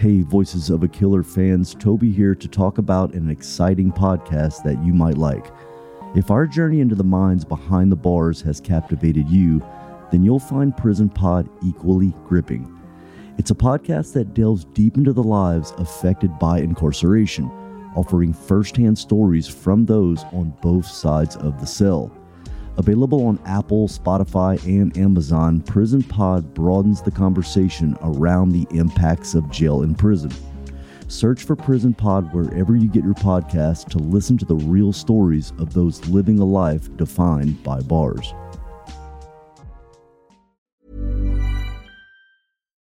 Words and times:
Hey, 0.00 0.22
Voices 0.22 0.70
of 0.70 0.82
a 0.82 0.88
Killer 0.88 1.22
fans, 1.22 1.74
Toby 1.74 2.10
here 2.10 2.34
to 2.34 2.48
talk 2.48 2.78
about 2.78 3.12
an 3.12 3.28
exciting 3.28 3.92
podcast 3.92 4.62
that 4.62 4.82
you 4.82 4.94
might 4.94 5.18
like. 5.18 5.52
If 6.16 6.30
our 6.30 6.46
journey 6.46 6.80
into 6.80 6.94
the 6.94 7.04
minds 7.04 7.44
behind 7.44 7.92
the 7.92 7.96
bars 7.96 8.40
has 8.40 8.62
captivated 8.62 9.28
you, 9.28 9.62
then 10.10 10.24
you'll 10.24 10.38
find 10.38 10.74
Prison 10.74 11.10
Pod 11.10 11.50
equally 11.62 12.14
gripping. 12.26 12.80
It's 13.36 13.50
a 13.50 13.54
podcast 13.54 14.14
that 14.14 14.32
delves 14.32 14.64
deep 14.72 14.96
into 14.96 15.12
the 15.12 15.22
lives 15.22 15.74
affected 15.76 16.38
by 16.38 16.60
incarceration, 16.60 17.50
offering 17.94 18.32
firsthand 18.32 18.98
stories 18.98 19.48
from 19.48 19.84
those 19.84 20.24
on 20.32 20.56
both 20.62 20.86
sides 20.86 21.36
of 21.36 21.60
the 21.60 21.66
cell. 21.66 22.10
Available 22.76 23.26
on 23.26 23.38
Apple, 23.44 23.88
Spotify, 23.88 24.62
and 24.64 24.96
Amazon, 24.96 25.60
Prison 25.60 26.02
Pod 26.02 26.54
broadens 26.54 27.02
the 27.02 27.10
conversation 27.10 27.96
around 28.02 28.52
the 28.52 28.66
impacts 28.70 29.34
of 29.34 29.50
jail 29.50 29.82
and 29.82 29.98
prison. 29.98 30.32
Search 31.08 31.42
for 31.42 31.56
Prison 31.56 31.92
Pod 31.92 32.32
wherever 32.32 32.76
you 32.76 32.88
get 32.88 33.04
your 33.04 33.14
podcast 33.14 33.88
to 33.90 33.98
listen 33.98 34.38
to 34.38 34.44
the 34.44 34.54
real 34.54 34.92
stories 34.92 35.52
of 35.58 35.74
those 35.74 36.06
living 36.06 36.38
a 36.38 36.44
life 36.44 36.94
defined 36.96 37.62
by 37.64 37.80
bars. 37.80 38.32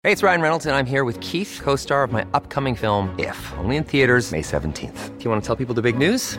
Hey, 0.04 0.12
it's 0.12 0.22
Ryan 0.22 0.42
Reynolds, 0.42 0.66
and 0.66 0.76
I'm 0.76 0.84
here 0.84 1.04
with 1.04 1.18
Keith, 1.22 1.60
co 1.62 1.76
star 1.76 2.04
of 2.04 2.12
my 2.12 2.26
upcoming 2.34 2.76
film, 2.76 3.14
If, 3.18 3.52
only 3.58 3.76
in 3.76 3.84
theaters, 3.84 4.32
May 4.32 4.42
17th. 4.42 5.18
Do 5.18 5.24
you 5.24 5.30
want 5.30 5.42
to 5.42 5.46
tell 5.46 5.56
people 5.56 5.74
the 5.74 5.82
big 5.82 5.96
news? 5.96 6.38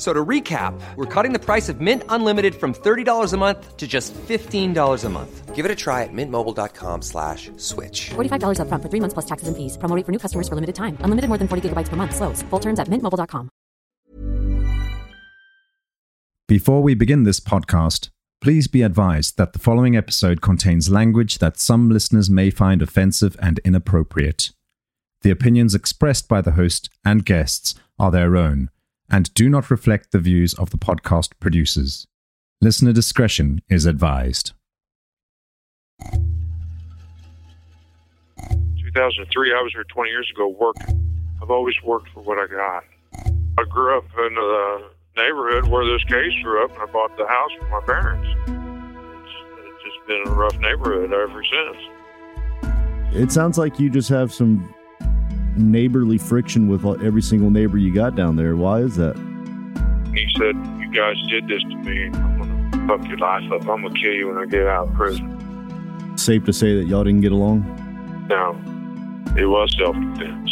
So 0.00 0.14
to 0.14 0.24
recap, 0.24 0.80
we're 0.96 1.04
cutting 1.04 1.34
the 1.34 1.38
price 1.38 1.68
of 1.68 1.82
Mint 1.82 2.04
Unlimited 2.08 2.54
from 2.54 2.72
$30 2.72 3.34
a 3.34 3.36
month 3.36 3.76
to 3.76 3.86
just 3.86 4.14
$15 4.14 5.04
a 5.04 5.08
month. 5.10 5.54
Give 5.54 5.66
it 5.66 5.70
a 5.70 5.74
try 5.74 6.04
at 6.04 6.08
mintmobile.com 6.10 7.02
slash 7.02 7.50
switch. 7.58 8.08
$45 8.08 8.60
upfront 8.60 8.82
for 8.82 8.88
three 8.88 9.00
months 9.00 9.12
plus 9.12 9.26
taxes 9.26 9.48
and 9.48 9.56
fees. 9.58 9.76
Promoting 9.76 10.04
for 10.04 10.12
new 10.12 10.18
customers 10.18 10.48
for 10.48 10.54
limited 10.54 10.74
time. 10.74 10.96
Unlimited 11.00 11.28
more 11.28 11.36
than 11.36 11.48
40 11.48 11.68
gigabytes 11.68 11.90
per 11.90 11.96
month. 11.96 12.16
Slows. 12.16 12.40
Full 12.48 12.60
terms 12.60 12.80
at 12.80 12.88
mintmobile.com. 12.88 13.50
Before 16.48 16.82
we 16.82 16.94
begin 16.94 17.24
this 17.24 17.38
podcast, 17.38 18.08
please 18.40 18.68
be 18.68 18.80
advised 18.80 19.36
that 19.36 19.52
the 19.52 19.58
following 19.58 19.98
episode 19.98 20.40
contains 20.40 20.88
language 20.88 21.40
that 21.40 21.60
some 21.60 21.90
listeners 21.90 22.30
may 22.30 22.48
find 22.48 22.80
offensive 22.80 23.36
and 23.38 23.60
inappropriate. 23.66 24.50
The 25.20 25.30
opinions 25.30 25.74
expressed 25.74 26.26
by 26.26 26.40
the 26.40 26.52
host 26.52 26.88
and 27.04 27.26
guests 27.26 27.74
are 27.98 28.10
their 28.10 28.38
own 28.38 28.70
and 29.10 29.32
do 29.34 29.48
not 29.48 29.70
reflect 29.70 30.12
the 30.12 30.18
views 30.18 30.54
of 30.54 30.70
the 30.70 30.78
podcast 30.78 31.30
producers. 31.40 32.06
Listener 32.60 32.92
discretion 32.92 33.60
is 33.68 33.86
advised. 33.86 34.52
2003, 38.94 39.52
I 39.52 39.62
was 39.62 39.72
here 39.72 39.84
20 39.84 40.10
years 40.10 40.30
ago 40.34 40.48
working. 40.48 41.06
I've 41.42 41.50
always 41.50 41.74
worked 41.84 42.08
for 42.10 42.22
what 42.22 42.38
I 42.38 42.46
got. 42.46 42.84
I 43.58 43.64
grew 43.68 43.96
up 43.96 44.04
in 44.26 44.34
the 44.34 44.90
neighborhood 45.16 45.68
where 45.68 45.84
this 45.84 46.02
case 46.04 46.32
grew 46.42 46.64
up, 46.64 46.72
and 46.72 46.82
I 46.82 46.86
bought 46.86 47.16
the 47.16 47.26
house 47.26 47.50
for 47.58 47.68
my 47.68 47.80
parents. 47.86 48.28
It's, 48.46 49.32
it's 49.58 49.84
just 49.84 50.06
been 50.06 50.22
a 50.26 50.30
rough 50.32 50.58
neighborhood 50.58 51.12
ever 51.12 51.44
since. 51.44 51.78
It 53.12 53.32
sounds 53.32 53.58
like 53.58 53.80
you 53.80 53.90
just 53.90 54.08
have 54.08 54.32
some 54.32 54.72
neighborly 55.56 56.18
friction 56.18 56.68
with 56.68 56.84
uh, 56.84 56.92
every 56.92 57.22
single 57.22 57.50
neighbor 57.50 57.78
you 57.78 57.92
got 57.94 58.14
down 58.14 58.36
there. 58.36 58.56
Why 58.56 58.80
is 58.80 58.96
that? 58.96 59.16
He 60.14 60.26
said, 60.38 60.56
You 60.80 60.90
guys 60.92 61.16
did 61.28 61.46
this 61.48 61.62
to 61.62 61.76
me, 61.76 62.06
I'm 62.06 62.38
going 62.38 62.70
to 62.70 62.86
fuck 62.86 63.06
your 63.08 63.18
life 63.18 63.50
up. 63.52 63.68
I'm 63.68 63.82
going 63.82 63.94
to 63.94 64.00
kill 64.00 64.12
you 64.12 64.28
when 64.28 64.38
I 64.38 64.46
get 64.46 64.66
out 64.66 64.88
of 64.88 64.94
prison. 64.94 66.18
Safe 66.18 66.44
to 66.44 66.52
say 66.52 66.74
that 66.76 66.86
y'all 66.86 67.04
didn't 67.04 67.20
get 67.22 67.32
along? 67.32 67.62
No, 68.28 68.50
it 69.36 69.46
was 69.46 69.74
self 69.78 69.94
defense. 69.94 70.50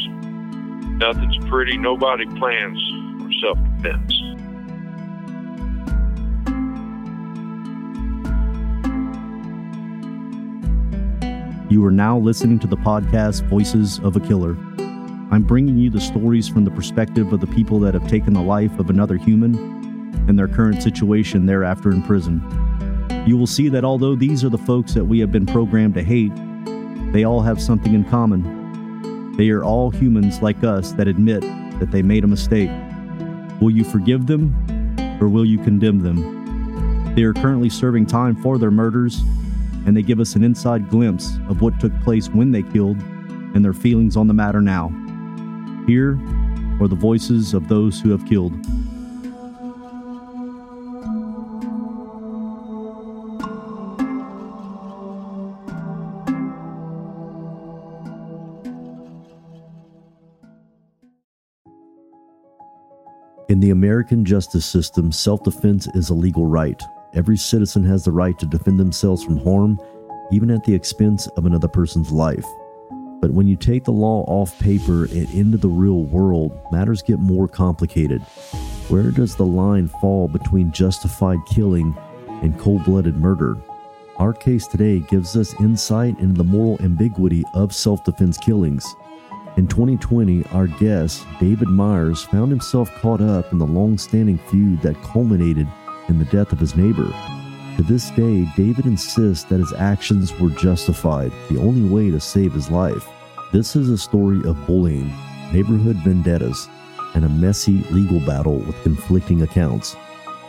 Nothing's 0.98 1.38
pretty. 1.48 1.76
Nobody 1.76 2.26
plans 2.38 2.78
for 3.20 3.30
self 3.40 3.58
defense. 3.76 4.14
You 11.70 11.84
are 11.84 11.90
now 11.90 12.18
listening 12.18 12.58
to 12.60 12.66
the 12.66 12.78
podcast 12.78 13.42
Voices 13.44 13.98
of 14.00 14.16
a 14.16 14.20
Killer. 14.20 14.56
I'm 15.30 15.42
bringing 15.42 15.76
you 15.76 15.90
the 15.90 16.00
stories 16.00 16.48
from 16.48 16.64
the 16.64 16.70
perspective 16.70 17.34
of 17.34 17.40
the 17.40 17.46
people 17.48 17.78
that 17.80 17.92
have 17.92 18.08
taken 18.08 18.32
the 18.32 18.40
life 18.40 18.78
of 18.78 18.88
another 18.88 19.16
human 19.16 19.54
and 20.26 20.38
their 20.38 20.48
current 20.48 20.82
situation 20.82 21.44
thereafter 21.44 21.90
in 21.90 22.02
prison. 22.02 22.42
You 23.26 23.36
will 23.36 23.46
see 23.46 23.68
that 23.68 23.84
although 23.84 24.16
these 24.16 24.42
are 24.42 24.48
the 24.48 24.56
folks 24.56 24.94
that 24.94 25.04
we 25.04 25.18
have 25.18 25.30
been 25.30 25.44
programmed 25.44 25.94
to 25.94 26.02
hate, 26.02 26.32
they 27.12 27.24
all 27.24 27.42
have 27.42 27.60
something 27.60 27.92
in 27.92 28.04
common. 28.04 29.36
They 29.36 29.50
are 29.50 29.62
all 29.62 29.90
humans 29.90 30.40
like 30.40 30.64
us 30.64 30.92
that 30.92 31.08
admit 31.08 31.42
that 31.78 31.90
they 31.90 32.00
made 32.00 32.24
a 32.24 32.26
mistake. 32.26 32.70
Will 33.60 33.70
you 33.70 33.84
forgive 33.84 34.26
them 34.26 34.54
or 35.20 35.28
will 35.28 35.44
you 35.44 35.58
condemn 35.58 35.98
them? 35.98 37.14
They 37.14 37.24
are 37.24 37.34
currently 37.34 37.68
serving 37.68 38.06
time 38.06 38.34
for 38.34 38.56
their 38.56 38.70
murders, 38.70 39.20
and 39.84 39.94
they 39.94 40.02
give 40.02 40.20
us 40.20 40.36
an 40.36 40.42
inside 40.42 40.88
glimpse 40.88 41.36
of 41.50 41.60
what 41.60 41.78
took 41.80 41.92
place 42.00 42.28
when 42.28 42.50
they 42.50 42.62
killed 42.62 42.96
and 43.54 43.62
their 43.62 43.74
feelings 43.74 44.16
on 44.16 44.26
the 44.26 44.34
matter 44.34 44.62
now. 44.62 44.90
Here 45.88 46.18
are 46.82 46.86
the 46.86 46.98
voices 47.00 47.54
of 47.54 47.66
those 47.66 47.98
who 47.98 48.10
have 48.10 48.26
killed. 48.26 48.52
In 63.48 63.60
the 63.60 63.70
American 63.70 64.26
justice 64.26 64.66
system, 64.66 65.10
self 65.10 65.42
defense 65.42 65.88
is 65.94 66.10
a 66.10 66.14
legal 66.14 66.44
right. 66.44 66.82
Every 67.14 67.38
citizen 67.38 67.82
has 67.84 68.04
the 68.04 68.12
right 68.12 68.38
to 68.40 68.44
defend 68.44 68.78
themselves 68.78 69.24
from 69.24 69.38
harm, 69.38 69.80
even 70.30 70.50
at 70.50 70.64
the 70.64 70.74
expense 70.74 71.28
of 71.38 71.46
another 71.46 71.66
person's 71.66 72.12
life. 72.12 72.44
But 73.20 73.32
when 73.32 73.48
you 73.48 73.56
take 73.56 73.84
the 73.84 73.92
law 73.92 74.24
off 74.28 74.58
paper 74.60 75.04
and 75.04 75.28
into 75.34 75.56
the 75.56 75.68
real 75.68 76.04
world, 76.04 76.58
matters 76.70 77.02
get 77.02 77.18
more 77.18 77.48
complicated. 77.48 78.22
Where 78.88 79.10
does 79.10 79.34
the 79.34 79.46
line 79.46 79.88
fall 80.00 80.28
between 80.28 80.72
justified 80.72 81.38
killing 81.46 81.96
and 82.42 82.58
cold 82.58 82.84
blooded 82.84 83.16
murder? 83.16 83.56
Our 84.16 84.32
case 84.32 84.66
today 84.66 85.00
gives 85.00 85.36
us 85.36 85.58
insight 85.60 86.18
into 86.18 86.38
the 86.38 86.44
moral 86.44 86.80
ambiguity 86.80 87.44
of 87.54 87.74
self 87.74 88.04
defense 88.04 88.38
killings. 88.38 88.86
In 89.56 89.66
2020, 89.66 90.44
our 90.52 90.68
guest, 90.68 91.26
David 91.40 91.68
Myers, 91.68 92.22
found 92.24 92.50
himself 92.50 92.90
caught 93.00 93.20
up 93.20 93.52
in 93.52 93.58
the 93.58 93.66
long 93.66 93.98
standing 93.98 94.38
feud 94.38 94.80
that 94.82 95.02
culminated 95.02 95.66
in 96.08 96.18
the 96.18 96.24
death 96.26 96.52
of 96.52 96.60
his 96.60 96.76
neighbor. 96.76 97.12
To 97.78 97.84
this 97.84 98.10
day, 98.10 98.44
David 98.56 98.86
insists 98.86 99.44
that 99.44 99.60
his 99.60 99.72
actions 99.72 100.36
were 100.40 100.50
justified, 100.50 101.30
the 101.48 101.60
only 101.60 101.88
way 101.88 102.10
to 102.10 102.18
save 102.18 102.52
his 102.52 102.72
life. 102.72 103.08
This 103.52 103.76
is 103.76 103.88
a 103.88 103.96
story 103.96 104.38
of 104.48 104.66
bullying, 104.66 105.14
neighborhood 105.52 105.94
vendettas, 105.98 106.68
and 107.14 107.24
a 107.24 107.28
messy 107.28 107.84
legal 107.92 108.18
battle 108.26 108.58
with 108.58 108.82
conflicting 108.82 109.42
accounts. 109.42 109.94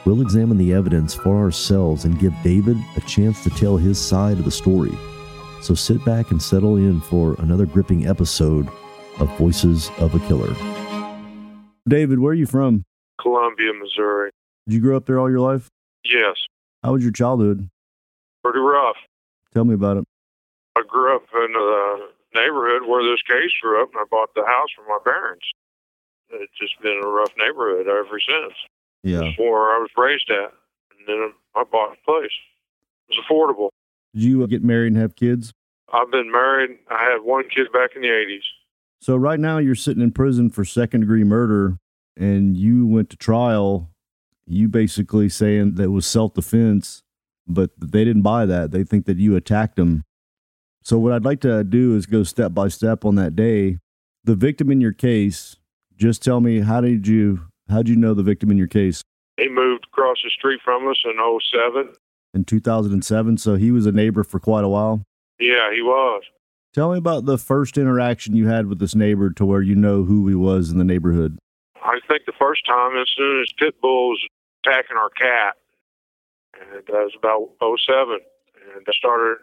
We'll 0.06 0.24
examine 0.24 0.58
the 0.58 0.74
evidence 0.74 1.14
for 1.14 1.38
ourselves 1.38 2.04
and 2.04 2.20
give 2.20 2.34
David 2.44 2.78
a 2.98 3.02
chance 3.02 3.44
to 3.44 3.52
tell 3.52 3.78
his 3.78 4.00
side 4.04 4.40
of 4.40 4.46
the 4.46 4.50
story. 4.50 4.98
So 5.62 5.76
sit 5.76 6.04
back 6.04 6.32
and 6.32 6.42
settle 6.42 6.78
in 6.78 7.00
for 7.00 7.36
another 7.38 7.68
gripping 7.68 8.08
episode 8.08 8.68
of 9.20 9.38
Voices 9.38 9.92
of 10.00 10.16
a 10.16 10.20
Killer. 10.28 10.56
David, 11.88 12.18
where 12.18 12.32
are 12.32 12.34
you 12.34 12.48
from? 12.48 12.86
Columbia, 13.22 13.72
Missouri. 13.80 14.32
Did 14.66 14.74
you 14.74 14.82
grow 14.82 14.98
up 14.98 15.06
there 15.06 15.20
all 15.20 15.30
your 15.30 15.42
life? 15.42 15.68
Yes, 16.04 16.38
How 16.84 16.94
was 16.94 17.04
your 17.04 17.12
childhood? 17.12 17.70
pretty 18.44 18.60
rough. 18.60 18.96
Tell 19.54 19.66
me 19.66 19.74
about 19.74 19.98
it. 19.98 20.06
I 20.76 20.82
grew 20.88 21.16
up 21.16 21.24
in 21.34 21.54
the 21.54 22.10
neighborhood 22.34 22.88
where 22.88 23.04
this 23.04 23.22
case 23.24 23.52
grew 23.62 23.82
up, 23.82 23.90
and 23.94 24.00
I 24.00 24.06
bought 24.10 24.34
the 24.36 24.46
house 24.46 24.70
for 24.76 24.88
my 24.88 25.00
parents. 25.04 25.46
It's 26.30 26.54
just 26.60 26.80
been 26.82 27.02
a 27.04 27.08
rough 27.08 27.34
neighborhood 27.38 27.88
ever 27.88 28.20
since. 28.20 28.54
Yeah. 29.04 29.32
Where 29.38 29.76
I 29.76 29.80
was 29.80 29.90
raised 29.98 30.30
at, 30.30 30.54
and 30.98 31.08
then 31.08 31.34
I 31.56 31.64
bought 31.64 31.94
a 31.94 32.06
place. 32.06 32.32
It 33.10 33.18
was 33.18 33.26
affordable. 33.26 33.70
Did 34.14 34.24
you 34.24 34.44
uh, 34.44 34.48
get 34.48 34.64
married 34.64 34.94
and 34.94 34.98
have 35.02 35.16
kids? 35.16 35.54
I've 35.92 36.12
been 36.12 36.32
married. 36.32 36.78
I 36.90 37.04
had 37.04 37.24
one 37.24 37.50
kid 37.50 37.72
back 37.74 37.92
in 37.96 38.02
the 38.02 38.08
80s. 38.08 38.44
So 39.02 39.16
right 39.16 39.40
now 39.40 39.58
you're 39.58 39.76
sitting 39.76 40.04
in 40.04 40.12
prison 40.12 40.50
for 40.50 40.64
second 40.66 41.02
degree 41.02 41.24
murder 41.24 41.78
and 42.18 42.56
you 42.56 42.86
went 42.86 43.10
to 43.12 43.18
trial. 43.18 43.90
You 44.52 44.68
basically 44.68 45.30
saying 45.30 45.76
that 45.76 45.84
it 45.84 45.88
was 45.88 46.08
self 46.08 46.34
defense, 46.34 47.04
but 47.48 47.70
they 47.78 48.04
didn't 48.04 48.24
buy 48.24 48.48
that. 48.48 48.72
They 48.72 48.84
think 48.84 49.06
that 49.06 49.18
you 49.18 49.36
attacked 49.36 49.76
them. 49.76 50.04
So 50.82 50.98
what 50.98 51.14
I'd 51.14 51.24
like 51.24 51.40
to 51.42 51.64
do 51.64 51.96
is 51.96 52.08
go 52.08 52.24
step 52.24 52.54
by 52.56 52.68
step 52.70 53.06
on 53.06 53.14
that 53.16 53.36
day. 53.36 53.78
The 54.24 54.36
victim 54.36 54.72
in 54.72 54.82
your 54.82 54.92
case, 54.92 55.58
just 55.96 56.24
tell 56.24 56.42
me 56.42 56.62
how 56.62 56.82
did 56.82 57.08
you 57.08 57.42
how 57.70 57.78
did 57.78 57.90
you 57.90 57.96
know 57.96 58.16
the 58.16 58.24
victim 58.24 58.50
in 58.50 58.58
your 58.58 58.68
case 58.68 59.04
He 59.38 59.48
moved 59.50 59.86
across 59.92 60.18
the 60.24 60.32
street 60.32 60.60
from 60.66 60.88
us 60.88 60.98
in 61.06 61.14
07. 61.54 61.94
in 62.34 62.44
2007? 62.44 63.38
So 63.38 63.56
he 63.56 63.72
was 63.72 63.86
a 63.86 63.92
neighbor 63.92 64.24
for 64.24 64.40
quite 64.40 64.64
a 64.64 64.70
while. 64.70 65.04
Yeah, 65.40 65.72
he 65.74 65.84
was. 65.84 66.24
Tell 66.74 66.92
me 66.92 66.98
about 66.98 67.26
the 67.26 67.38
first 67.38 67.78
interaction 67.78 68.36
you 68.36 68.48
had 68.48 68.66
with 68.66 68.80
this 68.80 68.96
neighbor 68.96 69.30
to 69.32 69.46
where 69.46 69.62
you 69.62 69.76
know 69.76 70.04
who 70.06 70.28
he 70.28 70.36
was 70.36 70.72
in 70.72 70.80
the 70.80 70.84
neighborhood. 70.84 71.38
I 71.84 72.00
think 72.08 72.24
the 72.26 72.34
first 72.40 72.66
time, 72.66 72.98
as 73.00 73.08
soon 73.16 73.42
as 73.42 73.48
Pitbull 73.60 74.10
was 74.10 74.28
attacking 74.64 74.98
our 74.98 75.10
cat, 75.10 75.56
and 76.60 76.84
that 76.88 76.92
was 76.92 77.14
about 77.18 77.50
07. 77.62 78.20
And 78.76 78.86
I 78.88 78.92
started, 78.92 79.38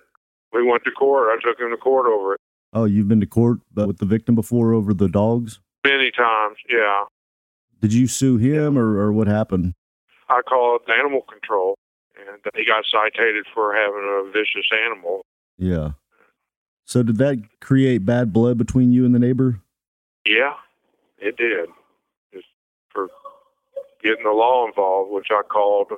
we 0.52 0.62
went 0.62 0.84
to 0.84 0.90
court. 0.90 1.28
I 1.30 1.36
took 1.42 1.58
him 1.60 1.70
to 1.70 1.76
court 1.76 2.06
over 2.06 2.34
it 2.34 2.40
Oh, 2.72 2.84
you've 2.84 3.08
been 3.08 3.20
to 3.20 3.26
court 3.26 3.58
with 3.74 3.98
the 3.98 4.04
victim 4.04 4.34
before 4.34 4.74
over 4.74 4.92
the 4.92 5.08
dogs? 5.08 5.60
many 5.84 6.10
times. 6.10 6.56
Yeah. 6.68 7.04
Did 7.80 7.94
you 7.94 8.06
sue 8.06 8.38
him 8.38 8.76
or, 8.76 8.98
or 8.98 9.12
what 9.12 9.28
happened? 9.28 9.72
I 10.28 10.42
called 10.42 10.82
animal 10.98 11.22
control. 11.22 11.76
And 12.18 12.40
he 12.54 12.66
got 12.66 12.84
cited 12.90 13.46
for 13.54 13.72
having 13.74 14.02
a 14.04 14.30
vicious 14.32 14.66
animal. 14.84 15.22
Yeah. 15.56 15.90
So 16.84 17.02
did 17.02 17.18
that 17.18 17.38
create 17.60 18.04
bad 18.04 18.32
blood 18.32 18.58
between 18.58 18.92
you 18.92 19.04
and 19.04 19.14
the 19.14 19.18
neighbor? 19.18 19.60
Yeah, 20.26 20.54
it 21.18 21.36
did. 21.36 21.68
Getting 24.06 24.22
the 24.22 24.30
law 24.30 24.68
involved, 24.68 25.10
which 25.10 25.34
I 25.34 25.42
called 25.42 25.90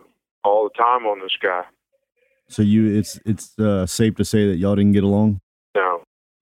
all 0.43 0.65
the 0.65 0.73
time 0.81 1.05
on 1.05 1.21
this 1.21 1.37
guy. 1.43 1.61
So 2.49 2.63
you 2.63 2.97
it's 2.97 3.21
it's 3.27 3.53
uh, 3.59 3.85
safe 3.85 4.15
to 4.17 4.25
say 4.25 4.49
that 4.49 4.57
y'all 4.57 4.77
didn't 4.77 4.93
get 4.97 5.05
along? 5.05 5.43
No. 5.77 6.01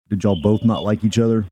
Did 0.09 0.23
y'all 0.23 0.41
both 0.41 0.63
not 0.63 0.85
like 0.85 1.03
each 1.03 1.19
other? 1.19 1.45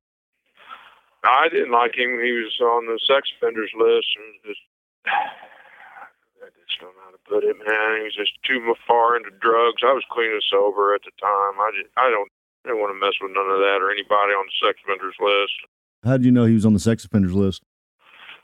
I 1.24 1.48
didn't 1.50 1.72
like 1.72 1.98
him. 1.98 2.22
He 2.22 2.30
was 2.30 2.54
on 2.62 2.86
the 2.86 3.00
sex 3.02 3.26
offenders 3.34 3.74
list, 3.74 4.06
and 4.14 4.30
just 4.46 4.62
I 5.10 6.46
just 6.62 6.78
don't 6.78 6.94
know 6.94 7.10
how 7.10 7.10
to 7.10 7.24
put 7.26 7.42
it, 7.42 7.58
man. 7.58 7.98
He 7.98 8.04
was 8.06 8.14
just 8.14 8.38
too 8.46 8.62
far 8.86 9.16
into 9.16 9.34
drugs. 9.42 9.82
I 9.82 9.98
was 9.98 10.06
clean 10.14 10.30
and 10.30 10.46
sober 10.46 10.94
at 10.94 11.02
the 11.02 11.10
time. 11.18 11.58
I 11.58 11.74
just, 11.74 11.90
I 11.98 12.06
don't, 12.14 12.30
I 12.62 12.70
didn't 12.70 12.86
want 12.86 12.94
to 12.94 13.00
mess 13.02 13.18
with 13.18 13.34
none 13.34 13.50
of 13.50 13.58
that 13.58 13.82
or 13.82 13.90
anybody 13.90 14.30
on 14.30 14.46
the 14.46 14.54
sex 14.62 14.78
offenders 14.86 15.18
list. 15.18 15.58
How 16.04 16.22
did 16.22 16.26
you 16.26 16.30
know 16.30 16.44
he 16.44 16.54
was 16.54 16.66
on 16.66 16.74
the 16.74 16.78
sex 16.78 17.04
offenders 17.04 17.34
list? 17.34 17.66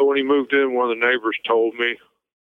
But 0.01 0.07
when 0.07 0.17
he 0.17 0.23
moved 0.23 0.55
in, 0.55 0.73
one 0.73 0.91
of 0.91 0.97
the 0.97 1.07
neighbors 1.07 1.37
told 1.47 1.75
me, 1.75 1.95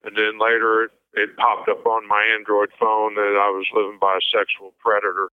and 0.03 0.15
then 0.15 0.37
later 0.37 0.83
it, 0.83 0.91
it 1.15 1.35
popped 1.37 1.67
up 1.67 1.83
on 1.87 2.07
my 2.07 2.21
Android 2.37 2.69
phone 2.79 3.15
that 3.15 3.33
I 3.33 3.49
was 3.49 3.65
living 3.73 3.97
by 3.99 4.13
a 4.13 4.21
sexual 4.29 4.75
predator. 4.77 5.29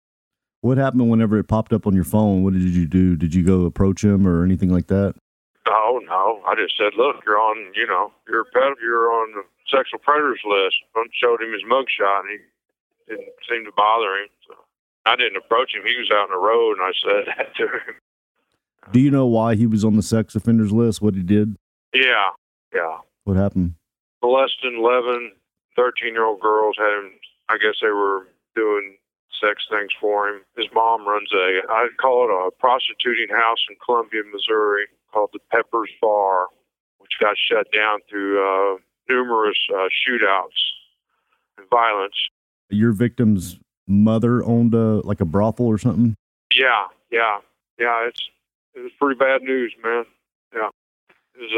What 0.61 0.77
happened 0.77 1.09
whenever 1.09 1.37
it 1.37 1.49
popped 1.49 1.73
up 1.73 1.85
on 1.85 1.93
your 1.93 2.05
phone? 2.05 2.41
What 2.41 2.53
did 2.53 2.61
you 2.61 2.87
do? 2.87 3.17
Did 3.17 3.35
you 3.35 3.43
go 3.43 3.65
approach 3.65 4.05
him 4.05 4.25
or 4.25 4.45
anything 4.45 4.69
like 4.69 4.87
that? 4.87 5.15
No, 5.67 5.99
no. 6.07 6.41
I 6.47 6.55
just 6.55 6.77
said, 6.77 6.93
look, 6.95 7.17
you're 7.25 7.35
on, 7.35 7.73
you 7.75 7.85
know, 7.85 8.13
you're 8.29 8.41
a 8.41 8.45
ped- 8.45 8.79
you're 8.81 9.11
on 9.11 9.33
the 9.33 9.43
sexual 9.67 9.99
predators 9.99 10.39
list. 10.47 10.77
I 10.95 11.03
showed 11.11 11.41
him 11.41 11.51
his 11.51 11.63
mugshot, 11.67 12.21
and 12.21 12.29
he 12.31 12.37
didn't 13.09 13.35
seem 13.49 13.65
to 13.65 13.71
bother 13.75 14.15
him. 14.15 14.29
So 14.47 14.55
I 15.05 15.17
didn't 15.17 15.35
approach 15.35 15.75
him. 15.75 15.83
He 15.85 15.99
was 15.99 16.09
out 16.09 16.31
on 16.31 16.39
the 16.39 16.39
road, 16.39 16.77
and 16.79 16.87
I 16.87 16.93
said 17.03 17.33
that 17.37 17.55
to 17.57 17.63
him. 17.63 17.99
Do 18.93 19.01
you 19.01 19.11
know 19.11 19.25
why 19.25 19.55
he 19.55 19.67
was 19.67 19.83
on 19.83 19.97
the 19.97 20.01
sex 20.01 20.35
offenders 20.35 20.71
list? 20.71 21.01
What 21.01 21.15
he 21.15 21.21
did? 21.21 21.57
Yeah, 21.93 22.31
yeah. 22.73 22.97
What 23.23 23.37
happened? 23.37 23.75
Molesting 24.21 24.77
11, 24.79 25.33
13 25.75 26.13
year 26.13 26.25
old 26.25 26.39
girls 26.41 26.75
had 26.77 26.97
him, 26.97 27.11
I 27.49 27.57
guess 27.57 27.75
they 27.81 27.89
were 27.89 28.27
doing 28.55 28.97
sex 29.41 29.63
things 29.69 29.91
for 29.99 30.29
him. 30.29 30.41
His 30.55 30.67
mom 30.73 31.07
runs 31.07 31.29
a, 31.33 31.61
I'd 31.69 31.97
call 31.99 32.25
it 32.25 32.31
a 32.31 32.51
prostituting 32.59 33.29
house 33.29 33.59
in 33.69 33.75
Columbia, 33.83 34.21
Missouri 34.31 34.85
called 35.11 35.29
the 35.33 35.39
Peppers 35.51 35.89
Bar, 36.01 36.47
which 36.99 37.11
got 37.19 37.35
shut 37.37 37.67
down 37.71 37.99
through 38.09 38.41
uh, 38.41 38.77
numerous 39.09 39.57
uh, 39.73 39.87
shootouts 39.91 40.57
and 41.57 41.69
violence. 41.69 42.15
Your 42.69 42.91
victim's 42.91 43.59
mother 43.87 44.43
owned 44.43 44.73
a 44.73 45.01
like 45.05 45.21
a 45.21 45.25
brothel 45.25 45.67
or 45.67 45.77
something? 45.77 46.15
Yeah, 46.55 46.87
yeah, 47.11 47.39
yeah. 47.79 48.07
It's 48.07 48.29
it 48.75 48.79
was 48.79 48.91
pretty 48.99 49.17
bad 49.17 49.41
news, 49.41 49.73
man. 49.83 50.05
Was 51.43 51.51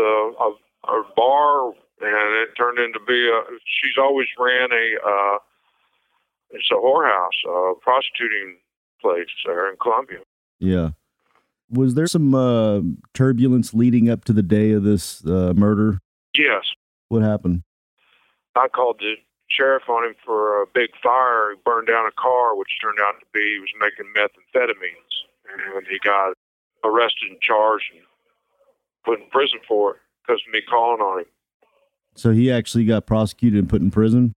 a 0.90 0.92
a, 0.92 0.98
a 1.00 1.04
bar, 1.16 1.68
and 2.02 2.44
it 2.44 2.56
turned 2.58 2.80
into 2.80 3.00
be 3.06 3.30
a. 3.30 3.42
She's 3.66 3.98
always 4.00 4.28
ran 4.40 4.72
a. 4.72 5.08
Uh, 5.08 5.38
it's 6.52 6.70
a 6.72 6.76
whorehouse, 6.76 7.44
a 7.48 7.74
prostituting 7.82 8.58
place 9.02 9.28
there 9.46 9.70
in 9.70 9.76
Columbia. 9.82 10.20
Yeah. 10.60 10.92
Was 11.70 11.96
there 11.96 12.08
some 12.08 12.34
uh, 12.34 12.82
turbulence 13.14 13.74
leading 13.74 14.10
up 14.10 14.24
to 14.26 14.34
the 14.34 14.44
day 14.44 14.72
of 14.72 14.84
this 14.84 15.26
uh, 15.26 15.54
murder? 15.56 16.00
Yes, 16.38 16.64
What 17.10 17.24
happened? 17.24 17.64
I 18.56 18.68
called 18.68 19.00
the 19.00 19.16
sheriff 19.50 19.90
on 19.90 20.06
him 20.06 20.16
for 20.24 20.62
a 20.62 20.66
big 20.74 20.90
fire. 21.02 21.52
He 21.52 21.62
burned 21.66 21.88
down 21.88 22.06
a 22.06 22.22
car, 22.22 22.56
which 22.56 22.70
turned 22.82 23.00
out 23.00 23.20
to 23.20 23.26
be 23.34 23.56
he 23.56 23.60
was 23.60 23.70
making 23.80 24.14
methamphetamines, 24.16 25.76
and 25.76 25.88
he 25.88 25.98
got 26.04 26.34
arrested 26.84 27.32
and 27.32 27.42
charged 27.42 27.86
and 27.94 28.04
put 29.06 29.20
in 29.22 29.30
prison 29.30 29.60
for 29.68 29.92
it 29.92 29.98
because 30.26 30.42
of 30.48 30.52
me 30.54 30.62
calling 30.70 31.02
on 31.02 31.20
him. 31.20 31.26
So 32.16 32.32
he 32.32 32.52
actually 32.52 32.86
got 32.86 33.06
prosecuted 33.06 33.60
and 33.60 33.70
put 33.70 33.82
in 33.82 33.92
prison. 33.92 34.34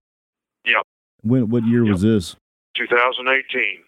Yep. 0.65 0.83
When? 1.23 1.49
What 1.49 1.65
year 1.65 1.83
was 1.85 2.01
this? 2.01 2.35
2018. 2.75 3.79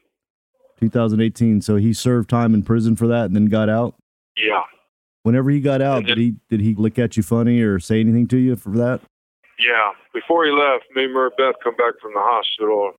2018. 0.80 1.62
So 1.62 1.76
he 1.76 1.94
served 1.94 2.30
time 2.30 2.54
in 2.54 2.64
prison 2.64 2.96
for 2.96 3.08
that 3.08 3.26
and 3.26 3.36
then 3.36 3.46
got 3.46 3.70
out. 3.70 3.96
Yeah, 4.38 4.64
Whenever 5.24 5.52
he 5.52 5.60
got 5.60 5.82
out, 5.82 6.00
And 6.00 6.08
did 6.08 6.18
he 6.18 6.36
did 6.50 6.62
he 6.62 6.74
look 6.74 6.98
at 6.98 7.16
you 7.18 7.22
funny 7.24 7.62
or 7.62 7.80
say 7.80 8.00
anything 8.00 8.28
to 8.30 8.38
you 8.38 8.56
for 8.56 8.72
that? 8.72 9.02
yeah. 9.60 9.92
Before 10.14 10.46
he 10.46 10.52
left, 10.52 10.86
me 10.96 11.04
and 11.06 11.14
Mary 11.14 11.30
Beth 11.38 11.56
come 11.64 11.76
back 11.76 11.94
from 12.02 12.14
the 12.14 12.20
hospital, 12.24 12.94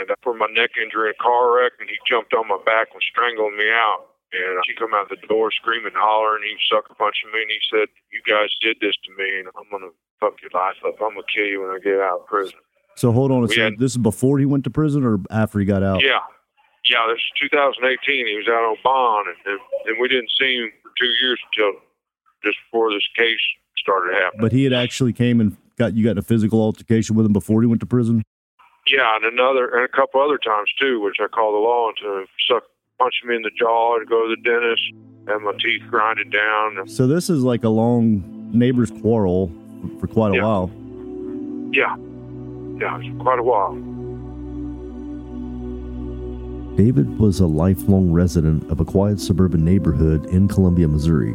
and 0.00 0.10
for 0.22 0.34
my 0.34 0.46
neck 0.52 0.70
injury 0.82 1.08
in 1.10 1.14
a 1.18 1.22
car 1.22 1.54
wreck, 1.56 1.72
and 1.78 1.88
he 1.88 1.96
jumped 2.08 2.34
on 2.34 2.48
my 2.48 2.58
back 2.66 2.88
and 2.92 3.00
strangled 3.02 3.54
me 3.54 3.70
out. 3.70 4.06
And 4.32 4.62
she 4.66 4.74
come 4.74 4.94
out 4.94 5.08
the 5.10 5.16
door 5.26 5.50
screaming, 5.50 5.92
hollering. 5.94 6.42
And 6.42 6.50
he 6.50 6.56
sucker 6.70 6.94
punching 6.94 7.30
me, 7.34 7.42
and 7.42 7.50
he 7.50 7.58
said, 7.70 7.88
"You 8.12 8.22
guys 8.26 8.48
did 8.60 8.78
this 8.80 8.94
to 9.04 9.10
me, 9.18 9.40
and 9.40 9.48
I'm 9.58 9.66
gonna 9.70 9.90
fuck 10.20 10.40
your 10.42 10.50
life 10.54 10.76
up. 10.86 11.00
I'm 11.02 11.14
gonna 11.18 11.26
kill 11.34 11.46
you 11.46 11.62
when 11.62 11.70
I 11.70 11.78
get 11.82 11.98
out 11.98 12.20
of 12.20 12.26
prison." 12.26 12.58
So 12.94 13.10
hold 13.12 13.32
on 13.32 13.38
a 13.38 13.40
We 13.42 13.48
second. 13.48 13.62
had- 13.74 13.78
This 13.80 13.92
is 13.92 13.98
before 13.98 14.38
he 14.38 14.46
went 14.46 14.64
to 14.64 14.70
prison 14.70 15.04
or 15.04 15.18
after 15.30 15.58
he 15.58 15.64
got 15.64 15.82
out? 15.82 16.02
Yeah, 16.02 16.20
yeah. 16.84 17.06
This 17.08 17.18
is 17.18 17.50
2018. 17.50 18.26
He 18.26 18.36
was 18.36 18.46
out 18.46 18.62
on 18.62 18.76
bond, 18.84 19.28
and, 19.46 19.58
and, 19.86 19.98
we 20.00 20.06
didn't 20.08 20.30
see 20.38 20.56
him 20.56 20.70
for 20.82 20.90
two 20.98 21.10
years 21.22 21.40
until 21.50 21.80
just 22.44 22.58
before 22.70 22.92
this 22.92 23.06
case 23.16 23.40
started 23.78 24.14
happening. 24.14 24.42
But 24.42 24.52
he 24.52 24.64
had 24.64 24.72
actually 24.72 25.12
came 25.12 25.40
and 25.40 25.56
got 25.76 25.94
you 25.96 26.04
got 26.04 26.18
a 26.18 26.22
physical 26.22 26.60
altercation 26.60 27.16
with 27.16 27.26
him 27.26 27.32
before 27.32 27.62
he 27.62 27.66
went 27.66 27.80
to 27.80 27.86
prison. 27.86 28.22
Yeah, 28.86 29.16
and 29.16 29.24
another 29.24 29.68
and 29.74 29.84
a 29.84 29.88
couple 29.88 30.20
other 30.22 30.38
times 30.38 30.70
too, 30.78 31.00
which 31.00 31.16
I 31.20 31.26
call 31.28 31.52
the 31.52 31.58
law 31.58 31.88
into 31.90 32.26
suck 32.46 32.64
punch 33.00 33.14
me 33.26 33.34
in 33.36 33.42
the 33.42 33.50
jaw 33.58 33.98
to 33.98 34.04
go 34.04 34.28
to 34.28 34.36
the 34.36 34.42
dentist, 34.42 34.82
and 35.26 35.44
my 35.44 35.52
teeth 35.52 35.82
grinded 35.90 36.30
down. 36.30 36.86
So 36.86 37.06
this 37.06 37.30
is 37.30 37.42
like 37.42 37.64
a 37.64 37.68
long 37.68 38.22
neighbors 38.52 38.90
quarrel 38.90 39.50
for 39.98 40.06
quite 40.06 40.32
a 40.32 40.36
Yeah. 40.36 40.44
while. 40.44 40.70
Yeah. 41.72 41.96
Yeah, 42.80 42.98
it's 43.00 43.22
quite 43.22 43.38
a 43.38 43.42
while. 43.42 43.74
David 46.76 47.18
was 47.18 47.40
a 47.40 47.46
lifelong 47.46 48.10
resident 48.12 48.70
of 48.70 48.80
a 48.80 48.84
quiet 48.84 49.20
suburban 49.20 49.64
neighborhood 49.64 50.26
in 50.26 50.48
Columbia, 50.48 50.88
Missouri. 50.88 51.34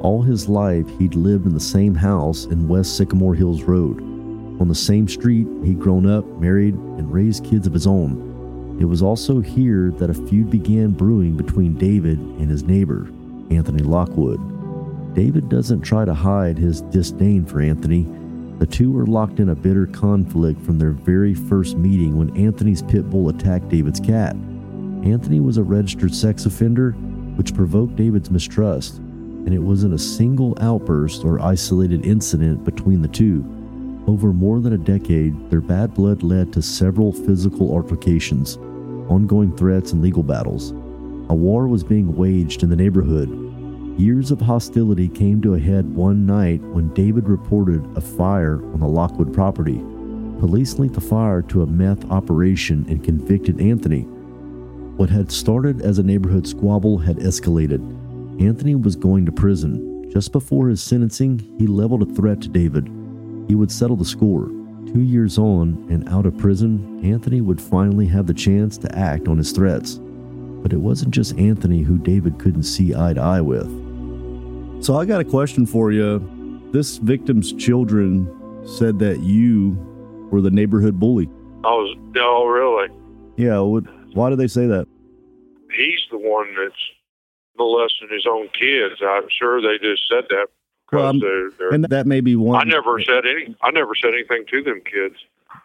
All 0.00 0.22
his 0.22 0.48
life, 0.48 0.86
he'd 0.98 1.14
lived 1.14 1.46
in 1.46 1.54
the 1.54 1.60
same 1.60 1.94
house 1.94 2.46
in 2.46 2.66
West 2.66 2.96
Sycamore 2.96 3.34
Hills 3.34 3.62
Road. 3.62 4.00
On 4.60 4.66
the 4.68 4.74
same 4.74 5.06
street, 5.06 5.46
he'd 5.64 5.78
grown 5.78 6.06
up, 6.06 6.24
married, 6.40 6.74
and 6.74 7.12
raised 7.12 7.44
kids 7.44 7.66
of 7.66 7.72
his 7.72 7.86
own. 7.86 8.31
It 8.82 8.86
was 8.86 9.00
also 9.00 9.38
here 9.38 9.92
that 9.98 10.10
a 10.10 10.14
feud 10.14 10.50
began 10.50 10.90
brewing 10.90 11.36
between 11.36 11.74
David 11.74 12.18
and 12.18 12.50
his 12.50 12.64
neighbor, 12.64 13.06
Anthony 13.48 13.84
Lockwood. 13.84 14.40
David 15.14 15.48
doesn't 15.48 15.82
try 15.82 16.04
to 16.04 16.12
hide 16.12 16.58
his 16.58 16.80
disdain 16.80 17.44
for 17.44 17.60
Anthony. 17.60 18.08
The 18.58 18.66
two 18.66 18.90
were 18.90 19.06
locked 19.06 19.38
in 19.38 19.50
a 19.50 19.54
bitter 19.54 19.86
conflict 19.86 20.60
from 20.62 20.80
their 20.80 20.90
very 20.90 21.32
first 21.32 21.76
meeting 21.76 22.18
when 22.18 22.36
Anthony's 22.36 22.82
pit 22.82 23.08
bull 23.08 23.28
attacked 23.28 23.68
David's 23.68 24.00
cat. 24.00 24.34
Anthony 25.04 25.38
was 25.38 25.58
a 25.58 25.62
registered 25.62 26.12
sex 26.12 26.44
offender, 26.44 26.90
which 27.36 27.54
provoked 27.54 27.94
David's 27.94 28.32
mistrust, 28.32 28.96
and 28.96 29.54
it 29.54 29.60
wasn't 29.60 29.94
a 29.94 29.98
single 29.98 30.58
outburst 30.60 31.24
or 31.24 31.38
isolated 31.38 32.04
incident 32.04 32.64
between 32.64 33.00
the 33.00 33.06
two. 33.06 33.44
Over 34.08 34.32
more 34.32 34.58
than 34.58 34.72
a 34.72 34.78
decade, 34.78 35.50
their 35.50 35.60
bad 35.60 35.94
blood 35.94 36.24
led 36.24 36.52
to 36.54 36.62
several 36.62 37.12
physical 37.12 37.70
altercations, 37.70 38.58
ongoing 39.12 39.56
threats, 39.56 39.92
and 39.92 40.02
legal 40.02 40.22
battles. 40.22 40.70
A 41.30 41.34
war 41.34 41.68
was 41.68 41.84
being 41.84 42.16
waged 42.16 42.62
in 42.62 42.70
the 42.70 42.76
neighborhood, 42.76 43.28
Years 43.98 44.30
of 44.30 44.40
hostility 44.40 45.06
came 45.06 45.42
to 45.42 45.52
a 45.52 45.58
head 45.58 45.94
one 45.94 46.24
night 46.24 46.62
when 46.62 46.94
David 46.94 47.28
reported 47.28 47.84
a 47.94 48.00
fire 48.00 48.54
on 48.72 48.80
the 48.80 48.88
Lockwood 48.88 49.34
property. 49.34 49.76
Police 50.40 50.78
linked 50.78 50.94
the 50.94 51.02
fire 51.02 51.42
to 51.42 51.62
a 51.62 51.66
meth 51.66 52.10
operation 52.10 52.86
and 52.88 53.04
convicted 53.04 53.60
Anthony. 53.60 54.00
What 54.96 55.10
had 55.10 55.30
started 55.30 55.82
as 55.82 55.98
a 55.98 56.02
neighborhood 56.02 56.46
squabble 56.46 56.98
had 56.98 57.18
escalated. 57.18 57.80
Anthony 58.40 58.76
was 58.76 58.96
going 58.96 59.26
to 59.26 59.32
prison. 59.32 60.10
Just 60.10 60.32
before 60.32 60.68
his 60.68 60.82
sentencing, 60.82 61.38
he 61.58 61.66
leveled 61.66 62.02
a 62.02 62.14
threat 62.14 62.40
to 62.40 62.48
David. 62.48 62.86
He 63.46 63.54
would 63.54 63.70
settle 63.70 63.96
the 63.96 64.06
score. 64.06 64.48
Two 64.86 65.02
years 65.02 65.38
on 65.38 65.86
and 65.90 66.08
out 66.08 66.26
of 66.26 66.36
prison, 66.36 67.04
Anthony 67.04 67.40
would 67.40 67.60
finally 67.60 68.06
have 68.06 68.26
the 68.26 68.34
chance 68.34 68.76
to 68.78 68.98
act 68.98 69.28
on 69.28 69.38
his 69.38 69.52
threats. 69.52 70.00
But 70.62 70.72
it 70.72 70.78
wasn't 70.78 71.14
just 71.14 71.38
Anthony 71.38 71.82
who 71.82 71.98
David 71.98 72.38
couldn't 72.38 72.64
see 72.64 72.94
eye 72.94 73.14
to 73.14 73.20
eye 73.20 73.40
with. 73.40 73.68
So 74.84 74.96
I 74.96 75.04
got 75.04 75.20
a 75.20 75.24
question 75.24 75.66
for 75.66 75.92
you. 75.92 76.18
This 76.72 76.96
victim's 76.98 77.52
children 77.52 78.26
said 78.66 78.98
that 78.98 79.20
you 79.20 79.76
were 80.30 80.40
the 80.40 80.50
neighborhood 80.50 80.98
bully. 80.98 81.26
I 81.64 81.68
was, 81.68 81.96
oh, 82.16 82.46
really? 82.46 82.88
Yeah. 83.36 83.60
What, 83.60 83.84
why 84.14 84.30
do 84.30 84.36
they 84.36 84.48
say 84.48 84.66
that? 84.66 84.86
He's 85.76 86.00
the 86.10 86.18
one 86.18 86.48
that's 86.56 86.74
molesting 87.56 88.08
his 88.10 88.26
own 88.28 88.48
kids. 88.48 89.00
I'm 89.00 89.28
sure 89.38 89.60
they 89.62 89.78
just 89.78 90.02
said 90.08 90.24
that 90.28 90.46
because 90.48 90.61
Well, 90.92 91.18
they're, 91.18 91.50
they're 91.52 91.70
And 91.74 91.84
that 91.84 92.06
may 92.06 92.20
be 92.20 92.36
one. 92.36 92.60
I 92.60 92.64
never 92.70 93.00
said 93.00 93.24
any. 93.26 93.56
I 93.62 93.70
never 93.70 93.94
said 93.94 94.12
anything 94.14 94.44
to 94.50 94.62
them 94.62 94.80
kids. 94.84 95.16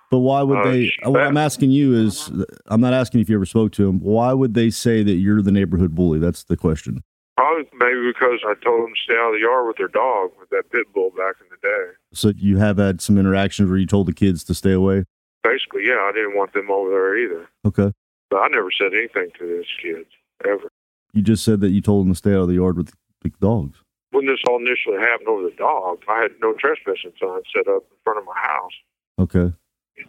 But 0.10 0.19
why 0.19 0.41
would 0.41 0.60
Uh, 0.60 0.72
they? 0.72 0.93
What 1.03 1.22
I'm 1.22 1.38
asking 1.38 1.72
you 1.72 1.93
is, 1.93 2.31
I'm 2.67 2.81
not 2.81 2.93
asking 2.93 3.22
if 3.22 3.29
you 3.29 3.36
ever 3.36 3.46
spoke 3.46 3.72
to 3.74 3.86
them. 3.86 4.00
Why 4.00 4.34
would 4.34 4.53
they 4.53 4.69
say 4.69 5.03
that 5.03 5.13
you're 5.15 5.41
the 5.41 5.51
neighborhood 5.51 5.96
bully? 5.96 6.19
That's 6.19 6.43
the 6.46 6.55
question. 6.57 7.03
Probably 7.36 7.65
maybe 7.74 8.12
because 8.12 8.39
I 8.46 8.53
told 8.63 8.84
them 8.84 8.93
to 8.93 9.01
stay 9.03 9.13
out 9.15 9.27
of 9.29 9.34
the 9.34 9.41
yard 9.41 9.67
with 9.67 9.77
their 9.77 9.89
dog, 9.89 10.31
with 10.39 10.50
that 10.50 10.72
pit 10.72 10.88
bull 10.93 11.12
back 11.12 11.36
in 11.41 11.48
the 11.51 11.57
day. 11.62 11.93
So 12.13 12.31
you 12.36 12.57
have 12.57 12.77
had 12.77 13.01
some 13.01 13.17
interactions 13.17 13.69
where 13.69 13.77
you 13.77 13.86
told 13.86 14.07
the 14.07 14.13
kids 14.13 14.43
to 14.46 14.53
stay 14.53 14.72
away. 14.72 15.03
Basically, 15.43 15.84
yeah, 15.86 16.00
I 16.10 16.12
didn't 16.13 16.36
want 16.36 16.53
them 16.53 16.72
over 16.72 16.89
there 16.89 17.17
either. 17.17 17.48
Okay. 17.65 17.91
But 18.29 18.38
I 18.38 18.48
never 18.48 18.69
said 18.72 18.93
anything 18.93 19.29
to 19.39 19.46
these 19.46 19.67
kids 19.81 20.10
ever. 20.46 20.69
You 21.13 21.22
just 21.22 21.43
said 21.43 21.62
that 21.62 21.69
you 21.69 21.81
told 21.81 22.05
them 22.05 22.13
to 22.13 22.17
stay 22.17 22.31
out 22.34 22.41
of 22.41 22.48
the 22.48 22.55
yard 22.55 22.77
with 22.77 22.93
big 23.22 23.38
dogs. 23.39 23.77
When 24.11 24.25
this 24.25 24.39
all 24.47 24.57
initially 24.57 24.97
happened 24.99 25.27
over 25.27 25.43
the 25.43 25.55
dog, 25.57 25.99
I 26.07 26.21
had 26.21 26.31
no 26.41 26.53
trespassing 26.53 27.13
sign 27.19 27.41
set 27.53 27.67
up 27.67 27.83
in 27.91 27.97
front 28.03 28.19
of 28.19 28.25
my 28.25 28.35
house. 28.35 28.71
Okay. 29.19 29.53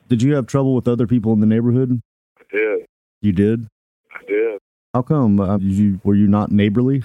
Did 0.09 0.23
you 0.23 0.35
have 0.35 0.47
trouble 0.47 0.75
with 0.75 0.87
other 0.87 1.07
people 1.07 1.33
in 1.33 1.41
the 1.41 1.47
neighborhood? 1.47 2.01
I 2.39 2.43
did. 2.51 2.87
You 3.21 3.33
did. 3.33 3.67
I 4.15 4.25
did. 4.27 4.59
How 4.95 5.03
come? 5.03 5.41
Uh, 5.41 5.59
you 5.59 6.01
were 6.05 6.15
you 6.15 6.27
not 6.27 6.53
neighborly? 6.53 7.03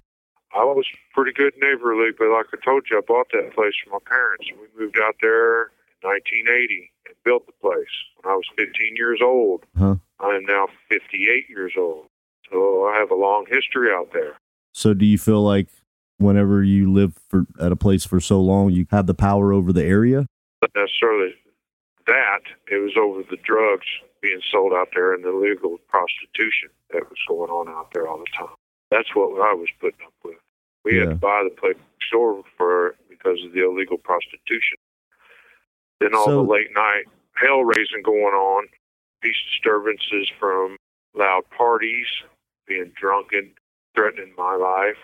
I 0.55 0.63
was 0.63 0.85
pretty 1.13 1.31
good 1.31 1.53
neighborly, 1.59 2.12
but 2.17 2.27
like 2.29 2.45
I 2.53 2.57
told 2.63 2.85
you, 2.89 2.97
I 2.97 3.01
bought 3.01 3.27
that 3.33 3.53
place 3.55 3.73
from 3.83 3.93
my 3.93 4.00
parents. 4.05 4.45
We 4.51 4.83
moved 4.83 5.00
out 5.01 5.15
there 5.21 5.63
in 5.63 5.69
1980 6.01 6.91
and 7.07 7.15
built 7.25 7.45
the 7.47 7.53
place 7.53 7.89
when 8.21 8.31
I 8.31 8.35
was 8.35 8.45
15 8.55 8.95
years 8.95 9.19
old. 9.21 9.63
Huh? 9.77 9.95
I 10.19 10.35
am 10.35 10.45
now 10.45 10.67
58 10.89 11.50
years 11.50 11.73
old. 11.77 12.05
So 12.51 12.85
I 12.85 12.97
have 13.00 13.09
a 13.09 13.15
long 13.15 13.45
history 13.50 13.89
out 13.91 14.13
there. 14.13 14.38
So 14.73 14.93
do 14.93 15.05
you 15.05 15.17
feel 15.17 15.41
like 15.41 15.67
whenever 16.24 16.63
you 16.63 16.92
live 16.92 17.13
for 17.30 17.46
at 17.60 17.72
a 17.72 17.75
place 17.75 18.06
for 18.06 18.20
so 18.20 18.39
long, 18.42 18.72
you 18.72 18.86
have 18.92 19.06
the 19.08 19.13
power 19.13 19.53
over 19.53 19.72
the 19.74 19.84
area? 19.84 20.25
Not 20.62 20.72
necessarily 20.75 21.34
that, 22.08 22.42
it 22.72 22.77
was 22.77 22.94
over 22.98 23.24
the 23.30 23.38
drugs 23.44 23.86
being 24.22 24.42
sold 24.51 24.74
out 24.74 24.89
there 24.94 25.13
and 25.13 25.24
the 25.24 25.30
illegal 25.30 25.77
prostitution 25.89 26.70
that 26.92 27.03
was 27.10 27.20
going 27.27 27.50
on 27.50 27.68
out 27.70 27.92
there 27.94 28.08
all 28.08 28.18
the 28.18 28.25
time. 28.38 28.56
That's 28.92 29.13
what 29.15 29.30
I 29.42 29.53
was 29.53 29.70
putting 29.80 30.06
up 30.06 30.13
with. 30.24 30.36
We 30.86 30.98
had 30.98 31.10
to 31.10 31.15
buy 31.15 31.44
the 31.44 31.56
place 31.56 31.77
door 32.12 32.44
for 32.58 32.96
because 33.10 33.39
of 33.46 33.53
the 33.53 33.65
illegal 33.65 33.98
prostitution. 33.98 34.77
Then 36.00 36.13
all 36.13 36.25
So- 36.25 36.44
the 36.44 36.50
late 36.51 36.72
night 36.74 37.06
hell 37.36 37.63
raising 37.63 38.03
going 38.03 38.34
on, 38.36 38.68
peace 39.22 39.36
disturbances 39.51 40.30
from 40.39 40.77
loud 41.15 41.44
parties, 41.50 42.06
being 42.68 42.92
drunken, 42.96 43.53
threatening 43.96 44.34
my 44.38 44.56
life, 44.56 44.98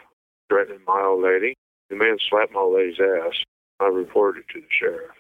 threatening 0.49 0.79
my 0.87 1.01
old 1.01 1.23
lady. 1.23 1.55
The 1.89 1.95
man 1.95 2.17
slapped 2.29 2.53
my 2.53 2.59
old 2.59 2.75
lady's 2.75 2.99
ass. 2.99 3.33
I 3.79 3.87
reported 3.87 4.39
it 4.41 4.53
to 4.53 4.61
the 4.61 4.67
sheriff. 4.69 5.11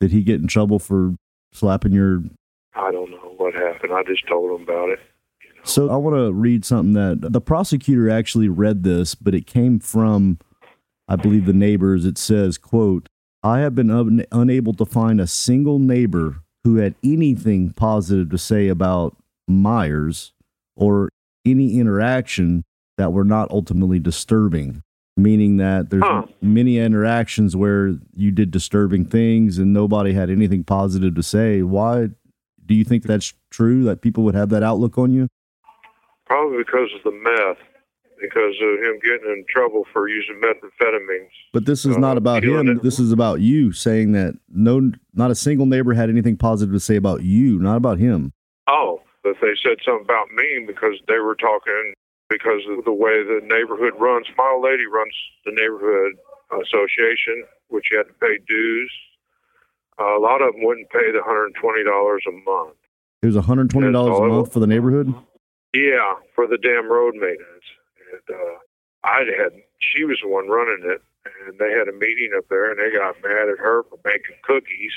Did 0.00 0.10
he 0.10 0.22
get 0.22 0.40
in 0.40 0.46
trouble 0.46 0.78
for 0.78 1.14
slapping 1.52 1.92
your? 1.92 2.22
I 2.74 2.90
don't 2.90 3.10
know 3.10 3.34
what 3.36 3.54
happened. 3.54 3.92
I 3.92 4.02
just 4.02 4.26
told 4.26 4.60
him 4.60 4.66
about 4.66 4.90
it. 4.90 5.00
You 5.42 5.54
know. 5.54 5.62
So 5.64 5.90
I 5.90 5.96
want 5.96 6.16
to 6.16 6.32
read 6.32 6.64
something 6.64 6.94
that 6.94 7.32
the 7.32 7.40
prosecutor 7.40 8.10
actually 8.10 8.48
read 8.48 8.82
this, 8.82 9.14
but 9.14 9.34
it 9.34 9.46
came 9.46 9.78
from, 9.78 10.38
I 11.08 11.16
believe, 11.16 11.46
the 11.46 11.52
neighbors. 11.52 12.04
It 12.04 12.18
says, 12.18 12.58
"quote 12.58 13.08
I 13.42 13.60
have 13.60 13.74
been 13.74 13.90
un- 13.90 14.24
unable 14.32 14.74
to 14.74 14.84
find 14.84 15.20
a 15.20 15.26
single 15.26 15.78
neighbor 15.78 16.42
who 16.64 16.76
had 16.76 16.96
anything 17.04 17.70
positive 17.70 18.30
to 18.30 18.38
say 18.38 18.68
about 18.68 19.16
Myers 19.46 20.32
or 20.74 21.10
any 21.44 21.78
interaction 21.78 22.64
that 22.98 23.12
were 23.12 23.24
not 23.24 23.50
ultimately 23.50 23.98
disturbing." 23.98 24.82
Meaning 25.18 25.56
that 25.56 25.88
there's 25.88 26.02
Huh. 26.04 26.26
many 26.42 26.78
interactions 26.78 27.56
where 27.56 27.94
you 28.14 28.30
did 28.30 28.50
disturbing 28.50 29.06
things 29.06 29.58
and 29.58 29.72
nobody 29.72 30.12
had 30.12 30.28
anything 30.28 30.62
positive 30.62 31.14
to 31.14 31.22
say. 31.22 31.62
Why 31.62 32.10
do 32.66 32.74
you 32.74 32.84
think 32.84 33.04
that's 33.04 33.32
true? 33.50 33.82
That 33.84 34.02
people 34.02 34.24
would 34.24 34.34
have 34.34 34.50
that 34.50 34.62
outlook 34.62 34.98
on 34.98 35.12
you? 35.12 35.28
Probably 36.26 36.58
because 36.58 36.90
of 36.94 37.02
the 37.04 37.12
meth, 37.12 37.56
because 38.20 38.56
of 38.60 38.78
him 38.82 38.98
getting 39.02 39.30
in 39.32 39.44
trouble 39.48 39.86
for 39.90 40.06
using 40.06 40.34
methamphetamines. 40.36 41.30
But 41.54 41.64
this 41.64 41.86
is 41.86 41.96
Uh, 41.96 42.00
not 42.00 42.18
about 42.18 42.44
him. 42.44 42.68
it- 42.68 42.82
This 42.82 42.98
is 42.98 43.10
about 43.10 43.40
you 43.40 43.72
saying 43.72 44.12
that 44.12 44.34
no, 44.50 44.92
not 45.14 45.30
a 45.30 45.34
single 45.34 45.64
neighbor 45.64 45.94
had 45.94 46.10
anything 46.10 46.36
positive 46.36 46.74
to 46.74 46.80
say 46.80 46.96
about 46.96 47.22
you, 47.22 47.58
not 47.58 47.76
about 47.78 47.98
him. 47.98 48.32
Oh, 48.66 49.00
but 49.22 49.36
they 49.40 49.54
said 49.62 49.78
something 49.82 50.04
about 50.04 50.30
me 50.32 50.64
because 50.66 51.00
they 51.08 51.20
were 51.20 51.36
talking 51.36 51.94
because 52.28 52.62
of 52.68 52.84
the 52.84 52.92
way 52.92 53.22
the 53.22 53.40
neighborhood 53.42 53.94
runs. 53.98 54.26
My 54.36 54.50
old 54.54 54.64
lady 54.64 54.86
runs 54.86 55.14
the 55.44 55.52
neighborhood 55.52 56.18
association, 56.52 57.44
which 57.68 57.88
you 57.90 57.98
had 57.98 58.08
to 58.08 58.14
pay 58.14 58.38
dues. 58.46 58.92
Uh, 59.98 60.18
a 60.18 60.20
lot 60.20 60.42
of 60.42 60.52
them 60.52 60.64
wouldn't 60.64 60.90
pay 60.90 61.10
the 61.12 61.22
$120 61.24 61.54
a 61.54 62.32
month. 62.44 62.76
It 63.22 63.26
was 63.26 63.36
$120 63.36 63.72
a 63.72 64.28
month 64.28 64.52
for 64.52 64.60
the 64.60 64.66
neighborhood. 64.66 65.14
Yeah, 65.74 66.14
for 66.34 66.46
the 66.46 66.58
damn 66.58 66.90
road 66.90 67.14
maintenance. 67.14 67.68
And 68.12 68.36
uh, 68.36 68.58
I 69.04 69.24
had 69.38 69.52
she 69.78 70.04
was 70.04 70.18
the 70.22 70.28
one 70.28 70.48
running 70.48 70.82
it, 70.84 71.02
and 71.46 71.58
they 71.58 71.70
had 71.70 71.88
a 71.88 71.92
meeting 71.92 72.30
up 72.36 72.48
there, 72.48 72.70
and 72.70 72.78
they 72.78 72.96
got 72.96 73.16
mad 73.22 73.48
at 73.48 73.58
her 73.58 73.84
for 73.84 73.98
making 74.04 74.36
cookies 74.42 74.92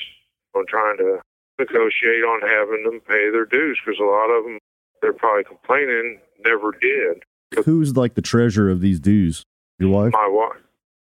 on 0.56 0.66
trying 0.68 0.98
to 0.98 1.20
negotiate 1.60 2.24
on 2.24 2.42
having 2.42 2.84
them 2.84 3.02
pay 3.02 3.30
their 3.30 3.46
dues 3.46 3.80
because 3.84 4.00
a 4.00 4.04
lot 4.04 4.32
of 4.32 4.44
them 4.46 4.58
they're 5.02 5.14
probably 5.14 5.44
complaining 5.44 6.20
never 6.46 6.72
did. 6.82 7.24
Who's 7.66 7.98
like 7.98 8.14
the 8.14 8.22
treasurer 8.22 8.70
of 8.70 8.82
these 8.82 9.00
dues? 9.00 9.46
Your 9.80 9.90
wife? 9.90 10.14
My 10.14 10.28
wife, 10.30 10.62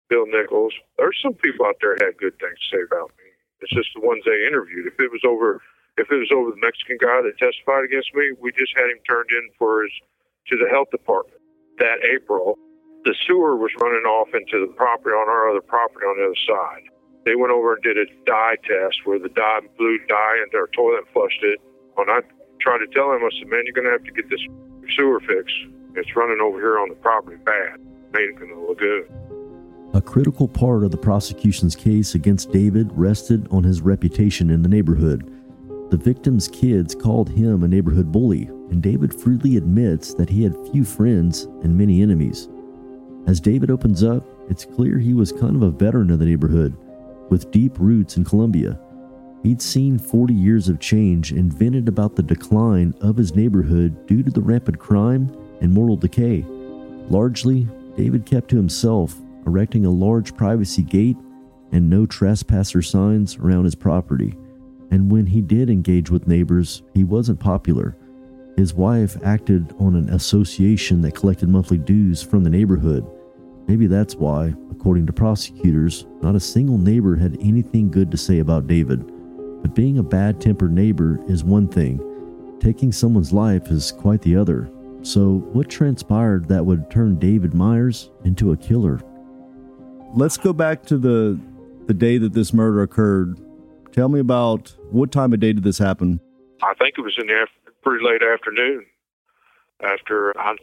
Bill 0.09 0.25
Nichols. 0.25 0.73
There's 0.97 1.19
some 1.21 1.33
people 1.35 1.65
out 1.65 1.75
there 1.81 1.95
had 1.99 2.17
good 2.17 2.37
things 2.39 2.57
to 2.57 2.77
say 2.77 2.81
about 2.83 3.11
me. 3.19 3.29
It's 3.61 3.73
just 3.73 3.89
the 3.95 4.01
ones 4.01 4.23
they 4.25 4.47
interviewed. 4.47 4.87
If 4.87 4.99
it 4.99 5.11
was 5.11 5.21
over, 5.27 5.61
if 5.97 6.11
it 6.11 6.15
was 6.15 6.31
over 6.33 6.51
the 6.51 6.59
Mexican 6.59 6.97
guy 6.99 7.21
that 7.21 7.37
testified 7.37 7.85
against 7.85 8.15
me, 8.15 8.31
we 8.39 8.51
just 8.51 8.73
had 8.75 8.89
him 8.89 8.99
turned 9.07 9.29
in 9.31 9.49
for 9.59 9.83
his 9.83 9.91
to 10.47 10.57
the 10.57 10.67
health 10.69 10.91
department 10.91 11.39
that 11.79 12.03
April. 12.03 12.57
The 13.05 13.15
sewer 13.27 13.55
was 13.55 13.71
running 13.81 14.07
off 14.07 14.31
into 14.31 14.63
the 14.63 14.71
property 14.73 15.11
on 15.11 15.27
our 15.27 15.51
other 15.51 15.61
property 15.61 16.05
on 16.07 16.15
the 16.15 16.31
other 16.31 16.43
side. 16.47 16.87
They 17.25 17.35
went 17.35 17.51
over 17.51 17.75
and 17.75 17.83
did 17.83 17.97
a 17.97 18.07
dye 18.25 18.55
test 18.63 19.03
where 19.03 19.19
the 19.19 19.29
dye 19.29 19.59
blew 19.77 19.99
dye 20.07 20.39
into 20.43 20.57
our 20.57 20.67
toilet 20.75 21.03
and 21.03 21.11
flushed 21.11 21.43
it. 21.43 21.59
When 21.95 22.09
I 22.09 22.19
tried 22.59 22.79
to 22.79 22.87
tell 22.87 23.11
him, 23.11 23.23
I 23.23 23.29
said, 23.39 23.47
"Man, 23.47 23.63
you're 23.63 23.75
going 23.75 23.87
to 23.87 23.95
have 23.95 24.03
to 24.03 24.11
get 24.11 24.29
this 24.29 24.43
sewer 24.95 25.19
fix. 25.19 25.51
It's 25.95 26.15
running 26.15 26.39
over 26.41 26.59
here 26.59 26.79
on 26.79 26.89
the 26.89 26.95
property 26.95 27.37
bad, 27.45 27.79
made 28.13 28.29
it 28.29 28.41
in 28.41 28.49
the 28.49 28.55
lagoon." 28.67 29.05
A 29.93 30.01
critical 30.01 30.47
part 30.47 30.83
of 30.83 30.91
the 30.91 30.97
prosecution's 30.97 31.75
case 31.75 32.15
against 32.15 32.51
David 32.51 32.91
rested 32.95 33.47
on 33.51 33.63
his 33.63 33.81
reputation 33.81 34.49
in 34.49 34.63
the 34.63 34.69
neighborhood. 34.69 35.29
The 35.91 35.97
victim's 35.97 36.47
kids 36.47 36.95
called 36.95 37.29
him 37.29 37.61
a 37.61 37.67
neighborhood 37.67 38.11
bully, 38.11 38.49
and 38.71 38.81
David 38.81 39.13
freely 39.13 39.57
admits 39.57 40.15
that 40.15 40.29
he 40.29 40.41
had 40.41 40.57
few 40.71 40.83
friends 40.83 41.47
and 41.61 41.77
many 41.77 42.01
enemies. 42.01 42.49
As 43.27 43.39
David 43.39 43.69
opens 43.69 44.03
up, 44.03 44.25
it's 44.49 44.65
clear 44.65 44.97
he 44.97 45.13
was 45.13 45.31
kind 45.31 45.55
of 45.55 45.61
a 45.61 45.69
veteran 45.69 46.09
of 46.09 46.17
the 46.17 46.25
neighborhood, 46.25 46.75
with 47.29 47.51
deep 47.51 47.79
roots 47.79 48.17
in 48.17 48.23
Columbia. 48.23 48.79
He'd 49.43 49.61
seen 49.61 49.99
40 49.99 50.33
years 50.33 50.69
of 50.69 50.79
change 50.79 51.31
and 51.33 51.53
vented 51.53 51.89
about 51.89 52.15
the 52.15 52.23
decline 52.23 52.95
of 53.01 53.17
his 53.17 53.35
neighborhood 53.35 54.07
due 54.07 54.23
to 54.23 54.31
the 54.31 54.41
rampant 54.41 54.79
crime 54.79 55.29
and 55.59 55.73
moral 55.73 55.97
decay. 55.97 56.45
Largely, 57.09 57.67
David 57.97 58.25
kept 58.25 58.49
to 58.49 58.55
himself, 58.55 59.15
erecting 59.45 59.85
a 59.85 59.91
large 59.91 60.35
privacy 60.37 60.81
gate 60.81 61.17
and 61.73 61.89
no 61.89 62.05
trespasser 62.05 62.81
signs 62.81 63.35
around 63.37 63.65
his 63.65 63.75
property. 63.75 64.37
And 64.91 65.11
when 65.11 65.25
he 65.25 65.41
did 65.41 65.69
engage 65.69 66.09
with 66.09 66.27
neighbors, 66.27 66.81
he 66.93 67.03
wasn't 67.03 67.41
popular. 67.41 67.97
His 68.55 68.73
wife 68.73 69.17
acted 69.25 69.73
on 69.79 69.95
an 69.95 70.09
association 70.09 71.01
that 71.01 71.15
collected 71.15 71.49
monthly 71.49 71.79
dues 71.79 72.23
from 72.23 72.43
the 72.43 72.49
neighborhood. 72.49 73.05
Maybe 73.67 73.87
that's 73.87 74.15
why, 74.15 74.53
according 74.71 75.07
to 75.07 75.13
prosecutors, 75.13 76.05
not 76.21 76.35
a 76.35 76.39
single 76.39 76.77
neighbor 76.77 77.15
had 77.15 77.37
anything 77.41 77.89
good 77.89 78.11
to 78.11 78.17
say 78.17 78.39
about 78.39 78.67
David. 78.67 79.12
But 79.63 79.73
being 79.73 79.97
a 79.97 80.03
bad 80.03 80.39
tempered 80.39 80.71
neighbor 80.71 81.19
is 81.27 81.43
one 81.43 81.67
thing, 81.67 81.99
taking 82.59 82.91
someone's 82.91 83.33
life 83.33 83.69
is 83.71 83.91
quite 83.93 84.21
the 84.21 84.35
other. 84.35 84.69
So, 85.01 85.37
what 85.53 85.69
transpired 85.69 86.47
that 86.49 86.65
would 86.65 86.91
turn 86.91 87.17
David 87.17 87.53
Myers 87.55 88.11
into 88.23 88.51
a 88.51 88.57
killer? 88.57 89.01
Let's 90.13 90.37
go 90.37 90.53
back 90.53 90.83
to 90.83 90.97
the 90.99 91.39
the 91.87 91.93
day 91.93 92.17
that 92.19 92.33
this 92.33 92.53
murder 92.53 92.83
occurred. 92.83 93.39
Tell 93.91 94.07
me 94.09 94.19
about 94.19 94.73
what 94.91 95.11
time 95.11 95.33
of 95.33 95.39
day 95.39 95.51
did 95.53 95.63
this 95.63 95.77
happen? 95.77 96.19
I 96.61 96.73
think 96.75 96.95
it 96.97 97.01
was 97.01 97.15
in 97.19 97.27
the 97.27 97.41
af- 97.43 97.73
pretty 97.81 98.05
late 98.05 98.21
afternoon. 98.23 98.85
After 99.81 100.37
I'm 100.39 100.55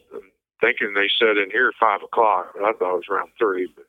thinking 0.62 0.95
they 0.95 1.09
said 1.19 1.37
in 1.37 1.50
here 1.50 1.73
five 1.78 2.00
o'clock, 2.02 2.52
but 2.54 2.64
I 2.64 2.73
thought 2.73 2.95
it 2.95 2.97
was 2.97 3.04
around 3.11 3.30
three. 3.38 3.69
But 3.76 3.85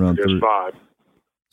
Around 0.00 0.12
I 0.12 0.16
guess 0.16 0.26
three. 0.26 0.40
five. 0.40 0.72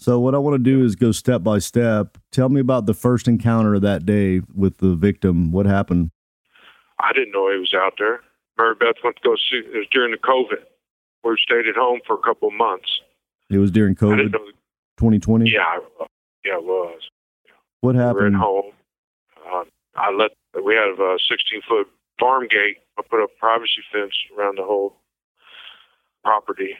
So 0.03 0.19
what 0.19 0.36
I 0.36 0.38
want 0.38 0.55
to 0.55 0.57
do 0.62 0.83
is 0.83 0.98
go 0.98 1.13
step 1.13 1.43
by 1.43 1.60
step. 1.60 2.17
Tell 2.29 2.50
me 2.50 2.60
about 2.60 2.88
the 2.88 2.93
first 2.93 3.29
encounter 3.29 3.79
that 3.79 4.05
day 4.05 4.41
with 4.53 4.79
the 4.79 4.95
victim. 4.95 5.53
What 5.53 5.65
happened? 5.65 6.12
I 7.00 7.13
didn't 7.13 7.31
know 7.31 7.50
he 7.50 7.57
was 7.57 7.74
out 7.74 7.93
there. 7.98 8.19
Mary 8.57 8.75
Beth 8.77 8.95
went 9.01 9.15
to 9.15 9.22
go 9.24 9.36
see. 9.38 9.60
It 9.65 9.77
was 9.77 9.88
during 9.93 10.12
the 10.12 10.17
COVID. 10.17 10.60
We 11.24 11.38
stayed 11.41 11.67
at 11.69 11.75
home 11.75 12.01
for 12.05 12.15
a 12.15 12.22
couple 12.22 12.50
of 12.50 12.53
months. 12.53 13.00
It 13.50 13.60
was 13.60 13.72
during 13.72 13.95
COVID 13.95 14.33
2020. 14.98 15.50
Yeah, 15.50 15.77
yeah, 16.43 16.55
it 16.57 16.63
was. 16.65 17.00
What 17.79 17.95
We 17.95 18.00
were 18.01 18.03
at 18.03 18.15
happened? 18.17 18.36
home. 18.36 18.72
Uh, 19.50 19.63
I 19.95 20.12
let. 20.12 20.31
We 20.65 20.75
had 20.75 21.00
a 21.00 21.17
16 21.17 21.62
foot 21.65 21.88
farm 22.19 22.50
gate. 22.50 22.79
I 23.00 23.03
put 23.10 23.24
a 23.24 23.27
privacy 23.39 23.81
fence 23.89 24.12
around 24.38 24.57
the 24.57 24.63
whole 24.63 24.98
property. 26.25 26.75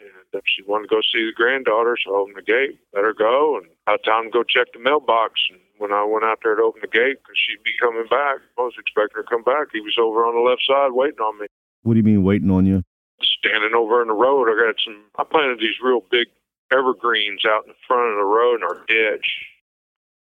And 0.00 0.10
if 0.32 0.44
she 0.48 0.62
wanted 0.64 0.88
to 0.88 0.94
go 0.96 1.00
see 1.04 1.24
the 1.28 1.36
granddaughter, 1.36 1.96
so 2.00 2.14
I 2.14 2.18
opened 2.24 2.36
the 2.40 2.42
gate, 2.42 2.80
let 2.94 3.04
her 3.04 3.12
go, 3.12 3.56
and 3.60 3.68
I 3.86 3.92
had 3.92 4.04
time 4.04 4.24
to 4.24 4.30
go 4.30 4.42
check 4.42 4.72
the 4.72 4.80
mailbox. 4.80 5.36
And 5.52 5.60
when 5.76 5.92
I 5.92 6.04
went 6.04 6.24
out 6.24 6.40
there 6.42 6.56
to 6.56 6.62
open 6.62 6.80
the 6.80 6.88
gate, 6.88 7.20
because 7.20 7.36
she'd 7.36 7.62
be 7.62 7.76
coming 7.78 8.08
back, 8.08 8.40
I 8.56 8.62
was 8.64 8.74
expecting 8.80 9.20
her 9.20 9.22
to 9.22 9.28
come 9.28 9.44
back. 9.44 9.68
He 9.72 9.80
was 9.84 9.96
over 10.00 10.24
on 10.24 10.34
the 10.34 10.40
left 10.40 10.64
side 10.64 10.92
waiting 10.96 11.20
on 11.20 11.38
me, 11.38 11.46
What 11.82 11.94
do 11.94 11.98
you 12.00 12.08
mean 12.08 12.24
waiting 12.24 12.50
on 12.50 12.64
you? 12.66 12.82
standing 13.20 13.74
over 13.76 14.00
in 14.02 14.08
the 14.08 14.14
road. 14.16 14.48
I 14.48 14.56
got 14.56 14.80
some. 14.84 15.04
I 15.18 15.24
planted 15.24 15.60
these 15.60 15.76
real 15.82 16.00
big 16.10 16.28
evergreens 16.72 17.44
out 17.44 17.64
in 17.64 17.72
the 17.72 17.82
front 17.86 18.12
of 18.12 18.16
the 18.16 18.24
road 18.24 18.60
in 18.60 18.64
our 18.64 18.80
ditch, 18.86 19.28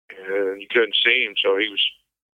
and 0.09 0.61
you 0.61 0.67
couldn't 0.69 0.95
see 1.05 1.25
him, 1.25 1.33
so 1.41 1.57
he 1.57 1.69
was 1.69 1.83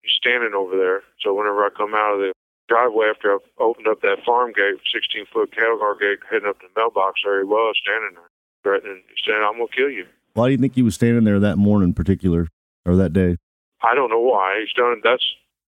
he's 0.03 0.13
standing 0.15 0.53
over 0.53 0.77
there. 0.77 1.03
So 1.19 1.33
whenever 1.33 1.63
I 1.65 1.69
come 1.75 1.93
out 1.95 2.15
of 2.15 2.19
the 2.19 2.31
driveway 2.73 3.05
after 3.13 3.33
I 3.33 3.37
opened 3.59 3.87
up 3.87 4.01
that 4.01 4.25
farm 4.25 4.51
gate, 4.51 4.81
16 4.91 5.25
foot 5.31 5.53
cattle 5.53 5.77
guard 5.77 5.99
gate, 5.99 6.19
heading 6.29 6.49
up 6.49 6.59
to 6.59 6.65
the 6.65 6.79
mailbox, 6.79 7.21
there 7.23 7.39
he 7.39 7.45
was 7.45 7.75
standing 7.77 8.17
there, 8.17 8.29
threatening, 8.63 9.03
saying, 9.25 9.43
"I'm 9.45 9.57
gonna 9.61 9.67
kill 9.67 9.89
you." 9.89 10.07
Why 10.33 10.47
do 10.47 10.51
you 10.53 10.57
think 10.57 10.73
he 10.73 10.81
was 10.81 10.95
standing 10.95 11.23
there 11.23 11.39
that 11.39 11.57
morning, 11.57 11.89
in 11.89 11.93
particular, 11.93 12.47
or 12.85 12.95
that 12.95 13.13
day? 13.13 13.37
I 13.83 13.93
don't 13.93 14.09
know 14.09 14.19
why 14.19 14.61
he's 14.61 14.73
done. 14.73 15.01
That's 15.03 15.23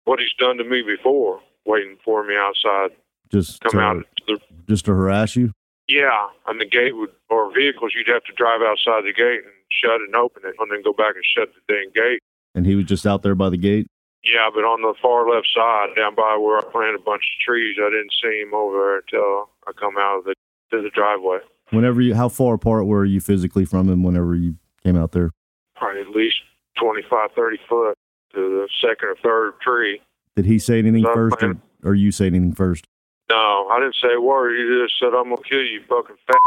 what 0.04 0.20
he's 0.20 0.32
done 0.38 0.56
to 0.56 0.64
me 0.64 0.82
before, 0.82 1.42
waiting 1.66 1.98
for 2.02 2.24
me 2.24 2.34
outside. 2.36 2.96
Just 3.30 3.60
Come 3.60 3.72
to, 3.72 3.80
out 3.80 4.06
to 4.28 4.36
the 4.36 4.40
just 4.68 4.86
to 4.86 4.94
harass 4.94 5.36
you? 5.36 5.52
Yeah, 5.88 6.28
and 6.46 6.60
the 6.60 6.64
gate 6.64 6.96
would, 6.96 7.10
or 7.28 7.52
vehicles, 7.52 7.92
you'd 7.94 8.08
have 8.08 8.24
to 8.24 8.32
drive 8.32 8.62
outside 8.62 9.04
the 9.04 9.12
gate 9.12 9.44
and 9.44 9.52
shut 9.68 10.00
and 10.00 10.14
open 10.14 10.42
it, 10.46 10.54
and 10.58 10.70
then 10.70 10.82
go 10.82 10.92
back 10.92 11.14
and 11.14 11.24
shut 11.24 11.52
the 11.52 11.60
dang 11.72 11.90
gate. 11.94 12.20
And 12.54 12.64
he 12.64 12.74
was 12.74 12.86
just 12.86 13.06
out 13.06 13.22
there 13.22 13.34
by 13.34 13.50
the 13.50 13.58
gate. 13.58 13.86
Yeah, 14.26 14.50
but 14.52 14.60
on 14.66 14.82
the 14.82 14.94
far 15.00 15.28
left 15.30 15.46
side, 15.54 15.94
down 15.96 16.14
by 16.16 16.36
where 16.36 16.58
I 16.58 16.62
planted 16.70 16.96
a 16.98 17.02
bunch 17.02 17.22
of 17.22 17.44
trees, 17.46 17.76
I 17.78 17.88
didn't 17.90 18.12
see 18.20 18.42
him 18.42 18.52
over 18.54 18.74
there 18.76 18.96
until 18.98 19.50
I 19.66 19.72
come 19.78 19.94
out 19.98 20.18
of 20.18 20.24
the 20.24 20.34
to 20.72 20.82
the 20.82 20.90
driveway. 20.90 21.38
Whenever 21.70 22.00
you, 22.00 22.14
how 22.14 22.28
far 22.28 22.54
apart 22.54 22.86
were 22.86 23.04
you 23.04 23.20
physically 23.20 23.64
from 23.64 23.88
him? 23.88 24.02
Whenever 24.02 24.34
you 24.34 24.56
came 24.82 24.96
out 24.96 25.12
there, 25.12 25.30
Probably 25.76 26.00
at 26.02 26.10
least 26.10 26.36
25, 26.80 27.30
30 27.36 27.56
foot 27.68 27.94
to 28.34 28.40
the 28.40 28.68
second 28.80 29.08
or 29.10 29.16
third 29.22 29.60
tree. 29.60 30.00
did 30.34 30.44
he 30.46 30.58
say 30.58 30.78
anything 30.80 31.02
No, 31.02 31.14
first, 31.14 31.36
or, 31.42 31.56
or 31.84 31.94
you 31.94 32.10
say 32.10 32.26
anything 32.26 32.52
first? 32.52 32.84
No, 33.30 33.68
I 33.70 33.78
didn't 33.80 33.96
say 34.02 34.14
a 34.14 34.20
word. 34.20 34.56
He 34.56 34.62
just 34.84 34.98
said, 34.98 35.14
"I'm 35.14 35.30
gonna 35.30 35.42
kill 35.48 35.62
you, 35.62 35.82
fucking 35.88 36.16
fat." 36.26 36.38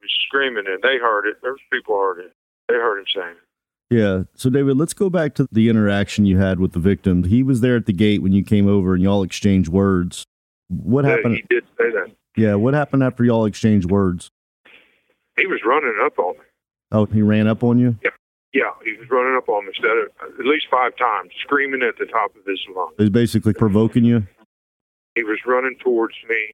He 0.00 0.04
was 0.04 0.12
screaming 0.26 0.64
and 0.66 0.82
They 0.82 0.98
heard 0.98 1.26
it. 1.26 1.36
There 1.42 1.52
was 1.52 1.60
people 1.72 1.96
heard 1.98 2.18
it. 2.20 2.32
They 2.68 2.74
heard 2.74 2.98
him 2.98 3.06
saying 3.14 3.36
it. 3.36 3.48
Yeah. 3.92 4.22
So, 4.34 4.50
David, 4.50 4.76
let's 4.76 4.94
go 4.94 5.10
back 5.10 5.34
to 5.34 5.46
the 5.52 5.68
interaction 5.68 6.24
you 6.26 6.38
had 6.38 6.58
with 6.60 6.72
the 6.72 6.78
victim. 6.80 7.24
He 7.24 7.42
was 7.42 7.60
there 7.60 7.76
at 7.76 7.86
the 7.86 7.92
gate 7.92 8.22
when 8.22 8.32
you 8.32 8.42
came 8.44 8.68
over 8.68 8.94
and 8.94 9.02
y'all 9.02 9.22
exchanged 9.22 9.68
words. 9.70 10.24
What 10.68 11.04
Yeah, 11.04 11.10
happened? 11.16 11.36
He 11.36 11.42
did 11.48 11.64
say 11.78 11.90
that. 11.90 12.10
Yeah. 12.36 12.54
What 12.54 12.74
happened 12.74 13.02
after 13.02 13.24
y'all 13.24 13.44
exchanged 13.44 13.90
words? 13.90 14.30
He 15.36 15.46
was 15.46 15.60
running 15.64 15.94
up 16.04 16.18
on 16.18 16.34
me. 16.34 16.44
Oh, 16.92 17.06
he 17.06 17.22
ran 17.22 17.46
up 17.46 17.62
on 17.64 17.78
you? 17.78 17.96
Yeah, 18.02 18.10
Yeah. 18.52 18.70
he 18.84 18.92
was 18.98 19.08
running 19.10 19.36
up 19.36 19.48
on 19.48 19.64
me 19.64 19.68
instead 19.76 19.96
of 19.96 20.08
at 20.38 20.44
least 20.46 20.66
five 20.70 20.94
times, 20.96 21.30
screaming 21.42 21.82
at 21.82 21.96
the 21.98 22.06
top 22.06 22.34
of 22.36 22.44
his 22.46 22.60
lungs. 22.74 22.94
He's 22.98 23.10
basically 23.10 23.54
provoking 23.54 24.04
you. 24.04 24.26
He 25.14 25.22
was 25.24 25.38
running 25.46 25.76
towards 25.82 26.14
me, 26.28 26.52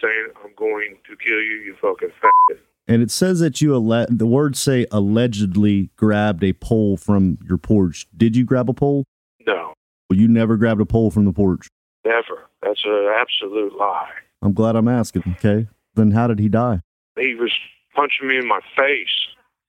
saying, 0.00 0.28
"I'm 0.44 0.52
going 0.56 0.96
to 1.08 1.16
kill 1.16 1.40
you, 1.40 1.62
you 1.64 1.74
fucking 1.80 2.10
fat." 2.20 2.56
And 2.88 3.02
it 3.02 3.10
says 3.10 3.40
that 3.40 3.60
you, 3.60 3.74
alle- 3.74 4.06
the 4.08 4.26
words 4.26 4.60
say 4.60 4.86
allegedly 4.92 5.90
grabbed 5.96 6.44
a 6.44 6.52
pole 6.52 6.96
from 6.96 7.38
your 7.48 7.58
porch. 7.58 8.06
Did 8.16 8.36
you 8.36 8.44
grab 8.44 8.70
a 8.70 8.74
pole? 8.74 9.04
No, 9.46 9.74
Well, 10.08 10.18
you 10.18 10.28
never 10.28 10.56
grabbed 10.56 10.80
a 10.80 10.86
pole 10.86 11.10
from 11.10 11.24
the 11.24 11.32
porch. 11.32 11.66
never. 12.04 12.44
That's 12.62 12.82
an 12.84 13.08
absolute 13.14 13.76
lie. 13.76 14.10
I'm 14.42 14.52
glad 14.52 14.76
I'm 14.76 14.88
asking. 14.88 15.22
Okay. 15.38 15.66
Then 15.94 16.10
how 16.12 16.26
did 16.26 16.38
he 16.38 16.48
die? 16.48 16.80
He 17.18 17.34
was 17.34 17.52
punching 17.94 18.26
me 18.28 18.36
in 18.38 18.46
my 18.46 18.60
face. 18.76 19.14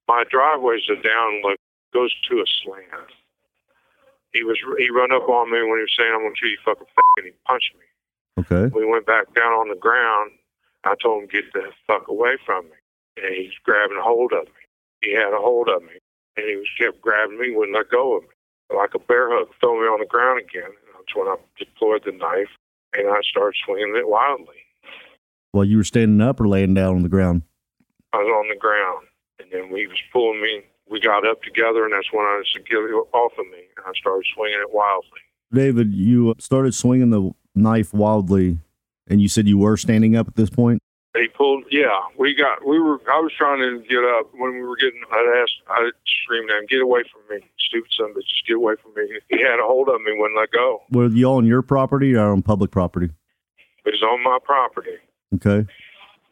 My 0.08 0.24
driveway's 0.30 0.84
a 0.90 0.96
down, 1.02 1.42
like 1.44 1.58
goes 1.94 2.14
to 2.30 2.38
a 2.40 2.46
slant. 2.64 3.12
He 4.34 4.44
was 4.44 4.58
he 4.78 4.90
run 4.90 5.12
up 5.12 5.28
on 5.30 5.52
me 5.52 5.60
when 5.62 5.78
he 5.80 5.86
was 5.88 5.96
saying, 5.98 6.12
"I'm 6.14 6.22
gonna 6.24 6.36
kill 6.40 6.50
you, 6.50 6.58
fucking 6.66 6.88
fat," 6.96 7.18
and 7.18 7.26
he 7.28 7.32
punched 7.46 7.74
me. 7.78 7.86
Okay. 8.44 8.74
We 8.76 8.86
went 8.86 9.06
back 9.06 9.34
down 9.36 9.54
on 9.54 9.70
the 9.70 9.76
ground. 9.76 10.32
I 10.84 10.96
told 11.02 11.24
him, 11.24 11.30
get 11.30 11.52
the 11.54 11.72
fuck 11.88 12.08
away 12.08 12.38
from 12.46 12.66
me. 12.66 12.78
And 13.18 13.36
he's 13.36 13.54
grabbing 13.64 13.98
a 13.98 14.04
hold 14.04 14.34
of 14.34 14.46
me. 14.46 14.62
He 15.02 15.14
had 15.14 15.34
a 15.34 15.42
hold 15.42 15.70
of 15.70 15.82
me. 15.84 15.98
And 16.38 16.46
he 16.46 16.56
was 16.56 16.70
kept 16.78 17.02
grabbing 17.02 17.40
me, 17.40 17.56
wouldn't 17.56 17.76
let 17.76 17.90
go 17.90 18.18
of 18.18 18.24
me. 18.24 18.30
Like 18.76 18.94
a 18.94 19.00
bear 19.00 19.30
hug, 19.32 19.50
throw 19.60 19.80
me 19.80 19.88
on 19.88 20.00
the 20.00 20.06
ground 20.06 20.40
again. 20.40 20.70
And 20.70 20.94
that's 20.94 21.16
when 21.16 21.28
I 21.28 21.36
deployed 21.58 22.04
the 22.06 22.12
knife 22.12 22.50
and 22.94 23.08
I 23.10 23.22
started 23.22 23.58
swinging 23.66 23.96
it 23.96 24.08
wildly. 24.08 24.56
While 25.52 25.66
you 25.66 25.78
were 25.78 25.84
standing 25.84 26.22
up 26.22 26.40
or 26.40 26.48
laying 26.48 26.74
down 26.74 26.96
on 26.96 27.04
the 27.04 27.10
ground? 27.10 27.44
I 28.14 28.18
was 28.18 28.28
on 28.28 28.50
the 28.50 28.60
ground. 28.60 29.08
And 29.40 29.50
then 29.52 29.76
he 29.76 29.88
was 29.88 30.02
pulling 30.12 30.42
me. 30.42 30.64
We 30.90 31.00
got 31.02 31.28
up 31.28 31.44
together, 31.44 31.84
and 31.84 31.94
that's 31.94 32.12
when 32.14 32.24
I 32.24 32.42
said, 32.54 32.66
get 32.66 32.78
off 32.78 33.34
of 33.38 33.46
me. 33.48 33.60
And 33.76 33.86
I 33.86 33.92
started 34.00 34.26
swinging 34.34 34.60
it 34.62 34.74
wildly. 34.74 35.20
David, 35.52 35.94
you 35.94 36.34
started 36.40 36.74
swinging 36.74 37.10
the 37.10 37.32
knife 37.54 37.94
wildly, 37.94 38.60
and 39.08 39.22
you 39.22 39.28
said 39.28 39.48
you 39.48 39.58
were 39.58 39.78
standing 39.78 40.16
up 40.16 40.28
at 40.28 40.36
this 40.36 40.50
point. 40.50 40.82
He 41.16 41.28
pulled. 41.36 41.64
Yeah, 41.72 41.98
we 42.18 42.36
got. 42.36 42.66
We 42.68 42.80
were. 42.80 43.00
I 43.12 43.20
was 43.20 43.32
trying 43.38 43.60
to 43.60 43.80
get 43.88 44.04
up 44.04 44.30
when 44.34 44.54
we 44.54 44.62
were 44.62 44.76
getting. 44.76 45.02
I 45.12 45.42
asked. 45.42 45.56
I 45.68 45.90
screamed 46.24 46.50
at 46.52 46.60
him, 46.60 46.66
"Get 46.70 46.82
away 46.82 47.04
from 47.12 47.22
me, 47.36 47.44
stupid 47.60 47.90
son! 47.98 48.12
But 48.14 48.24
just 48.24 48.46
get 48.48 48.58
away 48.58 48.76
from 48.82 48.94
me!" 48.96 49.20
He 49.30 49.38
had 49.42 49.60
a 49.60 49.64
hold 49.66 49.90
of 49.90 50.00
me, 50.02 50.12
wouldn't 50.18 50.38
let 50.40 50.52
go. 50.52 50.82
Were 50.92 51.08
you 51.08 51.28
on 51.32 51.46
your 51.46 51.62
property 51.64 52.14
or 52.16 52.32
on 52.32 52.42
public 52.44 52.70
property? 52.72 53.10
It 53.86 53.92
was 53.94 54.04
on 54.04 54.22
my 54.24 54.38
property 54.44 54.98
Okay. 55.34 55.66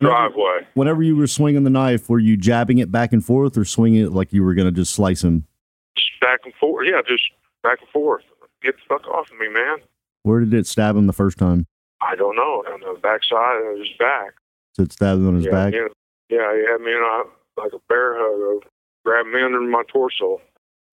driveway. 0.01 0.67
Whenever 0.73 1.01
you 1.01 1.15
were 1.15 1.25
swinging 1.27 1.63
the 1.63 1.69
knife, 1.69 2.09
were 2.09 2.19
you 2.19 2.35
jabbing 2.38 2.77
it 2.79 2.91
back 2.91 3.13
and 3.13 3.25
forth 3.25 3.57
or 3.57 3.63
swinging 3.65 4.03
it 4.05 4.11
like 4.11 4.33
you 4.33 4.43
were 4.43 4.53
going 4.53 4.65
to 4.67 4.71
just 4.73 4.93
slice 4.93 5.23
him? 5.23 5.45
Just 5.97 6.09
back 6.21 6.41
and 6.43 6.53
forth. 6.55 6.85
Yeah, 6.89 7.01
just 7.07 7.23
back 7.63 7.79
and 7.79 7.89
forth. 7.89 8.23
Get 8.61 8.75
the 8.75 8.81
fuck 8.89 9.07
off 9.07 9.31
of 9.31 9.38
me, 9.39 9.47
man. 9.49 9.77
Where 10.23 10.41
did 10.41 10.53
it 10.53 10.67
stab 10.67 10.95
him 10.97 11.07
the 11.07 11.13
first 11.13 11.38
time? 11.38 11.65
I 12.01 12.15
don't 12.15 12.35
know. 12.35 12.63
On 12.71 12.81
the 12.81 12.99
backside 12.99 13.61
of 13.71 13.79
his 13.79 13.88
back. 13.97 14.33
Did 14.75 14.88
it 14.88 14.93
stab 14.93 15.17
him 15.17 15.27
on 15.27 15.35
his 15.35 15.45
yeah, 15.45 15.51
back? 15.51 15.73
Yeah, 15.73 15.88
yeah, 16.29 16.53
he 16.53 16.65
had 16.69 16.81
me 16.81 16.91
in 16.91 16.97
a 16.97 17.61
like 17.61 17.73
a 17.73 17.79
bear 17.88 18.15
hug, 18.17 18.63
uh, 18.63 18.67
grabbed 19.05 19.29
me 19.29 19.41
under 19.41 19.61
my 19.61 19.83
torso, 19.88 20.41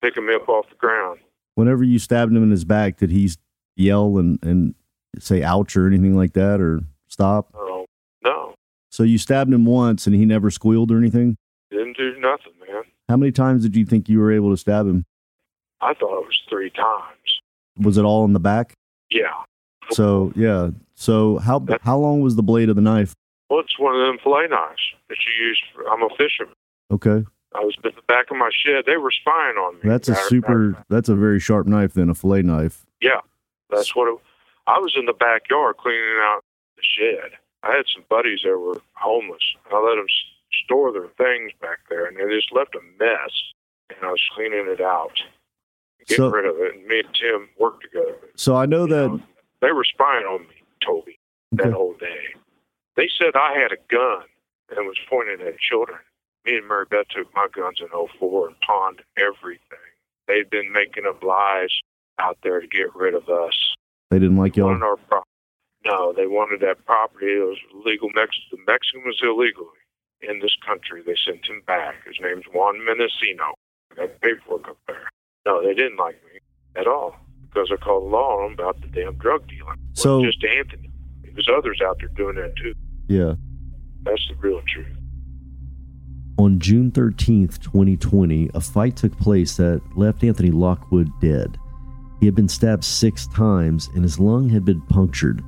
picking 0.01 0.25
me 0.25 0.35
up 0.35 0.47
off 0.47 0.69
the 0.69 0.75
ground. 0.75 1.19
Whenever 1.55 1.83
you 1.83 1.99
stabbed 1.99 2.31
him 2.31 2.43
in 2.43 2.51
his 2.51 2.63
back, 2.65 2.97
did 2.97 3.11
he 3.11 3.29
yell 3.75 4.17
and, 4.17 4.39
and 4.41 4.75
say 5.19 5.43
ouch 5.43 5.75
or 5.75 5.87
anything 5.87 6.15
like 6.15 6.33
that 6.33 6.61
or 6.61 6.81
stop? 7.07 7.49
Oh, 7.53 7.85
no, 8.23 8.55
So 8.89 9.03
you 9.03 9.17
stabbed 9.17 9.53
him 9.53 9.65
once 9.65 10.07
and 10.07 10.15
he 10.15 10.25
never 10.25 10.49
squealed 10.49 10.91
or 10.91 10.97
anything? 10.97 11.35
didn't 11.69 11.97
do 11.97 12.19
nothing, 12.19 12.53
man. 12.67 12.83
How 13.09 13.17
many 13.17 13.31
times 13.31 13.63
did 13.63 13.75
you 13.75 13.85
think 13.85 14.07
you 14.07 14.19
were 14.19 14.31
able 14.31 14.51
to 14.51 14.57
stab 14.57 14.87
him? 14.87 15.05
I 15.81 15.93
thought 15.93 16.21
it 16.21 16.25
was 16.25 16.41
three 16.49 16.69
times. 16.69 17.41
Was 17.79 17.97
it 17.97 18.03
all 18.03 18.23
in 18.25 18.33
the 18.33 18.39
back? 18.39 18.73
Yeah. 19.09 19.33
So 19.91 20.31
yeah. 20.35 20.69
So 20.95 21.39
how 21.39 21.65
how 21.81 21.97
long 21.97 22.21
was 22.21 22.35
the 22.35 22.43
blade 22.43 22.69
of 22.69 22.75
the 22.75 22.81
knife? 22.81 23.13
Well, 23.53 23.61
it's 23.61 23.77
one 23.77 23.93
of 23.95 24.01
them 24.01 24.17
fillet 24.23 24.47
knives 24.49 24.81
that 25.09 25.17
you 25.27 25.45
use. 25.45 25.61
For, 25.75 25.87
I'm 25.87 26.01
a 26.01 26.09
fisherman. 26.17 26.55
Okay, 26.91 27.23
I 27.53 27.59
was 27.59 27.75
at 27.85 27.93
the 27.95 28.01
back 28.07 28.31
of 28.31 28.37
my 28.37 28.49
shed. 28.51 28.85
They 28.87 28.97
were 28.97 29.11
spying 29.11 29.57
on 29.57 29.75
me. 29.75 29.81
that's 29.83 30.09
a 30.09 30.15
super. 30.15 30.83
That's 30.89 31.07
a 31.07 31.13
very 31.15 31.39
sharp 31.39 31.67
knife 31.67 31.93
then 31.93 32.09
a 32.09 32.15
fillet 32.15 32.41
knife. 32.41 32.83
Yeah, 32.99 33.21
that's 33.69 33.95
what 33.95 34.11
it, 34.11 34.19
I 34.65 34.79
was 34.79 34.95
in 34.97 35.05
the 35.05 35.13
backyard 35.13 35.77
cleaning 35.77 36.17
out 36.21 36.41
the 36.77 36.81
shed. 36.81 37.37
I 37.61 37.73
had 37.75 37.85
some 37.93 38.03
buddies 38.09 38.39
that 38.43 38.57
were 38.57 38.81
homeless. 38.93 39.43
I 39.71 39.79
let 39.79 39.97
them 39.97 40.07
store 40.65 40.91
their 40.91 41.09
things 41.19 41.51
back 41.61 41.77
there, 41.91 42.07
and 42.07 42.17
they 42.17 42.23
just 42.35 42.51
left 42.51 42.73
a 42.73 42.81
mess. 42.99 43.31
And 43.91 43.99
I 44.01 44.07
was 44.09 44.21
cleaning 44.33 44.65
it 44.67 44.81
out, 44.81 45.13
getting 46.07 46.23
So- 46.25 46.29
rid 46.31 46.45
of 46.47 46.55
it. 46.57 46.73
And 46.73 46.87
me 46.87 47.01
and 47.01 47.13
Tim 47.13 47.49
worked 47.59 47.83
together. 47.83 48.17
So 48.35 48.55
I 48.55 48.65
know 48.65 48.85
You 48.85 48.89
know, 48.95 49.17
that. 49.17 49.23
they 49.61 49.71
were 49.71 49.83
spying 49.83 50.25
on 50.25 50.41
me, 50.47 50.55
Toby, 50.83 51.19
that 51.51 51.71
whole 51.71 51.93
day. 51.99 52.33
They 52.95 53.09
said 53.19 53.35
I 53.35 53.53
had 53.53 53.71
a 53.71 53.81
gun 53.89 54.23
and 54.75 54.85
was 54.87 54.97
pointing 55.09 55.45
at 55.45 55.59
children. 55.59 55.97
Me 56.45 56.57
and 56.57 56.67
Mary 56.67 56.85
Beth 56.89 57.07
took 57.09 57.33
my 57.33 57.47
guns 57.53 57.79
in 57.81 57.87
'04 57.87 58.47
and 58.47 58.55
pawned 58.61 59.01
everything. 59.17 59.87
They'd 60.27 60.49
been 60.49 60.71
making 60.71 61.05
up 61.07 61.23
lies 61.23 61.71
out 62.19 62.37
there 62.43 62.59
to 62.61 62.67
get 62.67 62.93
rid 62.95 63.13
of 63.13 63.27
us. 63.29 63.53
They 64.11 64.19
didn't 64.19 64.37
like 64.37 64.55
y'all. 64.55 64.69
our 64.83 64.97
pro- 64.97 65.23
no, 65.85 66.13
they 66.13 66.27
wanted 66.27 66.61
that 66.61 66.85
property. 66.85 67.25
It 67.27 67.39
was 67.43 67.57
legal. 67.85 68.09
Mex- 68.15 68.37
the 68.51 68.57
Mexican 68.67 69.03
was 69.05 69.19
illegal 69.23 69.67
in 70.21 70.39
this 70.39 70.55
country. 70.65 71.01
They 71.05 71.15
sent 71.25 71.45
him 71.47 71.61
back. 71.65 71.95
His 72.05 72.15
name's 72.21 72.45
Juan 72.53 72.83
Mendocino. 72.85 73.53
I 73.91 73.95
got 73.95 74.21
paperwork 74.21 74.69
up 74.69 74.77
there. 74.87 75.09
No, 75.45 75.61
they 75.65 75.73
didn't 75.73 75.97
like 75.97 76.15
me 76.31 76.39
at 76.75 76.87
all 76.87 77.17
because 77.49 77.69
I 77.71 77.75
called 77.83 78.03
the 78.03 78.07
law 78.15 78.37
on 78.37 78.43
them 78.43 78.53
about 78.53 78.79
the 78.81 78.87
damn 78.87 79.15
drug 79.15 79.47
dealing. 79.47 79.77
So- 79.93 80.23
just 80.23 80.43
Anthony. 80.43 80.89
There's 81.33 81.49
others 81.55 81.79
out 81.83 81.97
there 81.99 82.09
doing 82.09 82.35
that 82.35 82.55
too. 82.55 82.73
Yeah. 83.07 83.33
That's 84.03 84.27
the 84.27 84.35
real 84.35 84.61
truth. 84.67 84.87
On 86.37 86.59
June 86.59 86.91
13th, 86.91 87.61
2020, 87.61 88.49
a 88.53 88.61
fight 88.61 88.95
took 88.95 89.17
place 89.19 89.57
that 89.57 89.81
left 89.95 90.23
Anthony 90.23 90.51
Lockwood 90.51 91.09
dead. 91.21 91.57
He 92.19 92.25
had 92.25 92.35
been 92.35 92.49
stabbed 92.49 92.83
six 92.83 93.27
times 93.27 93.89
and 93.93 94.03
his 94.03 94.19
lung 94.19 94.49
had 94.49 94.65
been 94.65 94.81
punctured. 94.81 95.43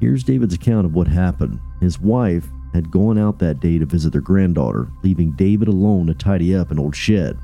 Here's 0.00 0.24
David's 0.24 0.54
account 0.54 0.86
of 0.86 0.94
what 0.94 1.08
happened. 1.08 1.60
His 1.80 2.00
wife 2.00 2.46
had 2.72 2.90
gone 2.90 3.18
out 3.18 3.38
that 3.38 3.60
day 3.60 3.78
to 3.78 3.86
visit 3.86 4.12
their 4.12 4.20
granddaughter, 4.20 4.88
leaving 5.02 5.32
David 5.32 5.68
alone 5.68 6.06
to 6.06 6.14
tidy 6.14 6.56
up 6.56 6.70
an 6.70 6.78
old 6.78 6.96
shed. 6.96 7.38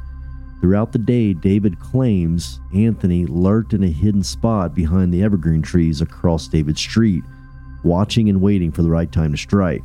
Throughout 0.60 0.92
the 0.92 0.98
day, 0.98 1.32
David 1.32 1.80
claims 1.80 2.60
Anthony 2.74 3.24
lurked 3.26 3.72
in 3.72 3.84
a 3.84 3.88
hidden 3.88 4.22
spot 4.22 4.74
behind 4.74 5.12
the 5.12 5.22
evergreen 5.22 5.62
trees 5.62 6.00
across 6.00 6.48
David's 6.48 6.80
street, 6.80 7.24
watching 7.84 8.28
and 8.28 8.40
waiting 8.40 8.70
for 8.70 8.82
the 8.82 8.90
right 8.90 9.10
time 9.10 9.32
to 9.32 9.38
strike. 9.38 9.84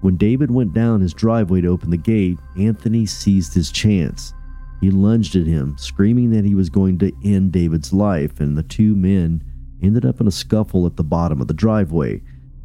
When 0.00 0.16
David 0.16 0.50
went 0.50 0.72
down 0.72 1.00
his 1.00 1.12
driveway 1.12 1.60
to 1.60 1.68
open 1.68 1.90
the 1.90 1.96
gate, 1.96 2.38
Anthony 2.58 3.04
seized 3.06 3.54
his 3.54 3.70
chance. 3.70 4.32
He 4.80 4.90
lunged 4.90 5.36
at 5.36 5.46
him, 5.46 5.76
screaming 5.76 6.30
that 6.30 6.44
he 6.44 6.54
was 6.54 6.70
going 6.70 6.98
to 7.00 7.12
end 7.22 7.52
David's 7.52 7.92
life, 7.92 8.40
and 8.40 8.56
the 8.56 8.62
two 8.62 8.94
men 8.94 9.44
ended 9.82 10.06
up 10.06 10.20
in 10.20 10.26
a 10.26 10.30
scuffle 10.30 10.86
at 10.86 10.96
the 10.96 11.04
bottom 11.04 11.40
of 11.40 11.48
the 11.48 11.54
driveway. 11.54 12.22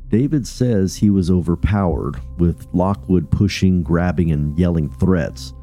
David 0.08 0.48
says 0.48 0.96
he 0.96 1.10
was 1.10 1.30
overpowered, 1.30 2.22
with 2.38 2.68
Lockwood 2.74 3.30
pushing, 3.32 3.84
grabbing, 3.84 4.32
and 4.32 4.58
yelling 4.58 4.90
threats. 4.90 5.54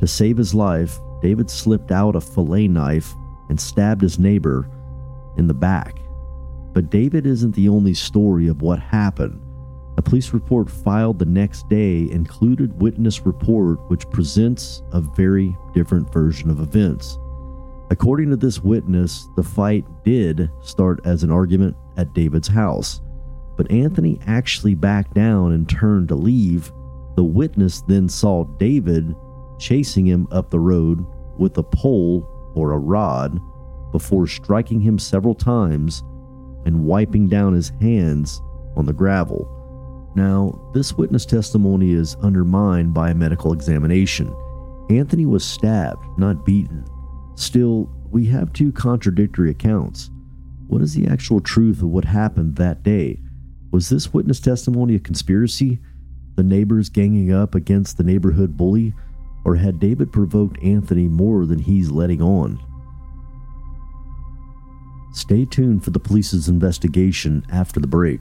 To 0.00 0.06
save 0.06 0.36
his 0.36 0.54
life, 0.54 0.98
David 1.22 1.48
slipped 1.48 1.92
out 1.92 2.14
a 2.14 2.20
fillet 2.20 2.68
knife 2.68 3.14
and 3.48 3.58
stabbed 3.58 4.02
his 4.02 4.18
neighbor 4.18 4.68
in 5.38 5.46
the 5.46 5.54
back. 5.54 5.98
But 6.76 6.90
David 6.90 7.24
isn't 7.24 7.54
the 7.54 7.70
only 7.70 7.94
story 7.94 8.48
of 8.48 8.60
what 8.60 8.78
happened. 8.78 9.40
A 9.96 10.02
police 10.02 10.34
report 10.34 10.70
filed 10.70 11.18
the 11.18 11.24
next 11.24 11.66
day 11.70 12.06
included 12.10 12.78
witness 12.78 13.24
report 13.24 13.78
which 13.88 14.10
presents 14.10 14.82
a 14.92 15.00
very 15.00 15.56
different 15.72 16.12
version 16.12 16.50
of 16.50 16.60
events. 16.60 17.18
According 17.90 18.28
to 18.28 18.36
this 18.36 18.62
witness, 18.62 19.26
the 19.36 19.42
fight 19.42 19.86
did 20.04 20.50
start 20.60 21.00
as 21.06 21.22
an 21.22 21.30
argument 21.30 21.74
at 21.96 22.12
David's 22.12 22.48
house, 22.48 23.00
but 23.56 23.70
Anthony 23.70 24.20
actually 24.26 24.74
backed 24.74 25.14
down 25.14 25.52
and 25.52 25.66
turned 25.66 26.08
to 26.08 26.14
leave. 26.14 26.70
The 27.16 27.24
witness 27.24 27.80
then 27.88 28.06
saw 28.06 28.44
David 28.58 29.16
chasing 29.58 30.04
him 30.04 30.28
up 30.30 30.50
the 30.50 30.60
road 30.60 31.06
with 31.38 31.56
a 31.56 31.62
pole 31.62 32.52
or 32.54 32.72
a 32.72 32.78
rod 32.78 33.40
before 33.92 34.26
striking 34.26 34.82
him 34.82 34.98
several 34.98 35.34
times 35.34 36.02
and 36.66 36.84
wiping 36.84 37.28
down 37.28 37.54
his 37.54 37.70
hands 37.80 38.42
on 38.76 38.84
the 38.84 38.92
gravel. 38.92 40.12
Now, 40.14 40.70
this 40.74 40.94
witness 40.94 41.24
testimony 41.24 41.92
is 41.92 42.16
undermined 42.16 42.92
by 42.92 43.10
a 43.10 43.14
medical 43.14 43.52
examination. 43.52 44.34
Anthony 44.90 45.26
was 45.26 45.44
stabbed, 45.44 46.04
not 46.18 46.44
beaten. 46.44 46.84
Still, 47.36 47.88
we 48.10 48.26
have 48.26 48.52
two 48.52 48.72
contradictory 48.72 49.50
accounts. 49.50 50.10
What 50.66 50.82
is 50.82 50.94
the 50.94 51.06
actual 51.06 51.40
truth 51.40 51.82
of 51.82 51.88
what 51.88 52.04
happened 52.04 52.56
that 52.56 52.82
day? 52.82 53.20
Was 53.70 53.88
this 53.88 54.12
witness 54.12 54.40
testimony 54.40 54.96
a 54.96 54.98
conspiracy? 55.00 55.80
The 56.34 56.42
neighbors 56.42 56.88
ganging 56.88 57.32
up 57.32 57.54
against 57.54 57.96
the 57.96 58.04
neighborhood 58.04 58.56
bully? 58.56 58.94
Or 59.44 59.54
had 59.54 59.78
David 59.78 60.12
provoked 60.12 60.62
Anthony 60.62 61.08
more 61.08 61.46
than 61.46 61.58
he's 61.58 61.90
letting 61.90 62.20
on? 62.20 62.58
Stay 65.16 65.46
tuned 65.46 65.82
for 65.82 65.88
the 65.90 65.98
police's 65.98 66.46
investigation 66.46 67.42
after 67.50 67.80
the 67.80 67.86
break. 67.86 68.20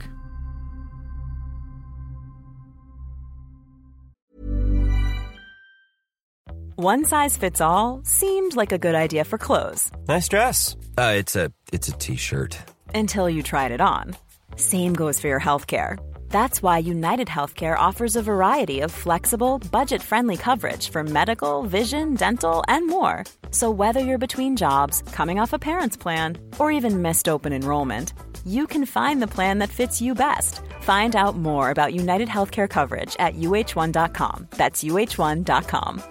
One 6.77 7.05
size 7.05 7.38
fits 7.38 7.62
all 7.62 8.01
seemed 8.03 8.55
like 8.55 8.71
a 8.71 8.77
good 8.77 8.95
idea 8.95 9.23
for 9.23 9.38
clothes 9.38 9.91
Nice 10.08 10.27
dress. 10.29 10.75
Uh, 10.97 11.13
it's 11.17 11.36
a 11.36 11.51
it's 11.73 11.88
a 11.89 11.93
t-shirt. 11.93 12.58
until 12.93 13.29
you 13.29 13.43
tried 13.43 13.71
it 13.71 13.81
on. 13.81 14.15
Same 14.55 14.93
goes 14.93 15.19
for 15.19 15.27
your 15.27 15.39
healthcare. 15.41 15.97
That's 16.29 16.62
why 16.62 16.77
United 16.79 17.27
Healthcare 17.27 17.77
offers 17.77 18.15
a 18.15 18.21
variety 18.21 18.79
of 18.81 18.91
flexible, 18.91 19.60
budget 19.71 20.01
friendly 20.01 20.38
coverage 20.38 20.89
for 20.89 21.03
medical, 21.03 21.63
vision, 21.63 22.15
dental, 22.15 22.63
and 22.67 22.88
more. 22.88 23.23
So, 23.55 23.71
whether 23.71 24.01
you're 24.01 24.27
between 24.27 24.57
jobs, 24.57 25.01
coming 25.13 25.39
off 25.39 25.53
a 25.53 25.57
parent's 25.57 25.95
plan, 25.95 26.37
or 26.59 26.71
even 26.73 27.01
missed 27.01 27.29
open 27.29 27.53
enrollment, 27.53 28.11
you 28.45 28.67
can 28.67 28.85
find 28.85 29.21
the 29.21 29.33
plan 29.35 29.59
that 29.59 29.69
fits 29.69 30.01
you 30.01 30.13
best. 30.13 30.59
Find 30.81 31.15
out 31.15 31.37
more 31.37 31.69
about 31.71 31.93
United 31.93 32.27
Healthcare 32.27 32.69
coverage 32.69 33.15
at 33.17 33.35
uh1.com. 33.35 34.47
That's 34.57 34.83
uh1.com. 34.83 36.03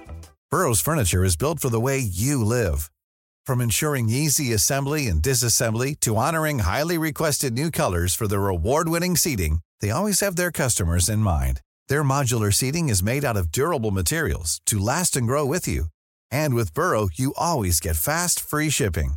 Burrow's 0.51 0.81
furniture 0.81 1.23
is 1.23 1.37
built 1.37 1.61
for 1.61 1.69
the 1.69 1.79
way 1.79 1.99
you 1.99 2.43
live. 2.43 2.91
From 3.45 3.61
ensuring 3.61 4.09
easy 4.09 4.55
assembly 4.55 5.07
and 5.07 5.21
disassembly 5.21 6.01
to 6.01 6.17
honoring 6.17 6.61
highly 6.61 6.97
requested 6.97 7.53
new 7.53 7.71
colors 7.71 8.15
for 8.15 8.27
their 8.27 8.49
award-winning 8.49 9.17
seating, 9.19 9.59
they 9.83 9.91
always 9.91 10.21
have 10.21 10.37
their 10.37 10.51
customers 10.51 11.11
in 11.11 11.19
mind. 11.19 11.61
Their 11.89 12.03
modular 12.03 12.55
seating 12.55 12.89
is 12.89 13.03
made 13.03 13.23
out 13.23 13.37
of 13.37 13.53
durable 13.53 13.91
materials 13.91 14.63
to 14.65 14.79
last 14.79 15.15
and 15.15 15.27
grow 15.27 15.45
with 15.45 15.69
you. 15.69 15.89
And 16.35 16.55
with 16.55 16.75
Burrow, 16.75 17.09
you 17.15 17.33
always 17.39 17.79
get 17.79 17.97
fast, 17.97 18.41
free 18.41 18.69
shipping. 18.71 19.15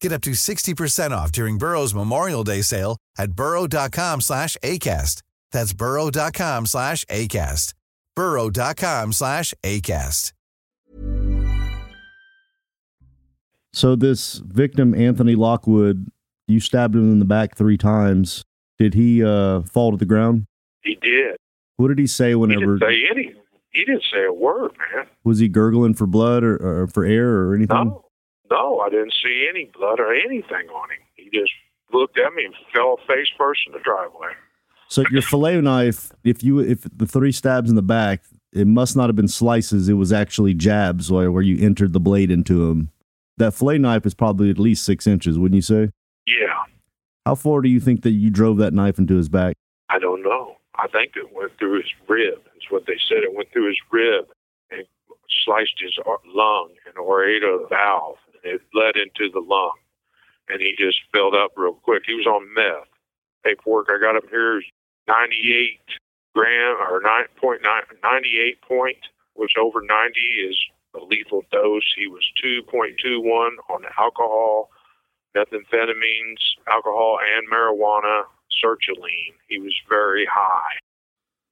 Get 0.00 0.12
up 0.12 0.22
to 0.22 0.30
60% 0.32 1.12
off 1.12 1.30
during 1.30 1.58
Burrow's 1.58 1.94
Memorial 1.94 2.42
Day 2.42 2.62
sale 2.62 2.96
at 3.16 3.32
burrow.com 3.32 4.20
slash 4.20 4.56
ACAST. 4.64 5.22
That's 5.52 5.72
burrow.com 5.72 6.66
slash 6.66 7.04
ACAST. 7.04 7.74
burrow.com 8.16 9.12
slash 9.12 9.54
ACAST. 9.62 10.32
So 13.72 13.94
this 13.94 14.42
victim, 14.44 14.94
Anthony 14.94 15.36
Lockwood, 15.36 16.10
you 16.48 16.58
stabbed 16.58 16.96
him 16.96 17.12
in 17.12 17.18
the 17.20 17.24
back 17.24 17.56
three 17.56 17.78
times. 17.78 18.42
Did 18.78 18.94
he 18.94 19.22
uh, 19.22 19.60
fall 19.62 19.92
to 19.92 19.96
the 19.96 20.04
ground? 20.06 20.46
He 20.82 20.96
did. 21.00 21.36
What 21.76 21.88
did 21.88 21.98
he 22.00 22.06
say 22.08 22.30
He 22.30 22.34
whenever? 22.34 22.78
didn't 22.78 22.80
say 22.80 23.02
any. 23.10 23.34
He 23.72 23.84
didn't 23.84 24.04
say 24.12 24.24
a 24.28 24.32
word, 24.32 24.72
man. 24.78 25.06
was 25.24 25.38
he 25.38 25.48
gurgling 25.48 25.94
for 25.94 26.06
blood 26.06 26.42
or, 26.42 26.56
or 26.56 26.86
for 26.88 27.04
air 27.04 27.28
or 27.28 27.54
anything? 27.54 27.76
No, 27.76 28.04
no, 28.50 28.80
I 28.80 28.88
didn't 28.90 29.14
see 29.22 29.46
any 29.48 29.70
blood 29.72 30.00
or 30.00 30.12
anything 30.12 30.68
on 30.74 30.90
him. 30.90 30.98
He 31.14 31.30
just 31.32 31.52
looked 31.92 32.18
at 32.18 32.32
me 32.34 32.44
and 32.46 32.54
fell 32.74 32.98
face 33.06 33.28
first 33.38 33.60
in 33.66 33.72
the 33.72 33.78
driveway. 33.80 34.32
So 34.88 35.04
your 35.12 35.22
fillet 35.22 35.60
knife, 35.60 36.10
if 36.24 36.42
you 36.42 36.58
if 36.58 36.82
the 36.96 37.06
three 37.06 37.30
stabs 37.30 37.70
in 37.70 37.76
the 37.76 37.82
back, 37.82 38.24
it 38.52 38.66
must 38.66 38.96
not 38.96 39.08
have 39.08 39.14
been 39.14 39.28
slices. 39.28 39.88
It 39.88 39.94
was 39.94 40.12
actually 40.12 40.54
jabs 40.54 41.12
where, 41.12 41.30
where 41.30 41.42
you 41.42 41.64
entered 41.64 41.92
the 41.92 42.00
blade 42.00 42.32
into 42.32 42.68
him. 42.68 42.90
That 43.36 43.54
fillet 43.54 43.78
knife 43.78 44.04
is 44.04 44.14
probably 44.14 44.50
at 44.50 44.58
least 44.58 44.84
six 44.84 45.06
inches, 45.06 45.38
wouldn't 45.38 45.54
you 45.54 45.62
say? 45.62 45.90
Yeah, 46.26 46.64
How 47.24 47.36
far 47.36 47.60
do 47.62 47.68
you 47.68 47.78
think 47.80 48.02
that 48.02 48.10
you 48.10 48.30
drove 48.30 48.58
that 48.58 48.72
knife 48.74 48.98
into 48.98 49.14
his 49.16 49.28
back? 49.28 49.54
I 49.88 49.98
don't 49.98 50.22
know. 50.22 50.56
I 50.74 50.86
think 50.88 51.12
it 51.16 51.32
went 51.34 51.52
through 51.58 51.76
his 51.78 51.90
rib. 52.08 52.40
What 52.70 52.86
they 52.86 52.98
said. 53.08 53.24
It 53.24 53.34
went 53.34 53.52
through 53.52 53.68
his 53.68 53.80
rib 53.90 54.26
and 54.70 54.84
sliced 55.44 55.78
his 55.78 55.96
lung 56.26 56.70
and 56.86 56.96
aorta 56.96 57.66
valve, 57.68 58.16
and 58.42 58.54
it 58.54 58.62
bled 58.72 58.96
into 58.96 59.30
the 59.32 59.40
lung. 59.40 59.76
And 60.48 60.60
he 60.60 60.74
just 60.78 60.98
filled 61.12 61.34
up 61.34 61.52
real 61.56 61.74
quick. 61.74 62.02
He 62.06 62.14
was 62.14 62.26
on 62.26 62.52
meth. 62.54 62.88
Paperwork 63.44 63.88
I 63.90 64.00
got 64.00 64.16
up 64.16 64.28
here 64.30 64.58
is 64.58 64.64
98 65.08 65.80
gram 66.34 66.76
or 66.90 67.00
9.9, 67.00 67.60
98 68.02 68.62
point, 68.62 68.98
which 69.34 69.52
over 69.58 69.80
90 69.80 70.20
is 70.20 70.58
a 70.94 71.04
lethal 71.04 71.42
dose. 71.52 71.86
He 71.96 72.06
was 72.06 72.24
2.21 72.44 73.50
on 73.68 73.84
alcohol, 73.98 74.70
methamphetamines, 75.36 76.42
alcohol, 76.68 77.18
and 77.36 77.48
marijuana, 77.48 78.24
sertraline. 78.62 79.34
He 79.48 79.58
was 79.58 79.74
very 79.88 80.26
high. 80.26 80.79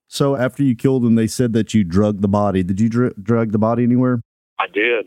So 0.09 0.37
after 0.37 0.63
you 0.63 0.75
killed 0.75 1.05
him, 1.05 1.15
they 1.15 1.27
said 1.27 1.53
that 1.53 1.75
you 1.75 1.85
drugged 1.85 2.23
the 2.23 2.29
body. 2.29 2.63
Did 2.63 2.81
you 2.81 2.89
dr- 2.89 3.23
drug 3.23 3.53
the 3.53 3.59
body 3.59 3.83
anywhere? 3.85 4.21
I 4.59 4.67
did. 4.67 5.07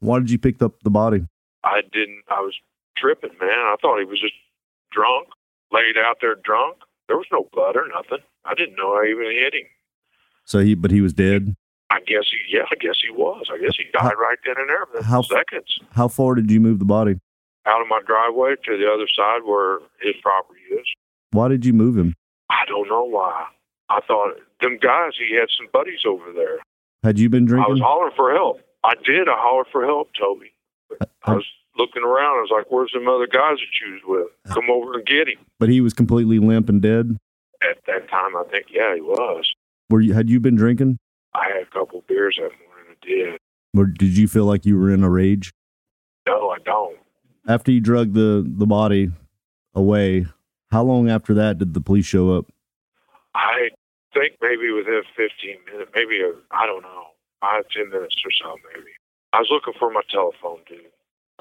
Why 0.00 0.18
did 0.18 0.30
you 0.30 0.38
pick 0.38 0.60
up 0.60 0.82
the 0.82 0.90
body? 0.90 1.24
I 1.64 1.80
didn't. 1.92 2.22
I 2.28 2.40
was 2.40 2.54
tripping, 2.98 3.30
man. 3.40 3.50
I 3.50 3.76
thought 3.80 3.98
he 4.00 4.04
was 4.04 4.20
just 4.20 4.34
drunk, 4.90 5.28
laid 5.70 5.96
out 5.96 6.16
there 6.20 6.34
drunk. 6.44 6.78
There 7.06 7.16
was 7.16 7.26
no 7.30 7.48
blood 7.52 7.76
or 7.76 7.86
nothing. 7.88 8.18
I 8.44 8.54
didn't 8.54 8.76
know 8.76 8.94
I 8.94 9.06
even 9.10 9.30
hit 9.30 9.54
him. 9.54 9.66
So 10.44 10.58
he, 10.58 10.74
but 10.74 10.90
he 10.90 11.00
was 11.00 11.12
dead. 11.12 11.54
I 11.90 12.00
guess 12.00 12.24
he, 12.30 12.56
yeah, 12.56 12.64
I 12.70 12.74
guess 12.80 12.96
he 13.00 13.10
was. 13.12 13.48
I 13.52 13.58
guess 13.58 13.76
he 13.76 13.84
died 13.92 14.14
right 14.18 14.38
then 14.44 14.54
and 14.58 14.68
there 14.68 14.86
within 14.92 15.04
how- 15.04 15.22
seconds. 15.22 15.78
How 15.92 16.08
far 16.08 16.34
did 16.34 16.50
you 16.50 16.58
move 16.60 16.80
the 16.80 16.84
body? 16.84 17.18
Out 17.64 17.80
of 17.80 17.86
my 17.86 18.00
driveway 18.04 18.54
to 18.64 18.76
the 18.76 18.90
other 18.92 19.06
side 19.14 19.42
where 19.44 19.78
his 20.00 20.14
property 20.20 20.60
is. 20.72 20.84
Why 21.30 21.46
did 21.46 21.64
you 21.64 21.72
move 21.72 21.96
him? 21.96 22.14
I 22.50 22.64
don't 22.66 22.88
know 22.88 23.04
why. 23.04 23.46
I 23.96 24.00
thought 24.06 24.34
them 24.60 24.78
guys. 24.80 25.12
He 25.18 25.34
had 25.36 25.48
some 25.56 25.68
buddies 25.72 26.00
over 26.06 26.32
there. 26.32 26.58
Had 27.02 27.18
you 27.18 27.28
been 27.28 27.44
drinking? 27.44 27.66
I 27.68 27.72
was 27.72 27.80
hollering 27.80 28.14
for 28.16 28.32
help. 28.32 28.60
I 28.84 28.94
did. 29.04 29.28
I 29.28 29.34
hollered 29.36 29.66
for 29.70 29.84
help, 29.84 30.10
Toby. 30.18 30.52
I 31.24 31.34
was 31.34 31.44
looking 31.76 32.02
around. 32.02 32.38
I 32.38 32.40
was 32.42 32.50
like, 32.52 32.66
"Where's 32.70 32.92
some 32.92 33.08
other 33.08 33.26
guys 33.26 33.58
that 33.58 33.86
you 33.86 33.92
was 33.94 34.02
with? 34.46 34.54
Come 34.54 34.70
over 34.70 34.94
and 34.94 35.04
get 35.06 35.28
him." 35.28 35.38
But 35.58 35.68
he 35.68 35.80
was 35.80 35.92
completely 35.94 36.38
limp 36.38 36.68
and 36.68 36.80
dead. 36.80 37.16
At 37.62 37.78
that 37.86 38.08
time, 38.08 38.36
I 38.36 38.44
think, 38.50 38.66
yeah, 38.70 38.94
he 38.94 39.00
was. 39.00 39.52
Were 39.90 40.00
you? 40.00 40.14
Had 40.14 40.28
you 40.30 40.40
been 40.40 40.56
drinking? 40.56 40.98
I 41.34 41.46
had 41.46 41.62
a 41.62 41.66
couple 41.66 42.02
beers 42.08 42.36
that 42.38 42.50
morning. 42.66 42.96
I 43.02 43.06
did. 43.06 43.38
Or 43.76 43.86
did 43.86 44.16
you 44.18 44.26
feel 44.28 44.44
like 44.46 44.66
you 44.66 44.78
were 44.78 44.90
in 44.90 45.02
a 45.02 45.08
rage 45.08 45.52
No, 46.26 46.50
I 46.50 46.58
don't. 46.64 46.98
after 47.48 47.70
you 47.72 47.80
drug 47.80 48.12
the 48.14 48.44
the 48.46 48.66
body 48.66 49.10
away? 49.74 50.26
How 50.70 50.82
long 50.82 51.08
after 51.10 51.34
that 51.34 51.58
did 51.58 51.72
the 51.74 51.80
police 51.80 52.06
show 52.06 52.30
up? 52.32 52.46
I 53.34 53.70
think 54.14 54.34
maybe 54.40 54.70
within 54.70 55.02
15 55.16 55.56
minutes, 55.72 55.90
maybe 55.94 56.20
a, 56.20 56.32
I 56.50 56.66
don't 56.66 56.82
know, 56.82 57.04
five, 57.40 57.64
10 57.74 57.90
minutes 57.90 58.16
or 58.24 58.30
so, 58.42 58.56
maybe. 58.74 58.90
I 59.32 59.38
was 59.38 59.48
looking 59.50 59.74
for 59.78 59.90
my 59.90 60.02
telephone, 60.10 60.60
dude. 60.68 60.80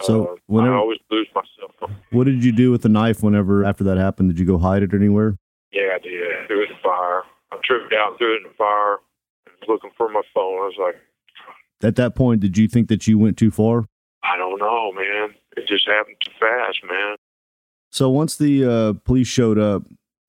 So 0.01 0.25
uh, 0.25 0.36
whenever- 0.47 0.75
I 0.75 0.79
always 0.79 0.99
lose 1.12 1.27
my 1.36 1.41
cell 1.60 1.69
phone. 1.79 1.95
What 2.12 2.25
did 2.25 2.43
you 2.43 2.51
do 2.51 2.71
with 2.71 2.81
the 2.81 2.89
knife 2.89 3.21
whenever 3.21 3.63
after 3.65 3.84
that 3.86 3.97
happened? 3.97 4.29
Did 4.29 4.39
you 4.39 4.45
go 4.45 4.57
hide 4.57 4.84
it 4.84 4.93
anywhere? 4.93 5.36
Yeah, 5.71 5.95
I 5.95 5.99
did. 5.99 6.47
Threw 6.47 6.63
it 6.63 6.69
in 6.69 6.75
the 6.75 6.81
fire. 6.84 7.23
I 7.51 7.57
tripped 7.63 7.93
out, 7.93 8.17
threw 8.17 8.34
it 8.36 8.38
in 8.38 8.43
the 8.43 8.55
fire. 8.57 8.97
Looking 9.67 9.91
for 9.95 10.10
my 10.10 10.21
phone. 10.34 10.57
I 10.60 10.65
was 10.65 10.75
like, 10.79 10.95
At 11.84 11.95
that 11.97 12.15
point, 12.15 12.41
did 12.41 12.57
you 12.57 12.67
think 12.67 12.88
that 12.88 13.05
you 13.07 13.17
went 13.19 13.38
too 13.38 13.51
far? 13.51 13.86
I 14.23 14.38
don't 14.38 14.57
know, 14.60 14.91
man. 14.93 15.36
It 15.57 15.67
just 15.67 15.88
happened 15.88 16.15
too 16.23 16.31
fast, 16.39 16.79
man. 16.89 17.15
So 17.91 18.10
once 18.10 18.38
the 18.38 18.65
uh, 18.65 18.93
police 19.05 19.27
showed 19.27 19.60
up, 19.60 19.84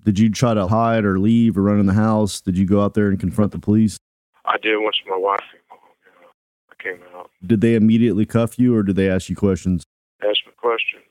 did 0.04 0.18
you 0.18 0.30
try 0.30 0.54
to 0.54 0.66
hide 0.66 1.04
or 1.04 1.18
leave 1.18 1.56
or 1.56 1.62
run 1.62 1.78
in 1.78 1.86
the 1.86 1.92
house? 1.92 2.40
Did 2.40 2.58
you 2.58 2.66
go 2.66 2.82
out 2.82 2.94
there 2.94 3.08
and 3.08 3.18
confront 3.18 3.52
the 3.52 3.58
police? 3.58 3.98
I 4.44 4.56
did 4.58 4.76
once 4.78 4.96
my 5.08 5.16
wife 5.16 5.40
came 5.50 5.60
home. 5.68 5.80
You 6.04 6.10
know, 6.20 6.28
I 6.70 6.82
came 6.82 7.18
out, 7.18 7.30
Did 7.46 7.60
they 7.60 7.74
immediately 7.74 8.26
cuff 8.26 8.58
you 8.58 8.76
or 8.76 8.82
did 8.82 8.96
they 8.96 9.08
ask 9.08 9.28
you 9.28 9.36
questions? 9.36 9.84
Ask 10.20 10.46
me 10.46 10.52
questions. 10.56 11.04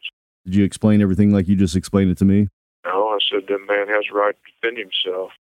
Did 0.46 0.56
you 0.56 0.64
explain 0.64 1.02
everything 1.02 1.32
like 1.32 1.48
you 1.48 1.56
just 1.56 1.76
explained 1.76 2.12
it 2.12 2.18
to 2.18 2.26
me? 2.26 2.48
No, 2.86 3.10
I 3.10 3.20
said, 3.30 3.48
that 3.48 3.60
man 3.68 3.88
has 3.88 4.06
a 4.12 4.16
right 4.16 4.36
to 4.36 4.52
defend 4.52 4.78
himself. 4.78 5.32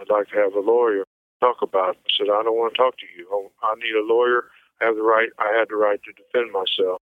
I'd 0.00 0.10
like 0.10 0.28
to 0.28 0.36
have 0.36 0.54
a 0.54 0.60
lawyer 0.60 1.04
talk 1.40 1.56
about 1.62 1.96
it. 1.96 2.00
I 2.06 2.10
said, 2.16 2.32
I 2.32 2.42
don't 2.42 2.56
want 2.56 2.74
to 2.74 2.78
talk 2.78 2.96
to 2.98 3.06
you. 3.16 3.28
I 3.30 3.66
I 3.66 3.74
need 3.74 3.94
a 3.94 4.06
lawyer. 4.06 4.44
I 4.80 4.86
have 4.86 4.96
the 4.96 5.02
right. 5.02 5.28
I 5.38 5.56
had 5.58 5.68
the 5.68 5.76
right 5.76 6.00
to 6.02 6.12
defend 6.12 6.52
myself. 6.52 7.00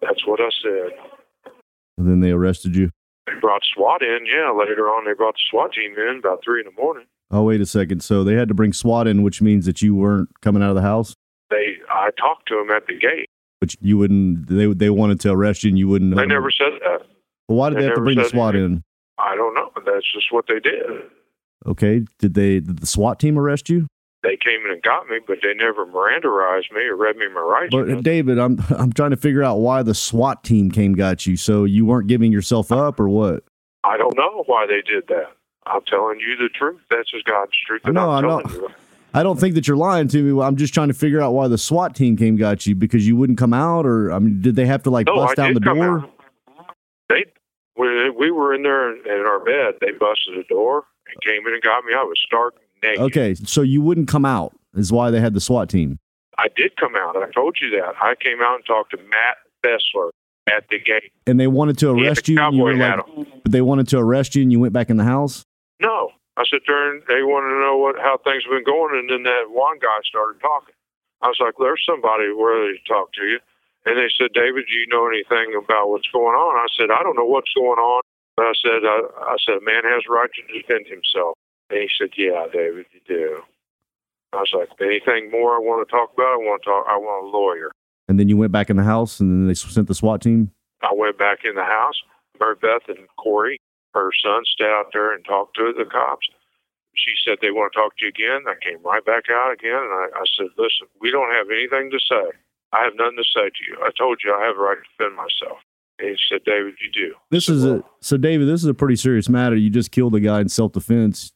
That's 0.00 0.26
what 0.26 0.40
I 0.40 0.50
said. 0.62 1.52
And 1.96 2.08
then 2.08 2.20
they 2.20 2.30
arrested 2.30 2.76
you. 2.76 2.90
They 3.26 3.32
brought 3.40 3.62
SWAT 3.74 4.02
in. 4.02 4.20
Yeah, 4.26 4.50
later 4.52 4.88
on, 4.88 5.04
they 5.06 5.14
brought 5.14 5.34
the 5.34 5.40
SWAT 5.50 5.72
team 5.72 5.94
in 5.96 6.18
about 6.18 6.40
three 6.44 6.60
in 6.60 6.66
the 6.66 6.80
morning. 6.80 7.06
Oh, 7.30 7.42
wait 7.44 7.60
a 7.60 7.66
second. 7.66 8.00
So 8.02 8.22
they 8.22 8.34
had 8.34 8.48
to 8.48 8.54
bring 8.54 8.72
SWAT 8.72 9.06
in, 9.08 9.22
which 9.22 9.40
means 9.40 9.64
that 9.66 9.80
you 9.82 9.94
weren't 9.94 10.28
coming 10.42 10.62
out 10.62 10.68
of 10.70 10.76
the 10.76 10.82
house, 10.82 11.14
They, 11.50 11.76
I 11.90 12.10
talked 12.18 12.48
to 12.48 12.56
them 12.56 12.70
at 12.70 12.86
the 12.86 12.94
gate. 12.98 13.28
but 13.60 13.74
you 13.80 13.96
wouldn't. 13.98 14.46
They 14.48 14.66
they 14.66 14.90
wanted 14.90 15.20
to 15.20 15.30
arrest 15.32 15.64
you, 15.64 15.70
and 15.70 15.78
you 15.78 15.88
wouldn't. 15.88 16.14
They 16.14 16.26
never 16.26 16.50
said 16.50 16.72
that. 16.80 17.06
Well, 17.48 17.58
why 17.58 17.70
did 17.70 17.78
they 17.78 17.82
they 17.82 17.86
have 17.88 17.94
to 17.96 18.02
bring 18.02 18.18
the 18.18 18.28
SWAT 18.28 18.54
anything. 18.54 18.72
in? 18.76 18.82
I 19.18 19.34
don't 19.36 19.54
know. 19.54 19.70
That's 19.86 20.12
just 20.12 20.30
what 20.32 20.44
they 20.48 20.60
did. 20.60 20.84
Okay. 21.66 22.04
Did 22.18 22.34
they? 22.34 22.60
Did 22.60 22.78
the 22.80 22.86
SWAT 22.86 23.18
team 23.18 23.38
arrest 23.38 23.70
you? 23.70 23.86
They 24.24 24.38
came 24.38 24.64
in 24.64 24.72
and 24.72 24.82
got 24.82 25.06
me, 25.06 25.18
but 25.24 25.38
they 25.42 25.52
never 25.52 25.84
Mirandaized 25.84 26.72
me 26.72 26.80
or 26.84 26.96
read 26.96 27.16
me 27.16 27.28
my 27.28 27.40
rights. 27.40 27.72
But 27.72 27.90
uh, 27.90 28.00
David, 28.00 28.38
I'm 28.38 28.58
I'm 28.70 28.92
trying 28.92 29.10
to 29.10 29.16
figure 29.16 29.42
out 29.42 29.56
why 29.58 29.82
the 29.82 29.94
SWAT 29.94 30.42
team 30.42 30.70
came 30.70 30.94
got 30.94 31.26
you. 31.26 31.36
So 31.36 31.64
you 31.64 31.84
weren't 31.84 32.08
giving 32.08 32.32
yourself 32.32 32.72
up, 32.72 32.98
or 32.98 33.08
what? 33.08 33.44
I 33.84 33.98
don't 33.98 34.16
know 34.16 34.42
why 34.46 34.66
they 34.66 34.80
did 34.80 35.06
that. 35.08 35.32
I'm 35.66 35.82
telling 35.82 36.20
you 36.20 36.36
the 36.36 36.48
truth. 36.48 36.80
That's 36.90 37.10
just 37.10 37.26
God's 37.26 37.52
truth. 37.66 37.82
No, 37.86 38.10
I'm 38.10 38.24
I 38.24 38.28
know. 38.28 38.68
I 39.12 39.22
don't 39.22 39.38
think 39.38 39.54
that 39.54 39.68
you're 39.68 39.76
lying 39.76 40.08
to 40.08 40.22
me. 40.22 40.42
I'm 40.42 40.56
just 40.56 40.74
trying 40.74 40.88
to 40.88 40.94
figure 40.94 41.20
out 41.20 41.32
why 41.32 41.46
the 41.46 41.58
SWAT 41.58 41.94
team 41.94 42.16
came 42.16 42.36
got 42.36 42.66
you 42.66 42.74
because 42.74 43.06
you 43.06 43.16
wouldn't 43.16 43.38
come 43.38 43.52
out, 43.52 43.86
or 43.86 44.10
I 44.10 44.18
mean, 44.18 44.40
did 44.40 44.56
they 44.56 44.66
have 44.66 44.82
to 44.84 44.90
like 44.90 45.06
No, 45.06 45.16
bust 45.16 45.38
I 45.38 45.42
down 45.42 45.54
the 45.54 45.60
door? 45.60 46.00
out. 46.00 46.10
They 47.10 47.26
when 47.74 48.14
we 48.18 48.30
were 48.30 48.54
in 48.54 48.62
there 48.62 48.90
in 48.90 49.26
our 49.26 49.40
bed, 49.40 49.74
they 49.80 49.92
busted 49.92 50.38
the 50.38 50.44
door 50.48 50.84
and 51.06 51.22
came 51.22 51.46
in 51.46 51.52
and 51.52 51.62
got 51.62 51.84
me. 51.84 51.92
I 51.92 52.02
was 52.02 52.18
stark 52.24 52.54
naked. 52.84 53.02
Okay, 53.02 53.34
so 53.34 53.62
you 53.62 53.82
wouldn't 53.82 54.08
come 54.08 54.24
out 54.24 54.54
is 54.74 54.92
why 54.92 55.10
they 55.10 55.20
had 55.20 55.34
the 55.34 55.40
SWAT 55.40 55.68
team. 55.68 55.98
I 56.38 56.48
did 56.54 56.76
come 56.76 56.94
out. 56.96 57.16
I 57.16 57.30
told 57.30 57.58
you 57.60 57.70
that. 57.70 57.94
I 58.00 58.14
came 58.20 58.42
out 58.42 58.56
and 58.56 58.66
talked 58.66 58.90
to 58.90 58.96
Matt 58.96 59.36
Bessler 59.64 60.10
at 60.48 60.68
the 60.68 60.78
gate. 60.78 61.12
And 61.26 61.38
they 61.38 61.46
wanted 61.46 61.78
to 61.78 61.90
arrest 61.90 62.28
you. 62.28 62.34
You 62.34 62.40
cowboy 62.40 62.76
hat 62.76 63.08
like, 63.16 63.42
but 63.42 63.52
they 63.52 63.62
wanted 63.62 63.88
to 63.88 63.98
arrest 63.98 64.34
you, 64.34 64.42
and 64.42 64.52
you 64.52 64.60
went 64.60 64.72
back 64.72 64.90
in 64.90 64.96
the 64.96 65.04
house. 65.04 65.44
No, 65.80 66.10
I 66.36 66.44
there 66.66 66.90
and 66.90 67.02
they 67.06 67.22
wanted 67.22 67.54
to 67.54 67.60
know 67.62 67.78
what 67.78 67.96
how 67.98 68.18
things 68.18 68.42
have 68.44 68.50
been 68.50 68.66
going, 68.66 68.98
and 68.98 69.08
then 69.08 69.22
that 69.22 69.50
one 69.50 69.78
guy 69.78 70.02
started 70.02 70.40
talking. 70.40 70.74
I 71.22 71.28
was 71.28 71.38
like, 71.38 71.54
"There's 71.58 71.82
somebody 71.86 72.26
ready 72.26 72.78
to 72.78 72.84
talk 72.86 73.12
to 73.14 73.24
you," 73.24 73.38
and 73.86 73.96
they 73.96 74.10
said, 74.18 74.34
"David, 74.34 74.66
do 74.66 74.74
you 74.74 74.86
know 74.90 75.06
anything 75.06 75.54
about 75.54 75.88
what's 75.90 76.10
going 76.10 76.34
on?" 76.34 76.58
I 76.58 76.66
said, 76.76 76.90
"I 76.90 77.02
don't 77.02 77.16
know 77.16 77.24
what's 77.24 77.52
going 77.54 77.78
on." 77.78 78.02
But 78.36 78.46
I 78.46 78.54
said, 78.58 78.82
I, 78.82 78.98
"I 79.30 79.36
said, 79.46 79.62
a 79.62 79.64
man 79.64 79.84
has 79.84 80.02
a 80.08 80.12
right 80.12 80.30
to 80.34 80.42
defend 80.50 80.86
himself." 80.90 81.38
And 81.70 81.80
he 81.80 81.88
said, 81.98 82.10
"Yeah, 82.16 82.46
David, 82.52 82.86
you 82.92 83.00
do." 83.06 83.42
I 84.32 84.40
was 84.40 84.52
like, 84.52 84.68
"Anything 84.80 85.30
more 85.30 85.54
I 85.54 85.58
want 85.58 85.86
to 85.86 85.90
talk 85.90 86.12
about? 86.12 86.34
I 86.34 86.36
want 86.36 86.62
to 86.62 86.70
talk. 86.70 86.86
I 86.88 86.96
want 86.96 87.24
a 87.24 87.28
lawyer." 87.28 87.72
And 88.08 88.20
then 88.20 88.28
you 88.28 88.36
went 88.36 88.52
back 88.52 88.68
in 88.68 88.76
the 88.76 88.84
house, 88.84 89.20
and 89.20 89.30
then 89.30 89.46
they 89.46 89.54
sent 89.54 89.88
the 89.88 89.94
SWAT 89.94 90.20
team. 90.20 90.52
I 90.82 90.92
went 90.92 91.16
back 91.16 91.44
in 91.44 91.54
the 91.54 91.64
house. 91.64 91.96
Mary 92.38 92.56
Beth 92.60 92.84
and 92.88 93.08
Corey, 93.16 93.58
her 93.94 94.10
son, 94.12 94.44
stayed 94.44 94.66
out 94.66 94.92
there 94.92 95.14
and 95.14 95.24
talked 95.24 95.56
to 95.56 95.72
the 95.72 95.86
cops. 95.88 96.28
She 96.94 97.14
said 97.24 97.38
they 97.40 97.50
want 97.50 97.72
to 97.72 97.78
talk 97.78 97.96
to 97.96 98.04
you 98.04 98.10
again. 98.10 98.44
I 98.46 98.54
came 98.60 98.82
right 98.82 99.04
back 99.04 99.24
out 99.30 99.52
again, 99.52 99.80
and 99.80 99.92
I, 99.92 100.20
I 100.20 100.24
said, 100.36 100.52
"Listen, 100.58 100.86
we 101.00 101.10
don't 101.10 101.32
have 101.32 101.48
anything 101.48 101.90
to 101.90 101.98
say. 101.98 102.36
I 102.72 102.84
have 102.84 102.94
nothing 102.96 103.16
to 103.16 103.24
say 103.24 103.48
to 103.48 103.62
you. 103.66 103.80
I 103.80 103.90
told 103.96 104.20
you 104.22 104.34
I 104.34 104.44
have 104.44 104.58
a 104.58 104.60
right 104.60 104.76
to 104.76 104.84
defend 104.84 105.16
myself." 105.16 105.63
And 105.98 106.08
he 106.10 106.16
said, 106.28 106.40
"David, 106.44 106.74
you 106.82 106.90
do." 106.92 107.14
This 107.30 107.48
is 107.48 107.64
a 107.64 107.82
so 108.00 108.16
David. 108.16 108.48
This 108.48 108.62
is 108.62 108.66
a 108.68 108.74
pretty 108.74 108.96
serious 108.96 109.28
matter. 109.28 109.54
You 109.56 109.70
just 109.70 109.90
killed 109.92 110.14
a 110.14 110.20
guy 110.20 110.40
in 110.40 110.48
self 110.48 110.72
defense. 110.72 111.32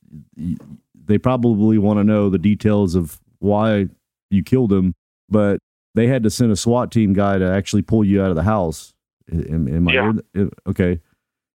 They 1.07 1.19
probably 1.19 1.79
want 1.79 1.99
to 1.99 2.05
know 2.05 2.29
the 2.29 2.39
details 2.39 2.95
of 2.95 3.21
why 3.39 3.89
you 4.31 4.43
killed 4.43 4.73
him, 4.73 4.95
but 5.29 5.59
they 5.95 6.07
had 6.07 6.23
to 6.25 6.31
send 6.31 6.53
a 6.53 6.57
SWAT 6.57 6.91
team 6.93 7.13
guy 7.13 7.39
to 7.39 7.45
actually 7.51 7.83
pull 7.83 8.05
you 8.05 8.23
out 8.23 8.31
of 8.31 8.37
the 8.37 8.43
house. 8.43 8.95
Am, 9.33 9.69
am 9.69 9.89
I 9.89 9.93
Yeah. 9.93 10.13
okay? 10.67 11.01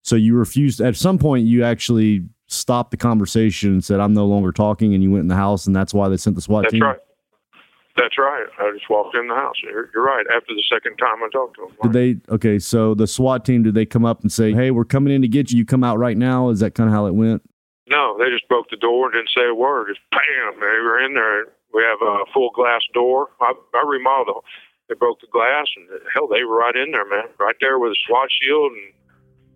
So 0.02 0.16
you 0.16 0.36
refused. 0.36 0.80
At 0.80 0.96
some 0.96 1.18
point, 1.18 1.46
you 1.46 1.64
actually 1.64 2.26
stopped 2.48 2.90
the 2.90 2.96
conversation 2.96 3.70
and 3.72 3.84
said, 3.84 4.00
"I'm 4.00 4.12
no 4.14 4.26
longer 4.26 4.52
talking," 4.52 4.94
and 4.94 5.02
you 5.02 5.10
went 5.10 5.22
in 5.22 5.28
the 5.28 5.36
house, 5.36 5.66
and 5.66 5.74
that's 5.74 5.94
why 5.94 6.08
they 6.08 6.16
sent 6.16 6.36
the 6.36 6.42
SWAT 6.42 6.62
That's 6.62 6.72
team. 6.72 6.82
right. 6.82 6.98
That's 8.00 8.16
right. 8.16 8.46
I 8.58 8.72
just 8.72 8.88
walked 8.88 9.14
in 9.14 9.28
the 9.28 9.34
house. 9.34 9.56
You're, 9.62 9.90
you're 9.92 10.02
right. 10.02 10.24
After 10.34 10.54
the 10.54 10.64
second 10.72 10.96
time 10.96 11.22
I 11.22 11.28
talked 11.30 11.56
to 11.56 11.64
him, 11.64 11.92
Did 11.92 11.92
they? 11.92 12.34
Okay, 12.34 12.58
so 12.58 12.94
the 12.94 13.06
SWAT 13.06 13.44
team 13.44 13.62
did 13.62 13.74
they 13.74 13.84
come 13.84 14.06
up 14.06 14.22
and 14.22 14.32
say, 14.32 14.54
"Hey, 14.54 14.70
we're 14.70 14.86
coming 14.86 15.12
in 15.12 15.20
to 15.20 15.28
get 15.28 15.52
you. 15.52 15.58
You 15.58 15.66
come 15.66 15.84
out 15.84 15.98
right 15.98 16.16
now." 16.16 16.48
Is 16.48 16.60
that 16.60 16.74
kind 16.74 16.88
of 16.88 16.94
how 16.94 17.04
it 17.06 17.14
went? 17.14 17.42
no, 17.90 18.16
they 18.18 18.30
just 18.30 18.48
broke 18.48 18.70
the 18.70 18.76
door 18.76 19.06
and 19.06 19.14
didn't 19.14 19.34
say 19.36 19.46
a 19.50 19.54
word. 19.54 19.88
Just 19.88 20.00
bam, 20.12 20.54
they 20.54 20.78
were 20.80 21.04
in 21.04 21.12
there. 21.14 21.46
We 21.74 21.82
have 21.82 22.00
a 22.00 22.24
full 22.32 22.50
glass 22.54 22.80
door. 22.94 23.28
I, 23.40 23.52
I 23.74 23.84
remodeled. 23.86 24.44
They 24.88 24.94
broke 24.94 25.20
the 25.20 25.26
glass, 25.30 25.66
and 25.76 26.00
hell, 26.14 26.26
they 26.26 26.42
were 26.44 26.56
right 26.56 26.74
in 26.74 26.92
there, 26.92 27.08
man. 27.08 27.28
Right 27.38 27.54
there 27.60 27.78
with 27.78 27.92
a 27.92 27.96
SWAT 28.06 28.28
shield, 28.40 28.72
and 28.72 28.92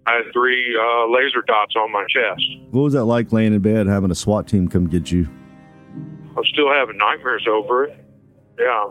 I 0.07 0.17
had 0.17 0.33
three 0.33 0.77
uh, 0.77 1.11
laser 1.11 1.43
dots 1.47 1.75
on 1.77 1.91
my 1.93 2.05
chest. 2.09 2.43
What 2.71 2.83
was 2.83 2.93
that 2.93 3.05
like 3.05 3.33
laying 3.33 3.55
in 3.55 3.61
bed 3.61 3.87
having 3.87 4.11
a 4.11 4.15
SWAT 4.15 4.47
team 4.47 4.69
come 4.69 4.89
get 4.89 5.11
you? 5.11 5.29
I'm 6.37 6.45
still 6.45 6.71
having 6.73 6.99
nightmares 6.99 7.47
over 7.49 7.85
it. 7.85 8.04
Yeah, 8.59 8.91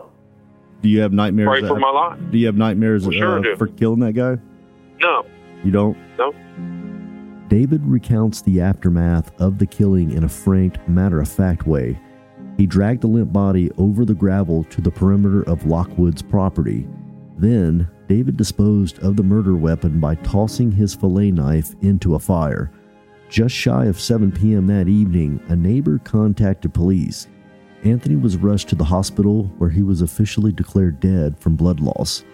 Do 0.82 0.88
you 0.88 1.00
have 1.00 1.12
nightmares? 1.12 1.48
pray 1.60 1.68
for 1.68 1.78
my 1.78 1.90
life. 1.90 2.18
Do 2.30 2.38
you 2.38 2.46
have 2.46 2.56
nightmares 2.56 3.04
Well, 3.06 3.12
sure 3.12 3.52
uh, 3.52 3.56
for 3.56 3.66
killing 3.68 4.00
that 4.00 4.12
guy? 4.12 4.38
No, 5.00 5.24
You 5.64 5.70
don't? 5.70 5.96
no. 6.18 6.32
David 7.48 7.82
recounts 7.84 8.42
the 8.42 8.60
aftermath 8.60 9.30
of 9.40 9.58
the 9.58 9.66
killing 9.66 10.10
in 10.12 10.24
a 10.24 10.28
frank, 10.28 10.86
matter 10.88 11.20
of 11.20 11.28
fact 11.28 11.66
way. 11.66 11.98
He 12.56 12.66
dragged 12.66 13.02
the 13.02 13.06
limp 13.08 13.32
body 13.32 13.70
over 13.78 14.04
the 14.04 14.14
gravel 14.14 14.64
to 14.64 14.80
the 14.80 14.90
perimeter 14.90 15.42
of 15.42 15.66
Lockwood's 15.66 16.22
property. 16.22 16.86
Then, 17.36 17.88
David 18.08 18.36
disposed 18.36 18.98
of 19.02 19.16
the 19.16 19.22
murder 19.22 19.56
weapon 19.56 19.98
by 20.00 20.14
tossing 20.16 20.70
his 20.72 20.94
fillet 20.94 21.30
knife 21.32 21.74
into 21.82 22.14
a 22.14 22.18
fire. 22.18 22.70
Just 23.28 23.54
shy 23.54 23.86
of 23.86 24.00
7 24.00 24.30
p.m. 24.30 24.66
that 24.68 24.88
evening, 24.88 25.40
a 25.48 25.56
neighbor 25.56 25.98
contacted 26.04 26.72
police. 26.74 27.26
Anthony 27.84 28.16
was 28.16 28.38
rushed 28.38 28.68
to 28.70 28.74
the 28.74 28.84
hospital 28.84 29.44
where 29.58 29.68
he 29.68 29.82
was 29.82 30.00
officially 30.00 30.52
declared 30.52 31.00
dead 31.00 31.38
from 31.38 31.54
blood 31.54 31.80
loss. 31.80 32.24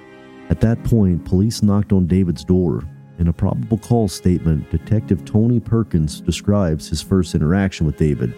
At 0.49 0.61
that 0.61 0.83
point, 0.85 1.25
police 1.25 1.61
knocked 1.61 1.93
on 1.93 2.07
David's 2.07 2.45
door. 2.45 2.85
In 3.19 3.27
a 3.27 3.33
probable 3.33 3.79
cause 3.79 4.13
statement, 4.13 4.71
Detective 4.71 5.25
Tony 5.25 5.59
Perkins 5.59 6.21
describes 6.21 6.89
his 6.89 7.03
first 7.03 7.35
interaction 7.35 7.85
with 7.85 7.97
David. 7.97 8.33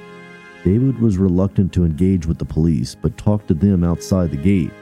David 0.65 0.99
was 1.01 1.19
reluctant 1.19 1.73
to 1.75 1.85
engage 1.85 2.25
with 2.25 2.39
the 2.39 2.47
police, 2.47 2.95
but 2.95 3.19
talked 3.19 3.49
to 3.49 3.55
them 3.55 3.85
outside 3.85 4.31
the 4.31 4.37
gate. 4.37 4.73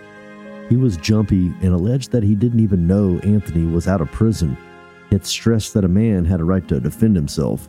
He 0.69 0.77
was 0.77 0.97
jumpy 0.99 1.53
and 1.63 1.75
alleged 1.75 2.13
that 2.13 2.23
he 2.23 2.37
didn't 2.37 2.61
even 2.61 2.87
know 2.87 3.19
Anthony 3.25 3.67
was 3.67 3.89
out 3.89 4.01
of 4.01 4.13
prison, 4.13 4.57
yet 5.11 5.27
stressed 5.27 5.75
that 5.75 5.85
a 5.85 5.89
man 5.89 6.25
had 6.25 6.41
a 6.41 6.45
right 6.45 6.67
to 6.69 6.79
defend 6.79 7.17
himself. 7.17 7.69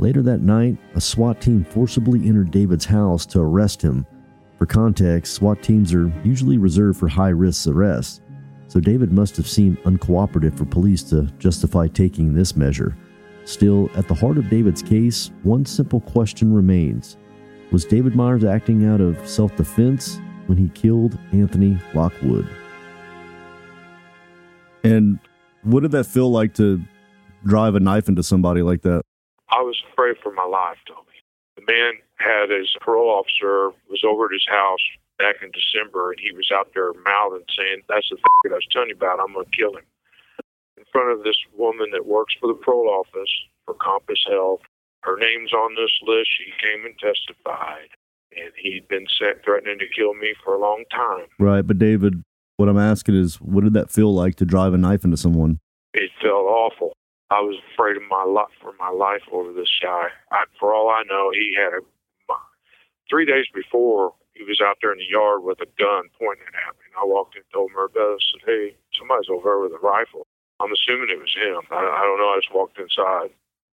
Later 0.00 0.22
that 0.22 0.40
night, 0.40 0.78
a 0.94 1.00
SWAT 1.00 1.42
team 1.42 1.62
forcibly 1.62 2.26
entered 2.26 2.50
David's 2.50 2.86
house 2.86 3.26
to 3.26 3.40
arrest 3.40 3.82
him. 3.82 4.06
For 4.56 4.64
context, 4.64 5.34
SWAT 5.34 5.62
teams 5.62 5.92
are 5.92 6.10
usually 6.24 6.56
reserved 6.56 6.98
for 6.98 7.06
high 7.06 7.28
risk 7.28 7.66
arrests, 7.66 8.22
so 8.66 8.80
David 8.80 9.12
must 9.12 9.36
have 9.36 9.46
seemed 9.46 9.76
uncooperative 9.82 10.56
for 10.56 10.64
police 10.64 11.02
to 11.10 11.24
justify 11.38 11.86
taking 11.86 12.32
this 12.32 12.56
measure. 12.56 12.96
Still, 13.44 13.90
at 13.94 14.08
the 14.08 14.14
heart 14.14 14.38
of 14.38 14.48
David's 14.48 14.80
case, 14.80 15.32
one 15.42 15.66
simple 15.66 16.00
question 16.00 16.50
remains 16.50 17.18
Was 17.70 17.84
David 17.84 18.14
Myers 18.14 18.42
acting 18.44 18.86
out 18.86 19.02
of 19.02 19.28
self 19.28 19.54
defense 19.54 20.18
when 20.46 20.56
he 20.56 20.70
killed 20.70 21.18
Anthony 21.32 21.78
Lockwood? 21.92 22.48
And 24.82 25.18
what 25.62 25.80
did 25.80 25.90
that 25.90 26.04
feel 26.04 26.30
like 26.30 26.54
to 26.54 26.80
drive 27.44 27.74
a 27.74 27.80
knife 27.80 28.08
into 28.08 28.22
somebody 28.22 28.62
like 28.62 28.80
that? 28.80 29.02
I 29.50 29.62
was 29.62 29.80
afraid 29.92 30.16
for 30.22 30.32
my 30.32 30.44
life, 30.44 30.78
Toby. 30.86 31.18
The 31.56 31.66
man 31.66 31.94
had 32.16 32.50
his 32.50 32.70
parole 32.80 33.10
officer 33.10 33.70
was 33.90 34.02
over 34.06 34.26
at 34.26 34.32
his 34.32 34.46
house 34.48 34.80
back 35.18 35.36
in 35.42 35.50
December, 35.50 36.12
and 36.12 36.20
he 36.20 36.32
was 36.32 36.50
out 36.54 36.70
there 36.74 36.92
mouthing, 37.04 37.44
saying, 37.56 37.82
"That's 37.88 38.08
the 38.08 38.16
f- 38.16 38.42
that 38.44 38.52
I 38.52 38.56
was 38.56 38.66
telling 38.70 38.88
you 38.88 38.94
about. 38.94 39.20
I'm 39.20 39.34
going 39.34 39.44
to 39.44 39.56
kill 39.56 39.76
him." 39.76 39.84
In 40.78 40.84
front 40.92 41.12
of 41.12 41.24
this 41.24 41.36
woman 41.52 41.90
that 41.92 42.06
works 42.06 42.34
for 42.40 42.46
the 42.46 42.54
parole 42.54 42.88
office 42.88 43.30
for 43.66 43.74
Compass 43.74 44.24
Health, 44.26 44.62
her 45.02 45.18
name's 45.18 45.52
on 45.52 45.74
this 45.74 45.92
list. 46.02 46.30
She 46.38 46.52
came 46.62 46.86
and 46.86 46.96
testified, 46.98 47.90
and 48.36 48.52
he'd 48.56 48.88
been 48.88 49.06
set 49.18 49.44
threatening 49.44 49.78
to 49.78 49.86
kill 49.94 50.14
me 50.14 50.34
for 50.42 50.54
a 50.54 50.58
long 50.58 50.84
time. 50.90 51.26
Right, 51.38 51.66
but 51.66 51.78
David, 51.78 52.22
what 52.56 52.68
I'm 52.68 52.78
asking 52.78 53.16
is, 53.16 53.36
what 53.40 53.64
did 53.64 53.74
that 53.74 53.90
feel 53.90 54.14
like 54.14 54.36
to 54.36 54.46
drive 54.46 54.72
a 54.72 54.78
knife 54.78 55.04
into 55.04 55.16
someone? 55.16 55.58
it 55.92 56.10
felt 56.22 56.46
awful. 56.46 56.92
I 57.30 57.40
was 57.40 57.56
afraid 57.72 57.96
of 57.96 58.02
my 58.10 58.24
life 58.24 58.50
for 58.60 58.74
my 58.78 58.90
life 58.90 59.22
over 59.30 59.52
this 59.52 59.70
guy. 59.80 60.08
I, 60.30 60.44
for 60.58 60.74
all 60.74 60.90
I 60.90 61.02
know, 61.08 61.30
he 61.32 61.54
had 61.56 61.72
a 61.74 61.82
three 63.10 63.26
days 63.26 63.46
before 63.52 64.14
he 64.34 64.44
was 64.44 64.62
out 64.62 64.78
there 64.80 64.92
in 64.92 64.98
the 64.98 65.10
yard 65.10 65.42
with 65.42 65.58
a 65.60 65.66
gun 65.78 66.06
pointing 66.18 66.46
at 66.46 66.74
me. 66.78 66.86
And 66.86 66.96
I 67.02 67.04
walked 67.04 67.34
in, 67.36 67.42
told 67.52 67.70
Marbella, 67.74 68.16
said, 68.18 68.46
"Hey, 68.46 68.76
somebody's 68.96 69.28
over 69.28 69.50
there 69.50 69.58
with 69.58 69.74
a 69.74 69.82
rifle." 69.82 70.26
I'm 70.60 70.72
assuming 70.72 71.10
it 71.10 71.18
was 71.18 71.34
him. 71.34 71.66
I, 71.70 71.82
I 71.82 72.02
don't 72.06 72.18
know. 72.18 72.30
I 72.30 72.38
just 72.38 72.54
walked 72.54 72.78
inside. 72.78 73.30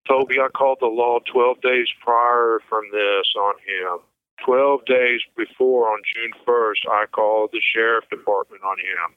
Toby, 0.07 0.39
I 0.39 0.47
called 0.47 0.79
the 0.79 0.87
law 0.87 1.19
12 1.31 1.61
days 1.61 1.87
prior 2.01 2.59
from 2.69 2.85
this 2.91 3.27
on 3.35 3.55
him. 3.59 3.99
12 4.45 4.85
days 4.85 5.19
before, 5.35 5.91
on 5.91 5.99
June 6.15 6.31
1st, 6.47 6.87
I 6.89 7.05
called 7.11 7.49
the 7.51 7.59
sheriff 7.59 8.05
department 8.09 8.63
on 8.63 8.77
him. 8.79 9.09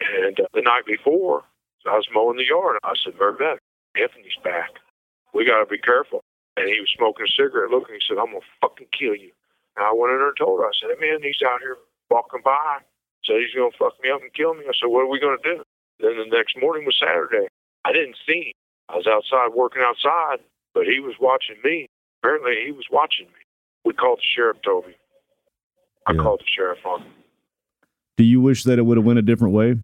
And 0.00 0.40
uh, 0.40 0.48
the 0.54 0.62
night 0.62 0.86
before, 0.86 1.44
I 1.88 1.96
was 1.96 2.08
mowing 2.12 2.36
the 2.36 2.46
yard. 2.46 2.78
I 2.84 2.94
said, 3.02 3.14
Verbet, 3.14 3.58
Anthony's 3.94 4.38
back. 4.42 4.70
We 5.34 5.44
got 5.44 5.60
to 5.60 5.66
be 5.66 5.78
careful. 5.78 6.22
And 6.56 6.68
he 6.68 6.80
was 6.80 6.90
smoking 6.96 7.26
a 7.26 7.32
cigarette, 7.32 7.70
looking. 7.70 7.96
He 7.96 8.04
said, 8.06 8.18
I'm 8.18 8.32
going 8.32 8.40
to 8.40 8.54
fucking 8.60 8.88
kill 8.96 9.14
you. 9.14 9.32
And 9.76 9.84
I 9.84 9.92
went 9.92 10.12
in 10.12 10.18
there 10.18 10.32
and 10.32 10.38
told 10.40 10.60
her, 10.60 10.66
I 10.66 10.72
said, 10.72 10.96
hey, 10.96 11.00
man, 11.00 11.20
he's 11.22 11.42
out 11.44 11.60
here 11.60 11.76
walking 12.10 12.40
by. 12.44 12.80
Said 13.24 13.44
he's 13.44 13.52
going 13.54 13.70
to 13.70 13.76
fuck 13.76 13.94
me 14.02 14.08
up 14.10 14.22
and 14.22 14.32
kill 14.32 14.54
me. 14.54 14.64
I 14.64 14.72
said, 14.72 14.88
what 14.88 15.04
are 15.04 15.12
we 15.12 15.20
going 15.20 15.36
to 15.36 15.56
do? 15.56 15.62
Then 16.00 16.16
the 16.16 16.28
next 16.32 16.56
morning 16.56 16.84
was 16.86 16.96
Saturday. 16.96 17.48
I 17.84 17.92
didn't 17.92 18.16
see 18.26 18.52
him. 18.52 18.58
I 18.88 18.96
was 18.96 19.06
outside 19.06 19.52
working 19.54 19.82
outside, 19.84 20.40
but 20.72 20.84
he 20.86 21.00
was 21.00 21.14
watching 21.20 21.56
me. 21.64 21.88
Apparently, 22.22 22.54
he 22.64 22.72
was 22.72 22.86
watching 22.90 23.26
me. 23.26 23.42
We 23.84 23.92
called 23.92 24.18
the 24.18 24.28
sheriff, 24.34 24.58
Toby. 24.64 24.96
I 26.06 26.12
Yeah. 26.12 26.22
called 26.22 26.40
the 26.40 26.46
sheriff 26.46 26.84
on 26.86 27.02
him. 27.02 27.12
Do 28.16 28.24
you 28.24 28.40
wish 28.40 28.64
that 28.64 28.78
it 28.78 28.82
would 28.82 28.96
have 28.96 29.04
went 29.04 29.18
a 29.18 29.22
different 29.22 29.54
way? 29.54 29.76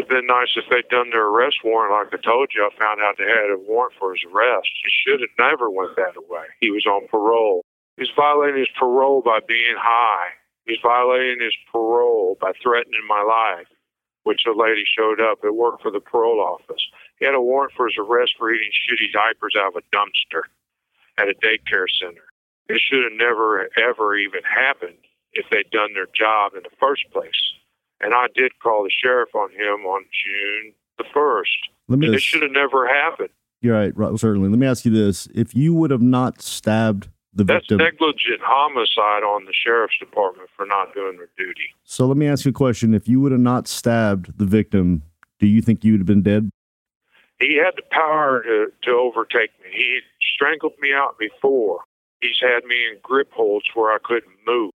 Would 0.00 0.08
have 0.08 0.24
been 0.24 0.26
nice 0.26 0.56
if 0.56 0.64
they'd 0.70 0.88
done 0.88 1.10
their 1.10 1.28
arrest 1.28 1.58
warrant 1.64 1.92
like 1.92 2.08
I 2.08 2.22
told 2.24 2.52
you. 2.54 2.64
I 2.64 2.72
found 2.78 3.00
out 3.00 3.16
they 3.18 3.28
had 3.28 3.52
a 3.52 3.60
warrant 3.60 3.94
for 3.98 4.12
his 4.12 4.24
arrest. 4.24 4.68
He 4.84 4.88
should 4.88 5.20
have 5.20 5.36
never 5.38 5.70
went 5.70 5.96
that 5.96 6.16
way. 6.28 6.48
He 6.60 6.70
was 6.70 6.86
on 6.86 7.08
parole. 7.08 7.64
He's 7.98 8.12
violating 8.16 8.60
his 8.60 8.72
parole 8.78 9.20
by 9.20 9.40
being 9.46 9.76
high. 9.76 10.32
He's 10.64 10.80
violating 10.82 11.44
his 11.44 11.56
parole 11.70 12.38
by 12.40 12.52
threatening 12.62 13.04
my 13.06 13.20
life, 13.20 13.68
which 14.24 14.48
a 14.48 14.56
lady 14.56 14.84
showed 14.88 15.20
up 15.20 15.42
that 15.42 15.52
worked 15.52 15.82
for 15.82 15.90
the 15.90 16.00
parole 16.00 16.40
office. 16.40 16.80
He 17.18 17.26
had 17.26 17.34
a 17.34 17.40
warrant 17.40 17.74
for 17.76 17.86
his 17.86 17.96
arrest 17.98 18.32
for 18.38 18.52
eating 18.52 18.72
shitty 18.72 19.12
diapers 19.12 19.54
out 19.58 19.76
of 19.76 19.82
a 19.82 19.96
dumpster 19.96 20.48
at 21.18 21.28
a 21.28 21.36
daycare 21.44 21.90
center. 22.00 22.24
It 22.68 22.80
should 22.80 23.04
have 23.04 23.18
never, 23.18 23.68
ever 23.76 24.16
even 24.16 24.40
happened 24.44 25.04
if 25.32 25.44
they'd 25.50 25.70
done 25.70 25.92
their 25.92 26.08
job 26.14 26.54
in 26.54 26.62
the 26.62 26.76
first 26.78 27.02
place. 27.12 27.59
And 28.00 28.14
I 28.14 28.26
did 28.34 28.52
call 28.62 28.84
the 28.84 28.90
sheriff 28.90 29.34
on 29.34 29.50
him 29.50 29.84
on 29.86 30.04
June 30.12 30.72
the 30.98 31.04
1st. 31.04 31.44
Let 31.88 31.98
me 31.98 32.06
And 32.06 32.14
it 32.14 32.22
should 32.22 32.42
have 32.42 32.52
never 32.52 32.86
happened. 32.88 33.30
You're 33.60 33.76
right, 33.76 33.94
right, 33.96 34.18
certainly. 34.18 34.48
Let 34.48 34.58
me 34.58 34.66
ask 34.66 34.84
you 34.84 34.90
this: 34.90 35.28
If 35.34 35.54
you 35.54 35.74
would 35.74 35.90
have 35.90 36.00
not 36.00 36.40
stabbed 36.40 37.08
the 37.34 37.44
That's 37.44 37.62
victim, 37.62 37.78
That's 37.78 37.92
negligent 37.92 38.40
homicide 38.42 39.22
on 39.22 39.44
the 39.44 39.52
sheriff's 39.52 39.98
department 39.98 40.48
for 40.56 40.64
not 40.64 40.94
doing 40.94 41.16
their 41.18 41.28
duty. 41.36 41.74
so 41.84 42.06
let 42.06 42.16
me 42.16 42.26
ask 42.26 42.44
you 42.44 42.50
a 42.50 42.54
question: 42.54 42.94
If 42.94 43.06
you 43.06 43.20
would 43.20 43.32
have 43.32 43.40
not 43.40 43.68
stabbed 43.68 44.38
the 44.38 44.46
victim, 44.46 45.02
do 45.38 45.46
you 45.46 45.60
think 45.60 45.84
you 45.84 45.92
would 45.92 46.00
have 46.00 46.06
been 46.06 46.22
dead? 46.22 46.50
He 47.38 47.56
had 47.56 47.74
the 47.76 47.82
power 47.90 48.42
to, 48.42 48.72
to 48.82 48.90
overtake 48.90 49.50
me. 49.62 49.70
He 49.72 50.00
strangled 50.34 50.74
me 50.80 50.92
out 50.92 51.18
before. 51.18 51.80
He's 52.20 52.38
had 52.40 52.64
me 52.64 52.76
in 52.90 52.98
grip 53.02 53.32
holds 53.32 53.66
where 53.74 53.92
I 53.92 53.98
couldn't 54.02 54.36
move. 54.46 54.72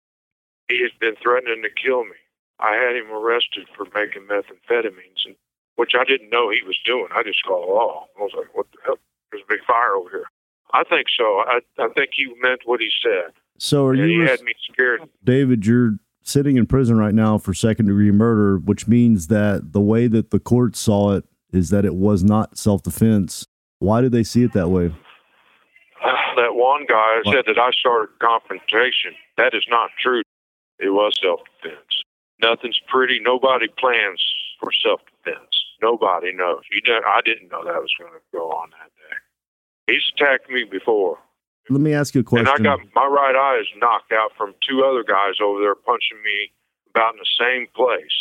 He 0.67 0.81
has 0.81 0.91
been 0.99 1.15
threatening 1.21 1.61
to 1.61 1.69
kill 1.69 2.03
me. 2.05 2.17
I 2.59 2.75
had 2.75 2.95
him 2.95 3.11
arrested 3.11 3.67
for 3.75 3.85
making 3.93 4.27
methamphetamines, 4.27 5.25
and, 5.25 5.35
which 5.75 5.91
I 5.99 6.03
didn't 6.05 6.29
know 6.29 6.49
he 6.49 6.65
was 6.65 6.77
doing. 6.85 7.07
I 7.13 7.23
just 7.23 7.43
called 7.45 7.67
the 7.67 7.73
law. 7.73 8.05
I 8.17 8.21
was 8.21 8.31
like, 8.37 8.55
what 8.55 8.67
the 8.71 8.77
hell? 8.85 8.97
There's 9.31 9.43
a 9.43 9.53
big 9.53 9.63
fire 9.67 9.95
over 9.95 10.09
here. 10.09 10.25
I 10.73 10.83
think 10.83 11.07
so. 11.17 11.43
I, 11.45 11.59
I 11.79 11.87
think 11.95 12.11
he 12.15 12.27
meant 12.41 12.61
what 12.65 12.79
he 12.79 12.89
said. 13.03 13.33
So 13.57 13.85
are 13.85 13.93
and 13.93 14.09
you, 14.09 14.21
he 14.21 14.27
had 14.27 14.41
me 14.41 14.53
scared. 14.71 15.01
David? 15.23 15.65
You're 15.65 15.97
sitting 16.21 16.57
in 16.57 16.65
prison 16.65 16.97
right 16.97 17.13
now 17.13 17.37
for 17.37 17.53
second 17.53 17.87
degree 17.87 18.11
murder, 18.11 18.57
which 18.57 18.87
means 18.87 19.27
that 19.27 19.73
the 19.73 19.81
way 19.81 20.07
that 20.07 20.31
the 20.31 20.39
court 20.39 20.75
saw 20.75 21.11
it 21.11 21.25
is 21.51 21.69
that 21.69 21.85
it 21.85 21.95
was 21.95 22.23
not 22.23 22.57
self 22.57 22.83
defense. 22.83 23.45
Why 23.79 24.01
did 24.01 24.11
they 24.11 24.23
see 24.23 24.43
it 24.43 24.53
that 24.53 24.69
way? 24.69 24.87
Uh, 26.03 26.07
that 26.35 26.55
one 26.55 26.85
guy 26.87 27.19
What? 27.23 27.33
said 27.33 27.43
that 27.47 27.57
I 27.59 27.71
started 27.71 28.09
confrontation. 28.19 29.13
That 29.37 29.53
is 29.53 29.63
not 29.69 29.91
true. 30.01 30.21
It 30.79 30.89
was 30.89 31.17
self 31.21 31.41
defense. 31.63 31.84
Nothing's 32.41 32.79
pretty. 32.87 33.19
Nobody 33.19 33.67
plans 33.79 34.21
for 34.59 34.71
self 34.83 35.01
defense. 35.23 35.49
Nobody 35.81 36.33
knows. 36.33 36.61
You 36.71 36.81
know, 36.91 36.99
I 37.05 37.21
didn't 37.23 37.49
know 37.51 37.63
that 37.63 37.81
was 37.81 37.93
going 37.99 38.11
to 38.13 38.19
go 38.31 38.49
on 38.51 38.69
that 38.71 38.91
day. 38.95 39.93
He's 39.93 40.03
attacked 40.15 40.49
me 40.49 40.63
before, 40.63 41.17
Let 41.69 41.81
me 41.81 41.93
ask 41.93 42.15
you 42.15 42.21
a 42.21 42.23
question. 42.23 42.47
and 42.47 42.67
I 42.67 42.75
got 42.75 42.79
my 42.95 43.05
right 43.05 43.35
eye 43.35 43.59
is 43.61 43.67
knocked 43.79 44.11
out 44.11 44.31
from 44.37 44.53
two 44.67 44.83
other 44.83 45.03
guys 45.03 45.35
over 45.43 45.59
there 45.61 45.75
punching 45.75 46.17
me 46.23 46.51
about 46.89 47.13
in 47.13 47.19
the 47.19 47.35
same 47.39 47.67
place. 47.75 48.15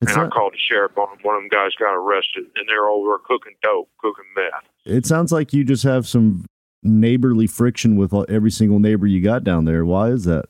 It's 0.00 0.12
and 0.12 0.22
I 0.22 0.28
called 0.28 0.54
the 0.54 0.58
sheriff 0.58 0.96
on 0.96 1.08
them. 1.10 1.18
One 1.22 1.36
of 1.36 1.42
them 1.42 1.48
guys 1.50 1.70
got 1.78 1.94
arrested, 1.94 2.44
and 2.56 2.68
they're 2.68 2.86
over 2.88 3.18
cooking 3.24 3.54
dope, 3.62 3.90
cooking 3.98 4.24
meth. 4.36 4.64
it 4.84 5.06
sounds 5.06 5.30
like 5.32 5.52
you 5.52 5.64
just 5.64 5.82
have 5.84 6.06
some 6.06 6.46
neighborly 6.82 7.46
friction 7.46 7.96
with 7.96 8.14
every 8.28 8.50
single 8.50 8.78
neighbor 8.78 9.06
you 9.06 9.20
got 9.20 9.42
down 9.44 9.64
there. 9.64 9.84
Why 9.84 10.08
is 10.10 10.24
that? 10.24 10.44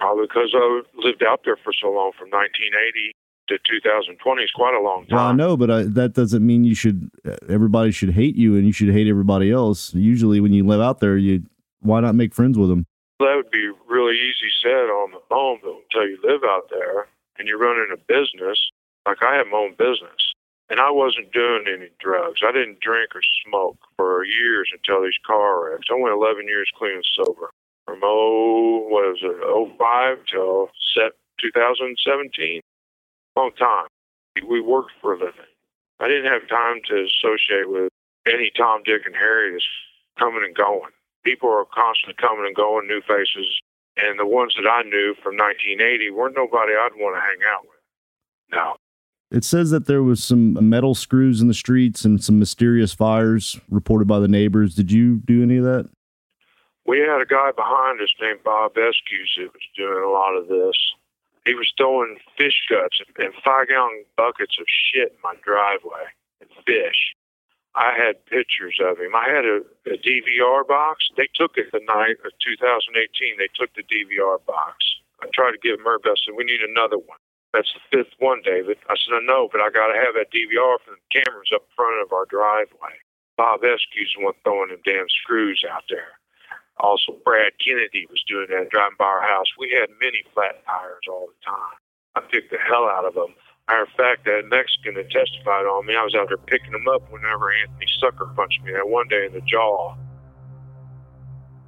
Probably 0.00 0.24
because 0.26 0.50
I 0.56 0.80
lived 0.96 1.22
out 1.22 1.42
there 1.44 1.58
for 1.62 1.72
so 1.76 1.92
long, 1.92 2.12
from 2.18 2.30
1980 2.30 3.12
to 3.48 3.58
2020 3.68 4.42
is 4.42 4.50
quite 4.52 4.74
a 4.74 4.80
long 4.80 5.04
time. 5.06 5.16
Well, 5.16 5.26
I 5.26 5.32
know, 5.32 5.56
but 5.56 5.70
I, 5.70 5.82
that 5.82 6.14
doesn't 6.14 6.44
mean 6.44 6.64
you 6.64 6.74
should. 6.74 7.10
Uh, 7.26 7.36
everybody 7.48 7.90
should 7.90 8.12
hate 8.12 8.34
you, 8.34 8.56
and 8.56 8.64
you 8.64 8.72
should 8.72 8.90
hate 8.90 9.08
everybody 9.08 9.52
else. 9.52 9.92
Usually, 9.94 10.40
when 10.40 10.54
you 10.54 10.66
live 10.66 10.80
out 10.80 11.00
there, 11.00 11.18
you 11.18 11.44
why 11.80 12.00
not 12.00 12.14
make 12.14 12.34
friends 12.34 12.56
with 12.56 12.70
them? 12.70 12.86
That 13.18 13.34
would 13.36 13.50
be 13.50 13.70
really 13.88 14.16
easy 14.16 14.48
said 14.62 14.88
on 14.88 15.12
the 15.12 15.20
phone, 15.28 15.58
but 15.62 15.76
until 15.76 16.08
you 16.08 16.18
live 16.24 16.40
out 16.44 16.70
there 16.70 17.06
and 17.38 17.46
you're 17.46 17.58
running 17.58 17.92
a 17.92 17.96
business, 17.96 18.58
like 19.06 19.22
I 19.22 19.36
have 19.36 19.48
my 19.48 19.58
own 19.58 19.74
business, 19.76 20.32
and 20.70 20.80
I 20.80 20.90
wasn't 20.90 21.32
doing 21.32 21.64
any 21.68 21.88
drugs. 22.00 22.40
I 22.46 22.52
didn't 22.52 22.80
drink 22.80 23.14
or 23.14 23.20
smoke 23.44 23.76
for 23.96 24.24
years 24.24 24.70
until 24.72 25.02
these 25.02 25.18
car 25.26 25.72
wrecks. 25.72 25.88
I 25.90 26.00
went 26.00 26.14
11 26.14 26.46
years 26.48 26.70
clean 26.76 26.96
and 26.96 27.06
sober. 27.16 27.50
From 27.90 28.00
oh, 28.04 28.86
what 28.86 29.18
was 29.18 29.22
it, 29.22 29.78
05 29.78 30.18
till 30.30 30.70
set 30.94 31.18
2017. 31.42 32.60
Long 33.36 33.50
time. 33.58 33.86
We 34.46 34.60
worked 34.60 34.92
for 35.00 35.14
a 35.14 35.18
living. 35.18 35.50
I 35.98 36.06
didn't 36.06 36.30
have 36.30 36.48
time 36.48 36.80
to 36.88 37.04
associate 37.04 37.68
with 37.68 37.90
any 38.26 38.50
Tom, 38.56 38.82
Dick, 38.84 39.02
and 39.06 39.14
Harry 39.14 39.52
that's 39.52 39.64
coming 40.18 40.42
and 40.44 40.54
going 40.54 40.92
people 41.24 41.48
are 41.50 41.66
constantly 41.72 42.14
coming 42.20 42.46
and 42.46 42.56
going, 42.56 42.86
new 42.86 43.00
faces. 43.02 43.60
And 43.96 44.18
the 44.18 44.26
ones 44.26 44.54
that 44.56 44.68
I 44.68 44.82
knew 44.82 45.14
from 45.22 45.36
1980 45.36 46.10
weren't 46.10 46.36
nobody 46.36 46.72
I'd 46.72 46.96
want 46.96 47.16
to 47.16 47.20
hang 47.20 47.38
out 47.52 47.62
with. 47.62 48.52
No. 48.52 48.76
It 49.30 49.44
says 49.44 49.70
that 49.70 49.86
there 49.86 50.02
was 50.02 50.24
some 50.24 50.68
metal 50.68 50.94
screws 50.94 51.40
in 51.40 51.48
the 51.48 51.54
streets 51.54 52.04
and 52.04 52.22
some 52.22 52.38
mysterious 52.38 52.92
fires 52.92 53.60
reported 53.68 54.08
by 54.08 54.18
the 54.18 54.28
neighbors. 54.28 54.74
Did 54.74 54.90
you 54.90 55.20
do 55.24 55.42
any 55.42 55.58
of 55.58 55.64
that? 55.64 55.88
We 56.90 56.98
had 56.98 57.22
a 57.22 57.24
guy 57.24 57.54
behind 57.54 58.02
us 58.02 58.10
named 58.18 58.42
Bob 58.42 58.74
Escuse 58.74 59.38
that 59.38 59.54
was 59.54 59.68
doing 59.78 60.02
a 60.02 60.10
lot 60.10 60.34
of 60.34 60.50
this. 60.50 60.74
He 61.46 61.54
was 61.54 61.70
throwing 61.78 62.18
fish 62.34 62.66
guts 62.66 62.98
and 63.14 63.30
five 63.46 63.70
gallon 63.70 64.02
buckets 64.18 64.58
of 64.58 64.66
shit 64.66 65.14
in 65.14 65.22
my 65.22 65.38
driveway 65.46 66.10
and 66.42 66.50
fish. 66.66 67.14
I 67.78 67.94
had 67.94 68.26
pictures 68.26 68.82
of 68.82 68.98
him. 68.98 69.14
I 69.14 69.30
had 69.30 69.46
a, 69.46 69.62
a 69.86 70.02
DVR 70.02 70.66
box. 70.66 71.06
They 71.14 71.30
took 71.30 71.54
it 71.62 71.70
the 71.70 71.78
night 71.86 72.18
of 72.26 72.34
2018. 72.42 73.38
They 73.38 73.46
took 73.54 73.70
the 73.78 73.86
DVR 73.86 74.42
box. 74.42 74.82
I 75.22 75.30
tried 75.30 75.54
to 75.54 75.62
give 75.62 75.78
him 75.78 75.86
I 75.86 75.94
said, 76.02 76.34
we 76.34 76.42
need 76.42 76.66
another 76.66 76.98
one. 76.98 77.22
That's 77.54 77.70
the 77.70 78.02
fifth 78.02 78.18
one, 78.18 78.42
David. 78.42 78.82
I 78.90 78.98
said, 78.98 79.14
I 79.14 79.22
know, 79.22 79.46
but 79.46 79.62
I 79.62 79.70
got 79.70 79.94
to 79.94 79.98
have 80.02 80.18
that 80.18 80.34
DVR 80.34 80.82
for 80.82 80.98
the 80.98 81.06
cameras 81.14 81.54
up 81.54 81.70
front 81.78 82.02
of 82.02 82.10
our 82.10 82.26
driveway. 82.26 82.98
Bob 83.38 83.62
Escue's 83.62 84.10
the 84.18 84.26
one 84.26 84.34
throwing 84.42 84.74
them 84.74 84.82
damn 84.82 85.06
screws 85.22 85.62
out 85.70 85.86
there. 85.86 86.18
Also, 86.80 87.16
Brad 87.24 87.52
Kennedy 87.64 88.06
was 88.10 88.22
doing 88.26 88.46
that 88.50 88.70
driving 88.70 88.96
by 88.98 89.04
our 89.04 89.22
house. 89.22 89.46
We 89.58 89.70
had 89.78 89.90
many 90.00 90.24
flat 90.32 90.64
tires 90.64 91.04
all 91.08 91.28
the 91.28 91.40
time. 91.44 91.76
I 92.16 92.20
picked 92.20 92.50
the 92.50 92.58
hell 92.58 92.88
out 92.88 93.04
of 93.04 93.14
them. 93.14 93.34
Matter 93.68 93.82
of 93.82 93.88
fact, 93.96 94.24
that 94.24 94.48
Mexican 94.48 94.94
that 94.94 95.10
testified 95.10 95.66
on 95.66 95.86
me, 95.86 95.94
I 95.94 96.02
was 96.02 96.14
out 96.14 96.28
there 96.28 96.38
picking 96.38 96.72
them 96.72 96.88
up 96.88 97.02
whenever 97.12 97.52
Anthony 97.52 97.86
Sucker 98.00 98.26
punched 98.34 98.62
me 98.64 98.72
that 98.72 98.88
one 98.88 99.06
day 99.08 99.26
in 99.26 99.32
the 99.32 99.40
jaw. 99.42 99.94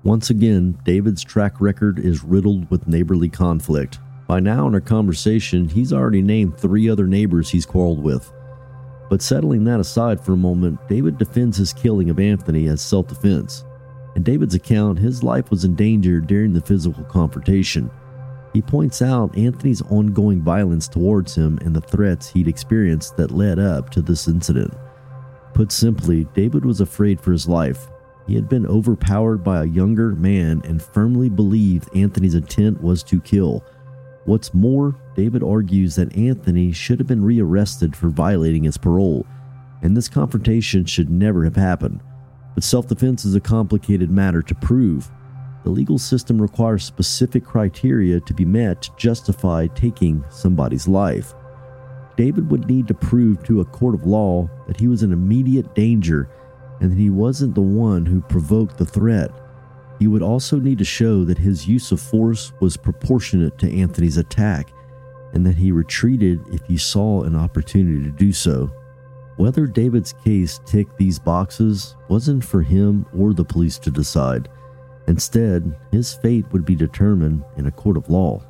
Once 0.03 0.31
again, 0.31 0.77
David's 0.85 1.23
track 1.23 1.61
record 1.61 2.01
is 2.01 2.25
riddled 2.25 2.69
with 2.71 2.89
neighborly 2.89 3.29
conflict. 3.29 4.01
By 4.27 4.41
now, 4.41 4.67
in 4.67 4.75
our 4.75 4.81
conversation, 4.81 5.69
he's 5.69 5.93
already 5.93 6.23
named 6.23 6.59
three 6.59 6.89
other 6.89 7.07
neighbors 7.07 7.51
he's 7.51 7.67
quarreled 7.67 8.03
with. 8.03 8.33
But 9.09 9.23
settling 9.23 9.63
that 9.65 9.79
aside 9.79 10.25
for 10.25 10.33
a 10.33 10.37
moment, 10.37 10.81
David 10.89 11.19
defends 11.19 11.57
his 11.57 11.73
killing 11.73 12.11
of 12.11 12.19
Anthony 12.19 12.67
as 12.67 12.81
self 12.81 13.07
defense. 13.09 13.65
In 14.15 14.23
David's 14.23 14.55
account, 14.55 14.99
his 14.99 15.23
life 15.23 15.51
was 15.51 15.65
in 15.65 15.75
danger 15.75 16.21
during 16.21 16.53
the 16.53 16.61
physical 16.61 17.05
confrontation. 17.05 17.91
He 18.53 18.61
points 18.61 19.01
out 19.01 19.37
Anthony's 19.37 19.81
ongoing 19.83 20.43
violence 20.43 20.87
towards 20.87 21.35
him 21.35 21.59
and 21.63 21.75
the 21.75 21.81
threats 21.81 22.29
he'd 22.29 22.49
experienced 22.49 23.17
that 23.17 23.31
led 23.31 23.59
up 23.59 23.89
to 23.91 24.03
this 24.03 24.29
incident. 24.29 24.75
Put 25.55 25.73
simply, 25.73 26.25
David 26.35 26.65
was 26.65 26.81
afraid 26.81 27.21
for 27.21 27.33
his 27.33 27.49
life. 27.49 27.89
He 28.27 28.35
had 28.35 28.49
been 28.49 28.67
overpowered 28.67 29.39
by 29.39 29.63
a 29.63 29.67
younger 29.67 30.15
man 30.15 30.61
and 30.65 30.83
firmly 30.83 31.29
believed 31.29 31.95
Anthony's 31.97 32.35
intent 32.35 32.83
was 32.83 33.03
to 33.05 33.21
kill. 33.21 33.65
What's 34.25 34.55
more, 34.55 34.95
David 35.17 35.43
argues 35.43 35.97
that 35.97 36.17
Anthony 36.17 36.73
should 36.73 37.01
have 37.01 37.09
been 37.09 37.25
rearrested 37.25 37.97
for 37.97 38.09
violating 38.09 38.65
his 38.65 38.79
parole, 38.79 39.27
and 39.83 39.97
this 39.97 40.09
confrontation 40.09 40.85
should 40.85 41.11
never 41.11 41.43
have 41.45 41.57
happened. 41.57 42.01
But 42.55 42.65
self 42.65 42.87
defense 42.87 43.25
is 43.25 43.35
a 43.35 43.41
complicated 43.41 44.11
matter 44.11 44.43
to 44.43 44.55
prove, 44.55 45.11
the 45.65 45.71
legal 45.71 45.99
system 45.99 46.43
requires 46.43 46.85
specific 46.85 47.45
criteria 47.45 48.21
to 48.21 48.35
be 48.35 48.45
met 48.45 48.83
to 48.83 48.91
justify 48.97 49.69
taking 49.69 50.25
somebody's 50.29 50.89
life. 50.89 51.35
David 52.17 52.51
would 52.51 52.69
need 52.69 52.89
to 52.89 52.95
prove 52.95 53.43
to 53.45 53.61
a 53.61 53.65
court 53.65 53.95
of 53.95 54.07
law 54.07 54.49
that 54.67 54.79
he 54.79 54.89
was 54.89 55.03
in 55.03 55.13
immediate 55.13 55.75
danger 55.75 56.29
and 56.81 56.91
that 56.91 56.99
he 56.99 57.11
wasn't 57.11 57.55
the 57.55 57.61
one 57.61 58.05
who 58.05 58.21
provoked 58.21 58.77
the 58.77 58.85
threat. 58.85 59.31
He 59.99 60.09
would 60.09 60.23
also 60.23 60.59
need 60.59 60.79
to 60.79 60.85
show 60.85 61.25
that 61.25 61.39
his 61.39 61.69
use 61.69 61.93
of 61.93 62.01
force 62.01 62.53
was 62.61 62.77
proportionate 62.77 63.57
to 63.59 63.73
Anthony's 63.73 64.17
attack 64.17 64.73
and 65.33 65.47
that 65.47 65.57
he 65.57 65.71
retreated 65.71 66.41
if 66.49 66.61
he 66.67 66.77
saw 66.77 67.23
an 67.23 67.37
opportunity 67.37 68.03
to 68.03 68.11
do 68.11 68.33
so. 68.33 68.71
Whether 69.37 69.67
David's 69.67 70.13
case 70.13 70.61
ticked 70.67 70.97
these 70.99 71.19
boxes 71.19 71.97
wasn't 72.09 72.45
for 72.45 72.63
him 72.63 73.07
or 73.17 73.33
the 73.33 73.45
police 73.45 73.79
to 73.79 73.91
decide. 73.91 74.49
Instead, 75.09 75.77
his 75.91 76.15
fate 76.15 76.45
would 76.53 76.65
be 76.65 76.75
determined 76.75 77.45
in 77.57 77.67
a 77.67 77.71
court 77.71 77.97
of 77.97 78.09
law. 78.09 78.43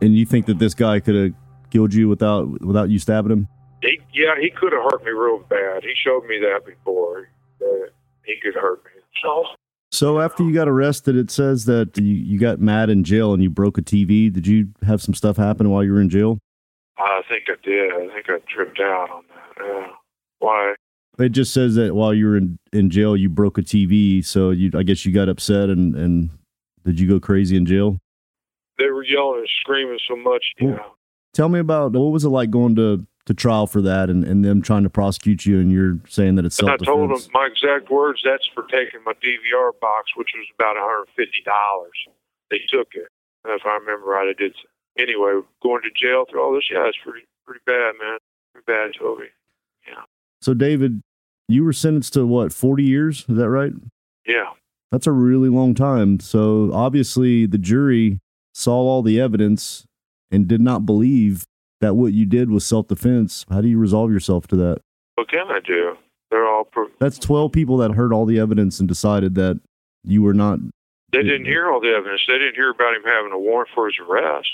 And 0.00 0.16
you 0.16 0.24
think 0.24 0.46
that 0.46 0.58
this 0.58 0.72
guy 0.72 1.00
could 1.00 1.14
have 1.14 1.32
killed 1.70 1.92
you 1.92 2.08
without 2.08 2.60
without 2.62 2.90
you 2.90 2.98
stabbing 2.98 3.32
him? 3.32 3.48
He, 3.82 4.00
yeah, 4.12 4.34
he 4.40 4.50
could 4.50 4.72
have 4.72 4.82
hurt 4.82 5.04
me 5.04 5.10
real 5.10 5.38
bad. 5.48 5.82
He 5.82 5.94
showed 6.04 6.24
me 6.26 6.38
that 6.40 6.66
before. 6.66 7.28
That 7.58 7.90
he 8.24 8.34
could 8.42 8.54
hurt 8.54 8.84
me. 8.84 9.02
So, 9.22 9.44
so 9.90 10.20
after 10.20 10.42
you 10.42 10.52
got 10.52 10.68
arrested, 10.68 11.16
it 11.16 11.30
says 11.30 11.64
that 11.66 11.96
you, 11.98 12.04
you 12.04 12.38
got 12.38 12.60
mad 12.60 12.90
in 12.90 13.04
jail 13.04 13.32
and 13.32 13.42
you 13.42 13.50
broke 13.50 13.78
a 13.78 13.82
TV. 13.82 14.32
Did 14.32 14.46
you 14.46 14.68
have 14.86 15.02
some 15.02 15.14
stuff 15.14 15.36
happen 15.36 15.70
while 15.70 15.84
you 15.84 15.92
were 15.92 16.00
in 16.00 16.10
jail? 16.10 16.38
I 17.02 17.22
think 17.28 17.44
I 17.48 17.54
did. 17.62 17.92
I 17.92 18.14
think 18.14 18.28
I 18.28 18.38
tripped 18.48 18.80
out 18.80 19.10
on 19.10 19.24
that. 19.28 19.64
Yeah. 19.64 19.88
Why? 20.38 20.74
It 21.18 21.30
just 21.30 21.52
says 21.52 21.74
that 21.74 21.94
while 21.94 22.14
you 22.14 22.26
were 22.26 22.36
in, 22.36 22.58
in 22.72 22.90
jail, 22.90 23.16
you 23.16 23.28
broke 23.28 23.58
a 23.58 23.62
TV. 23.62 24.24
So 24.24 24.50
you, 24.50 24.70
I 24.74 24.82
guess 24.82 25.04
you 25.04 25.12
got 25.12 25.28
upset 25.28 25.68
and, 25.68 25.94
and 25.94 26.30
did 26.84 26.98
you 26.98 27.08
go 27.08 27.20
crazy 27.20 27.56
in 27.56 27.66
jail? 27.66 27.98
They 28.78 28.86
were 28.86 29.04
yelling 29.04 29.40
and 29.40 29.48
screaming 29.60 29.98
so 30.08 30.16
much. 30.16 30.44
Yeah. 30.58 30.70
Well, 30.70 30.96
tell 31.34 31.48
me 31.48 31.58
about 31.58 31.92
what 31.92 32.12
was 32.12 32.24
it 32.24 32.30
like 32.30 32.50
going 32.50 32.74
to, 32.76 33.06
to 33.26 33.34
trial 33.34 33.66
for 33.66 33.82
that 33.82 34.08
and, 34.08 34.24
and 34.24 34.44
them 34.44 34.62
trying 34.62 34.82
to 34.84 34.90
prosecute 34.90 35.44
you 35.44 35.60
and 35.60 35.70
you're 35.70 35.98
saying 36.08 36.36
that 36.36 36.46
it's 36.46 36.56
self 36.56 36.78
defense. 36.78 36.88
I 36.88 36.90
told 36.90 37.10
them 37.10 37.30
my 37.34 37.46
exact 37.46 37.90
words. 37.90 38.22
That's 38.24 38.48
for 38.54 38.62
taking 38.64 39.04
my 39.04 39.12
DVR 39.12 39.72
box, 39.80 40.12
which 40.16 40.30
was 40.34 40.46
about 40.58 40.76
$150. 40.76 41.26
They 42.50 42.60
took 42.70 42.88
it. 42.94 43.08
If 43.44 43.62
I 43.64 43.76
remember 43.76 44.06
right, 44.06 44.28
I 44.28 44.34
did. 44.40 44.54
Anyway, 45.00 45.40
going 45.62 45.82
to 45.82 45.90
jail 45.94 46.24
through 46.30 46.42
all 46.42 46.52
this, 46.54 46.64
yeah, 46.70 46.86
it's 46.86 46.98
pretty 47.02 47.24
pretty 47.46 47.60
bad, 47.66 47.94
man. 48.00 48.18
Pretty 48.52 48.64
bad, 48.66 48.92
Toby. 48.98 49.24
Yeah. 49.86 50.02
So, 50.42 50.54
David, 50.54 51.00
you 51.48 51.64
were 51.64 51.72
sentenced 51.72 52.12
to 52.14 52.26
what, 52.26 52.52
40 52.52 52.82
years? 52.82 53.24
Is 53.28 53.36
that 53.36 53.48
right? 53.48 53.72
Yeah. 54.26 54.50
That's 54.92 55.06
a 55.06 55.12
really 55.12 55.48
long 55.48 55.74
time. 55.74 56.20
So, 56.20 56.70
obviously, 56.72 57.46
the 57.46 57.58
jury 57.58 58.18
saw 58.54 58.74
all 58.74 59.02
the 59.02 59.20
evidence 59.20 59.84
and 60.30 60.46
did 60.48 60.60
not 60.60 60.84
believe 60.84 61.44
that 61.80 61.94
what 61.94 62.12
you 62.12 62.26
did 62.26 62.50
was 62.50 62.64
self 62.66 62.88
defense. 62.88 63.46
How 63.50 63.60
do 63.60 63.68
you 63.68 63.78
resolve 63.78 64.10
yourself 64.12 64.46
to 64.48 64.56
that? 64.56 64.78
What 65.14 65.28
can 65.28 65.46
I 65.48 65.60
do? 65.60 65.96
They're 66.30 66.46
all. 66.46 66.64
Pro- 66.64 66.88
That's 66.98 67.18
12 67.18 67.52
people 67.52 67.76
that 67.78 67.92
heard 67.92 68.12
all 68.12 68.26
the 68.26 68.38
evidence 68.38 68.78
and 68.80 68.88
decided 68.88 69.34
that 69.36 69.60
you 70.04 70.22
were 70.22 70.34
not 70.34 70.58
they 71.12 71.22
didn't 71.22 71.42
mm-hmm. 71.42 71.46
hear 71.46 71.70
all 71.70 71.80
the 71.80 71.88
evidence. 71.88 72.22
They 72.28 72.38
didn't 72.38 72.54
hear 72.54 72.70
about 72.70 72.94
him 72.94 73.02
having 73.04 73.32
a 73.32 73.38
warrant 73.38 73.70
for 73.74 73.86
his 73.86 73.96
arrest. 73.98 74.48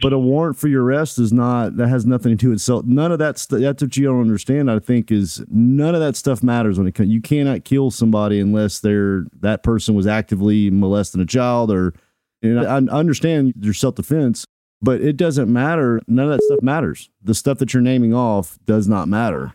But 0.00 0.12
a 0.12 0.18
warrant 0.18 0.56
for 0.56 0.68
your 0.68 0.84
arrest 0.84 1.18
is 1.18 1.32
not 1.32 1.76
that 1.76 1.88
has 1.88 2.06
nothing 2.06 2.30
to 2.30 2.36
do 2.36 2.50
with 2.50 2.58
itself. 2.58 2.84
None 2.84 3.10
of 3.10 3.18
that 3.18 3.38
st- 3.38 3.62
that's 3.62 3.82
what 3.82 3.96
you 3.96 4.06
don't 4.06 4.20
understand. 4.20 4.70
I 4.70 4.78
think 4.78 5.10
is 5.10 5.44
none 5.48 5.94
of 5.94 6.00
that 6.00 6.14
stuff 6.14 6.42
matters 6.42 6.78
when 6.78 6.86
it 6.86 6.94
comes. 6.94 7.08
You 7.08 7.20
cannot 7.20 7.64
kill 7.64 7.90
somebody 7.90 8.38
unless 8.38 8.80
they're 8.80 9.24
that 9.40 9.62
person 9.62 9.94
was 9.94 10.06
actively 10.06 10.70
molesting 10.70 11.20
a 11.20 11.26
child 11.26 11.70
or. 11.70 11.94
And 12.42 12.60
I, 12.60 12.74
I 12.74 12.98
understand 12.98 13.54
your 13.60 13.72
self 13.72 13.94
defense, 13.94 14.44
but 14.82 15.00
it 15.00 15.16
doesn't 15.16 15.52
matter. 15.52 16.00
None 16.06 16.30
of 16.30 16.32
that 16.32 16.44
stuff 16.44 16.62
matters. 16.62 17.08
The 17.22 17.34
stuff 17.34 17.58
that 17.58 17.72
you're 17.72 17.82
naming 17.82 18.14
off 18.14 18.58
does 18.66 18.86
not 18.86 19.08
matter. 19.08 19.54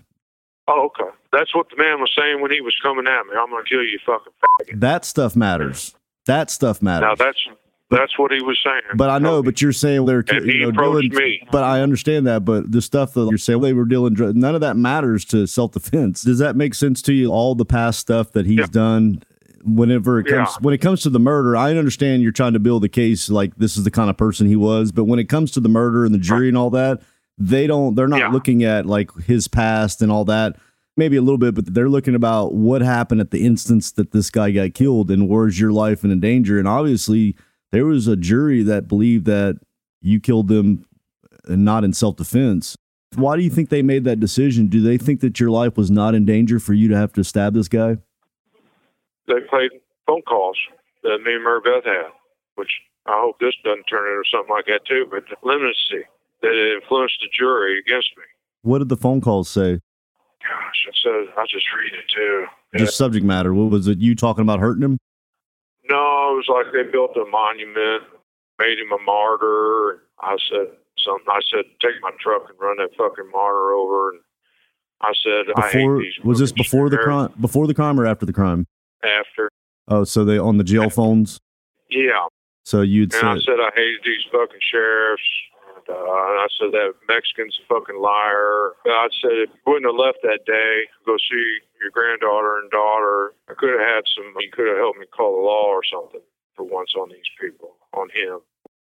Oh, 0.67 0.87
okay. 0.87 1.09
That's 1.31 1.53
what 1.55 1.67
the 1.69 1.77
man 1.77 2.01
was 2.01 2.11
saying 2.17 2.41
when 2.41 2.51
he 2.51 2.59
was 2.59 2.75
coming 2.81 3.07
at 3.07 3.23
me. 3.23 3.33
I'm 3.39 3.49
going 3.49 3.63
to 3.63 3.69
kill 3.69 3.83
you, 3.83 3.99
fucking 4.05 4.33
faggot. 4.41 4.79
That 4.79 5.05
stuff 5.05 5.35
matters. 5.35 5.95
That 6.25 6.49
stuff 6.49 6.81
matters. 6.81 7.07
Now 7.07 7.15
that's 7.25 7.39
that's 7.89 8.17
what 8.17 8.31
he 8.31 8.41
was 8.41 8.57
saying. 8.63 8.81
But 8.95 9.09
I 9.09 9.19
know, 9.19 9.43
but 9.43 9.61
you're 9.61 9.73
saying 9.73 10.05
they're 10.05 10.23
and 10.29 10.45
you 10.45 10.71
know, 10.71 10.71
dealing, 10.71 11.09
me. 11.13 11.45
But 11.51 11.63
I 11.65 11.81
understand 11.81 12.25
that. 12.27 12.45
But 12.45 12.71
the 12.71 12.81
stuff 12.81 13.13
that 13.15 13.27
you're 13.29 13.37
saying 13.37 13.59
they 13.61 13.73
were 13.73 13.85
dealing, 13.85 14.15
none 14.39 14.55
of 14.55 14.61
that 14.61 14.77
matters 14.77 15.25
to 15.25 15.45
self 15.45 15.73
defense. 15.73 16.21
Does 16.23 16.39
that 16.39 16.55
make 16.55 16.73
sense 16.73 17.01
to 17.03 17.13
you? 17.13 17.31
All 17.31 17.53
the 17.53 17.65
past 17.65 17.99
stuff 17.99 18.31
that 18.31 18.45
he's 18.45 18.59
yeah. 18.59 18.65
done 18.71 19.23
whenever 19.63 20.19
it 20.19 20.23
comes 20.25 20.49
Yeah. 20.49 20.55
when 20.61 20.73
it 20.73 20.79
comes 20.79 21.01
to 21.03 21.09
the 21.09 21.19
murder, 21.19 21.55
I 21.57 21.71
understand 21.75 22.23
you're 22.23 22.31
trying 22.31 22.53
to 22.53 22.59
build 22.59 22.83
a 22.83 22.89
case 22.89 23.29
like 23.29 23.55
this 23.57 23.77
is 23.77 23.83
the 23.83 23.91
kind 23.91 24.09
of 24.09 24.17
person 24.17 24.47
he 24.47 24.55
was, 24.55 24.91
but 24.91 25.03
when 25.03 25.19
it 25.19 25.25
comes 25.29 25.51
to 25.51 25.59
the 25.59 25.69
murder 25.69 26.05
and 26.05 26.13
the 26.15 26.19
jury 26.19 26.47
and 26.47 26.57
all 26.57 26.69
that, 26.71 27.01
they 27.37 27.67
don't 27.67 27.95
they're 27.95 28.07
not 28.07 28.19
Yeah. 28.19 28.29
looking 28.29 28.63
at 28.63 28.85
like 28.85 29.11
his 29.25 29.47
past 29.47 30.01
and 30.01 30.11
all 30.11 30.25
that. 30.25 30.55
Maybe 30.97 31.15
a 31.15 31.21
little 31.21 31.37
bit, 31.37 31.55
but 31.55 31.73
they're 31.73 31.89
looking 31.89 32.15
about 32.15 32.53
what 32.53 32.81
happened 32.81 33.21
at 33.21 33.31
the 33.31 33.45
instance 33.45 33.91
that 33.93 34.11
this 34.11 34.29
guy 34.29 34.51
got 34.51 34.73
killed 34.73 35.09
and 35.09 35.29
where's 35.29 35.59
your 35.59 35.71
life 35.71 36.03
in 36.03 36.19
danger. 36.19 36.59
And 36.59 36.67
obviously, 36.67 37.35
there 37.71 37.85
was 37.85 38.07
a 38.07 38.17
jury 38.17 38.61
that 38.63 38.87
believed 38.87 39.25
that 39.25 39.57
you 40.01 40.19
killed 40.19 40.49
them 40.49 40.85
and 41.45 41.63
not 41.63 41.83
in 41.83 41.93
self 41.93 42.17
defense. 42.17 42.75
Why 43.15 43.35
do 43.35 43.41
you 43.41 43.49
think 43.49 43.69
they 43.69 43.81
made 43.81 44.03
that 44.05 44.19
decision? 44.19 44.67
Do 44.67 44.81
they 44.81 44.97
think 44.97 45.19
that 45.21 45.39
your 45.39 45.49
life 45.49 45.77
was 45.77 45.91
not 45.91 46.15
in 46.15 46.25
danger 46.25 46.59
for 46.59 46.73
you 46.73 46.87
to 46.89 46.97
have 46.97 47.13
to 47.13 47.23
stab 47.23 47.53
this 47.53 47.67
guy? 47.67 47.97
They 49.27 49.39
played 49.49 49.71
phone 50.07 50.21
calls 50.23 50.57
that 51.03 51.19
me 51.23 51.33
and 51.33 51.43
Mary 51.43 51.59
Beth 51.63 51.85
had, 51.85 52.11
which 52.55 52.71
I 53.05 53.19
hope 53.21 53.39
this 53.39 53.53
doesn't 53.63 53.85
turn 53.85 54.07
into 54.07 54.23
something 54.31 54.53
like 54.53 54.65
that 54.65 54.85
too. 54.87 55.07
But 55.09 55.23
the 55.29 55.35
leniency 55.47 56.07
that 56.41 56.51
it 56.51 56.81
influenced 56.81 57.17
the 57.21 57.27
jury 57.37 57.79
against 57.79 58.09
me. 58.17 58.23
What 58.61 58.79
did 58.79 58.89
the 58.89 58.97
phone 58.97 59.21
calls 59.21 59.49
say? 59.49 59.79
Gosh, 60.47 60.87
I 60.87 60.91
said 61.03 61.33
I 61.37 61.43
just 61.49 61.65
read 61.77 61.93
it 61.93 62.05
too. 62.13 62.45
Just 62.77 62.97
subject 62.97 63.25
matter. 63.25 63.53
What 63.53 63.69
was 63.71 63.87
it? 63.87 63.99
You 63.99 64.15
talking 64.15 64.41
about 64.41 64.59
hurting 64.59 64.83
him? 64.83 64.97
No, 65.89 65.97
it 66.33 66.35
was 66.37 66.45
like 66.49 66.73
they 66.73 66.89
built 66.89 67.15
a 67.17 67.25
monument, 67.29 68.03
made 68.59 68.77
him 68.79 68.91
a 68.91 69.01
martyr. 69.03 70.03
I 70.21 70.37
said 70.49 70.67
something. 70.97 71.25
I 71.29 71.39
said, 71.51 71.65
take 71.81 72.01
my 72.01 72.11
truck 72.19 72.43
and 72.49 72.57
run 72.59 72.77
that 72.77 72.89
fucking 72.97 73.29
martyr 73.31 73.71
over. 73.73 74.11
And 74.11 74.19
I 75.01 75.11
said, 75.23 75.53
I 75.57 75.67
hate 75.67 75.73
Before 75.79 75.99
these. 75.99 76.13
was 76.23 76.39
this 76.39 76.51
before 76.51 76.89
the 76.89 76.97
crime? 76.97 77.33
Before 77.41 77.67
the 77.67 77.73
crime 77.73 77.99
or 77.99 78.05
after 78.05 78.25
the 78.25 78.33
crime? 78.33 78.67
After, 79.03 79.49
Oh, 79.87 80.03
so 80.03 80.23
they 80.23 80.37
on 80.37 80.57
the 80.57 80.63
jail 80.63 80.89
phones. 80.89 81.39
yeah. 81.89 82.27
So 82.63 82.81
you'd 82.81 83.13
And 83.15 83.27
I 83.27 83.35
said 83.39 83.59
I 83.59 83.71
hated 83.75 84.01
these 84.05 84.21
fucking 84.31 84.59
sheriffs. 84.61 85.23
Uh, 85.89 85.93
I 85.93 86.47
said 86.59 86.71
that 86.73 86.93
Mexican's 87.07 87.59
a 87.61 87.65
fucking 87.67 87.99
liar. 87.99 88.73
I 88.85 89.09
said 89.21 89.47
if 89.47 89.49
you 89.53 89.61
wouldn't 89.65 89.89
have 89.89 89.99
left 89.99 90.19
that 90.23 90.45
day, 90.45 90.89
go 91.05 91.17
see 91.17 91.61
your 91.81 91.91
granddaughter 91.91 92.59
and 92.59 92.71
daughter. 92.71 93.33
I 93.49 93.53
could 93.55 93.71
have 93.73 93.85
had 93.85 94.03
some. 94.15 94.33
You 94.39 94.51
could 94.51 94.67
have 94.67 94.77
helped 94.77 94.99
me 94.99 95.07
call 95.09 95.37
the 95.37 95.45
law 95.45 95.69
or 95.71 95.83
something 95.85 96.21
for 96.55 96.63
once 96.65 96.93
on 96.97 97.09
these 97.09 97.29
people, 97.39 97.75
on 97.93 98.09
him, 98.13 98.39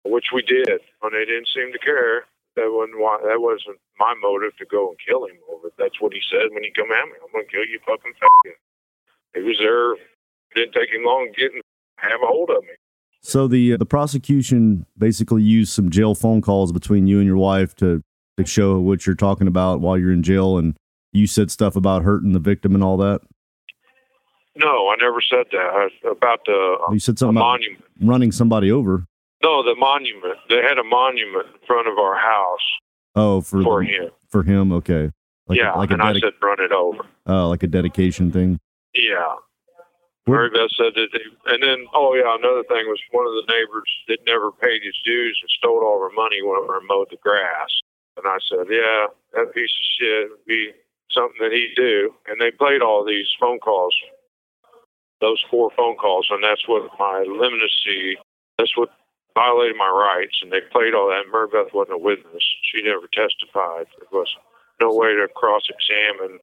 which 0.05 0.31
we 0.33 0.41
did. 0.43 0.81
And 1.01 1.13
they 1.13 1.25
didn't 1.25 1.49
seem 1.53 1.71
to 1.73 1.79
care. 1.79 2.25
That 2.55 2.69
wasn't 2.69 2.99
why. 2.99 3.19
That 3.23 3.41
wasn't 3.41 3.79
my 3.99 4.13
motive 4.21 4.55
to 4.57 4.65
go 4.65 4.89
and 4.89 4.97
kill 5.01 5.25
him 5.25 5.39
over. 5.49 5.69
That's 5.77 5.99
what 6.01 6.13
he 6.13 6.21
said 6.29 6.53
when 6.53 6.63
he 6.63 6.71
come 6.71 6.91
at 6.91 7.07
me. 7.09 7.17
I'm 7.21 7.31
gonna 7.33 7.49
kill 7.49 7.65
you, 7.65 7.79
fucking 7.85 8.13
faggot. 8.19 8.59
He 9.35 9.41
was 9.41 9.57
there. 9.59 9.93
It 9.93 10.55
didn't 10.55 10.73
take 10.73 10.93
him 10.93 11.05
long 11.05 11.31
getting 11.37 11.61
have 11.97 12.21
a 12.23 12.27
hold 12.27 12.49
of 12.49 12.63
me. 12.63 12.75
So. 13.23 13.47
The 13.47 13.75
the 13.77 13.85
prosecution 13.85 14.85
basically 14.97 15.41
used 15.41 15.73
some 15.73 15.89
jail 15.89 16.13
phone 16.15 16.41
calls 16.41 16.71
between 16.71 17.07
you 17.07 17.17
and 17.17 17.25
your 17.27 17.37
wife 17.37 17.73
to 17.75 18.01
to 18.37 18.45
show 18.45 18.79
what 18.79 19.05
you're 19.05 19.15
talking 19.15 19.47
about 19.47 19.79
while 19.81 19.97
you're 19.97 20.11
in 20.11 20.23
jail, 20.23 20.57
and 20.57 20.75
you 21.11 21.25
said 21.27 21.49
stuff 21.51 21.75
about 21.75 22.03
hurting 22.03 22.33
the 22.33 22.39
victim 22.39 22.75
and 22.75 22.83
all 22.83 22.97
that. 22.97 23.21
No, 24.55 24.89
I 24.89 24.95
never 25.01 25.19
said 25.21 25.45
that. 25.51 25.57
I, 26.05 26.09
about 26.09 26.41
the 26.45 26.77
You 26.91 26.99
said 26.99 27.17
something 27.17 27.37
about 27.37 27.59
monument. 27.59 27.83
running 28.01 28.31
somebody 28.31 28.71
over. 28.71 29.05
No, 29.41 29.63
the 29.63 29.75
monument. 29.75 30.35
They 30.49 30.57
had 30.61 30.77
a 30.77 30.83
monument 30.83 31.47
in 31.47 31.67
front 31.67 31.87
of 31.87 31.97
our 31.97 32.15
house 32.15 32.59
Oh, 33.15 33.41
for 33.41 33.61
for 33.63 33.83
the- 33.83 33.89
him. 33.89 34.09
For 34.29 34.43
him, 34.43 34.71
okay. 34.73 35.11
Like 35.47 35.57
yeah, 35.59 35.75
a, 35.75 35.77
like 35.77 35.89
a 35.89 35.93
and 35.93 36.01
I 36.01 36.13
said 36.13 36.33
run 36.41 36.57
it 36.59 36.71
over. 36.71 37.03
uh, 37.27 37.47
like 37.49 37.63
a 37.63 37.67
dedication 37.67 38.31
thing. 38.31 38.59
Yeah. 38.95 39.35
Mary 40.25 40.49
Beth 40.49 40.71
said 40.79 40.95
that 40.95 41.11
they, 41.11 41.25
and 41.51 41.61
then, 41.61 41.85
oh 41.93 42.15
yeah, 42.15 42.31
another 42.39 42.63
thing 42.71 42.87
was 42.87 43.01
one 43.11 43.27
of 43.27 43.35
the 43.35 43.51
neighbors 43.51 43.91
that 44.07 44.23
never 44.25 44.51
paid 44.51 44.79
his 44.79 44.95
dues 45.03 45.37
and 45.41 45.51
stole 45.51 45.83
all 45.83 45.99
our 45.99 46.15
money 46.15 46.39
whenever 46.41 46.79
I 46.79 46.85
mowed 46.87 47.11
the 47.11 47.19
grass. 47.19 47.71
And 48.15 48.25
I 48.25 48.37
said, 48.47 48.71
yeah, 48.71 49.11
that 49.33 49.53
piece 49.53 49.73
of 49.73 49.85
shit 49.99 50.29
would 50.31 50.45
be 50.47 50.71
something 51.11 51.41
that 51.41 51.51
he'd 51.51 51.75
do. 51.75 52.13
And 52.27 52.39
they 52.39 52.51
played 52.51 52.81
all 52.81 53.03
these 53.03 53.27
phone 53.39 53.59
calls, 53.59 53.93
those 55.19 55.43
four 55.51 55.71
phone 55.75 55.97
calls, 55.97 56.27
and 56.29 56.43
that's 56.43 56.67
what 56.67 56.87
my 56.97 57.25
leniency, 57.27 58.15
that's 58.57 58.77
what 58.77 58.95
violated 59.35 59.75
my 59.75 59.89
rights. 59.89 60.39
And 60.41 60.53
they 60.53 60.61
played 60.71 60.93
all 60.93 61.09
that. 61.09 61.27
Mary 61.31 61.47
Beth 61.51 61.73
wasn't 61.73 61.95
a 61.95 61.97
witness. 61.97 62.43
She 62.71 62.81
never 62.81 63.09
testified. 63.11 63.91
There 63.99 64.07
was 64.13 64.31
no 64.79 64.93
way 64.93 65.11
to 65.19 65.27
cross-examine 65.35 66.39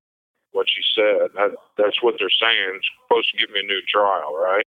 what 0.52 0.66
she 0.68 0.82
said. 0.94 1.30
That, 1.34 1.56
that's 1.76 2.02
what 2.02 2.16
they're 2.18 2.30
saying. 2.30 2.76
It's 2.76 2.88
supposed 3.06 3.30
to 3.32 3.38
give 3.38 3.50
me 3.50 3.60
a 3.60 3.66
new 3.66 3.80
trial, 3.88 4.34
right? 4.36 4.64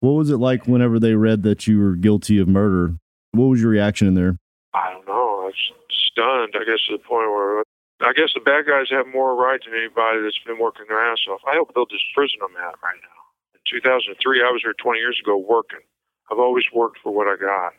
What 0.00 0.12
was 0.12 0.30
it 0.30 0.38
like 0.38 0.66
whenever 0.66 0.98
they 0.98 1.14
read 1.14 1.42
that 1.42 1.66
you 1.66 1.80
were 1.80 1.96
guilty 1.96 2.38
of 2.38 2.48
murder? 2.48 2.96
What 3.32 3.46
was 3.46 3.60
your 3.60 3.70
reaction 3.70 4.06
in 4.06 4.14
there? 4.14 4.38
I 4.74 4.92
don't 4.92 5.06
know. 5.06 5.42
I 5.42 5.50
was 5.50 5.72
stunned, 5.90 6.54
I 6.54 6.64
guess, 6.64 6.80
to 6.88 6.96
the 6.96 7.02
point 7.02 7.30
where 7.30 7.64
I 8.00 8.12
guess 8.14 8.30
the 8.30 8.40
bad 8.40 8.66
guys 8.66 8.86
have 8.90 9.10
more 9.10 9.34
right 9.34 9.58
than 9.58 9.74
anybody 9.74 10.22
that's 10.22 10.38
been 10.46 10.58
working 10.58 10.86
their 10.88 11.02
ass 11.02 11.18
off. 11.28 11.42
I 11.50 11.54
helped 11.54 11.74
build 11.74 11.90
this 11.90 12.04
prison 12.14 12.38
I'm 12.38 12.54
at 12.56 12.78
right 12.78 13.00
now. 13.02 13.18
In 13.54 13.60
2003, 13.66 14.14
I 14.38 14.54
was 14.54 14.62
here 14.62 14.74
20 14.78 14.98
years 14.98 15.18
ago 15.18 15.36
working. 15.36 15.82
I've 16.30 16.38
always 16.38 16.64
worked 16.72 16.98
for 17.02 17.10
what 17.10 17.26
I 17.26 17.34
got. 17.34 17.74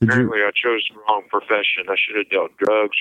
Did 0.00 0.06
you 0.06 0.12
Apparently, 0.12 0.44
I 0.44 0.52
chose 0.52 0.84
the 0.92 1.00
wrong 1.00 1.24
profession. 1.30 1.88
I 1.88 1.96
should 1.96 2.20
have 2.20 2.28
dealt 2.28 2.52
drugs 2.58 2.98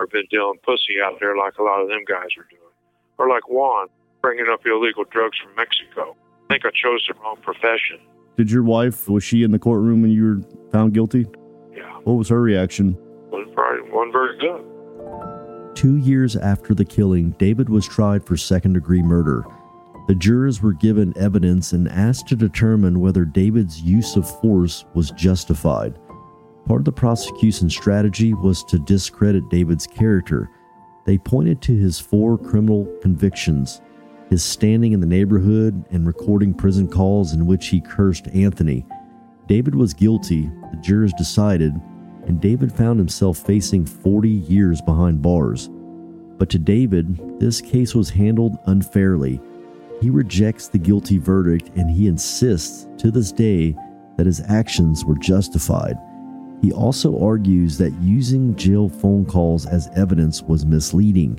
or 0.00 0.06
been 0.06 0.24
dealing 0.30 0.58
pussy 0.64 1.04
out 1.04 1.20
there 1.20 1.36
like 1.36 1.58
a 1.58 1.62
lot 1.62 1.82
of 1.82 1.88
them 1.88 2.04
guys 2.08 2.32
are 2.38 2.48
doing. 2.48 2.73
Or 3.18 3.28
like 3.28 3.48
Juan, 3.48 3.88
bringing 4.22 4.46
up 4.52 4.60
illegal 4.66 5.04
drugs 5.10 5.38
from 5.42 5.54
Mexico. 5.56 6.16
I 6.50 6.54
think 6.54 6.64
I 6.66 6.70
chose 6.70 7.04
the 7.08 7.14
wrong 7.22 7.36
profession. 7.42 7.98
did 8.36 8.50
your 8.50 8.62
wife 8.64 9.08
was 9.08 9.22
she 9.24 9.42
in 9.44 9.50
the 9.52 9.58
courtroom 9.58 10.02
when 10.02 10.10
you 10.10 10.24
were 10.24 10.70
found 10.70 10.92
guilty? 10.94 11.26
Yeah, 11.74 11.90
What 12.04 12.14
was 12.14 12.28
her 12.28 12.40
reaction? 12.42 12.96
was 13.30 13.48
probably 13.54 13.90
one 13.90 14.12
very 14.12 14.36
good. 14.38 14.64
Two 15.76 15.96
years 15.96 16.36
after 16.36 16.74
the 16.74 16.84
killing, 16.84 17.30
David 17.38 17.68
was 17.68 17.86
tried 17.86 18.24
for 18.24 18.36
second 18.36 18.74
degree 18.74 19.02
murder. 19.02 19.44
The 20.06 20.14
jurors 20.14 20.60
were 20.62 20.72
given 20.74 21.14
evidence 21.16 21.72
and 21.72 21.88
asked 21.88 22.28
to 22.28 22.36
determine 22.36 23.00
whether 23.00 23.24
David's 23.24 23.80
use 23.80 24.16
of 24.16 24.28
force 24.40 24.84
was 24.94 25.10
justified. 25.12 25.98
Part 26.66 26.80
of 26.80 26.84
the 26.84 26.92
prosecution's 26.92 27.74
strategy 27.74 28.34
was 28.34 28.62
to 28.64 28.78
discredit 28.80 29.48
David's 29.48 29.86
character. 29.86 30.50
They 31.04 31.18
pointed 31.18 31.60
to 31.62 31.76
his 31.76 32.00
four 32.00 32.38
criminal 32.38 32.86
convictions, 33.02 33.82
his 34.30 34.42
standing 34.42 34.92
in 34.92 35.00
the 35.00 35.06
neighborhood, 35.06 35.84
and 35.90 36.06
recording 36.06 36.54
prison 36.54 36.88
calls 36.88 37.34
in 37.34 37.46
which 37.46 37.66
he 37.66 37.80
cursed 37.80 38.28
Anthony. 38.28 38.86
David 39.46 39.74
was 39.74 39.92
guilty, 39.92 40.50
the 40.70 40.78
jurors 40.80 41.12
decided, 41.12 41.74
and 42.26 42.40
David 42.40 42.72
found 42.72 42.98
himself 42.98 43.38
facing 43.38 43.84
40 43.84 44.30
years 44.30 44.80
behind 44.80 45.20
bars. 45.20 45.68
But 46.38 46.48
to 46.50 46.58
David, 46.58 47.38
this 47.38 47.60
case 47.60 47.94
was 47.94 48.08
handled 48.08 48.56
unfairly. 48.66 49.40
He 50.00 50.08
rejects 50.08 50.68
the 50.68 50.78
guilty 50.78 51.18
verdict 51.18 51.70
and 51.76 51.90
he 51.90 52.08
insists 52.08 52.88
to 52.98 53.10
this 53.10 53.30
day 53.30 53.76
that 54.16 54.26
his 54.26 54.40
actions 54.48 55.04
were 55.04 55.18
justified. 55.18 55.98
He 56.64 56.72
also 56.72 57.22
argues 57.22 57.76
that 57.76 57.92
using 58.00 58.56
jail 58.56 58.88
phone 58.88 59.26
calls 59.26 59.66
as 59.66 59.90
evidence 59.96 60.40
was 60.40 60.64
misleading, 60.64 61.38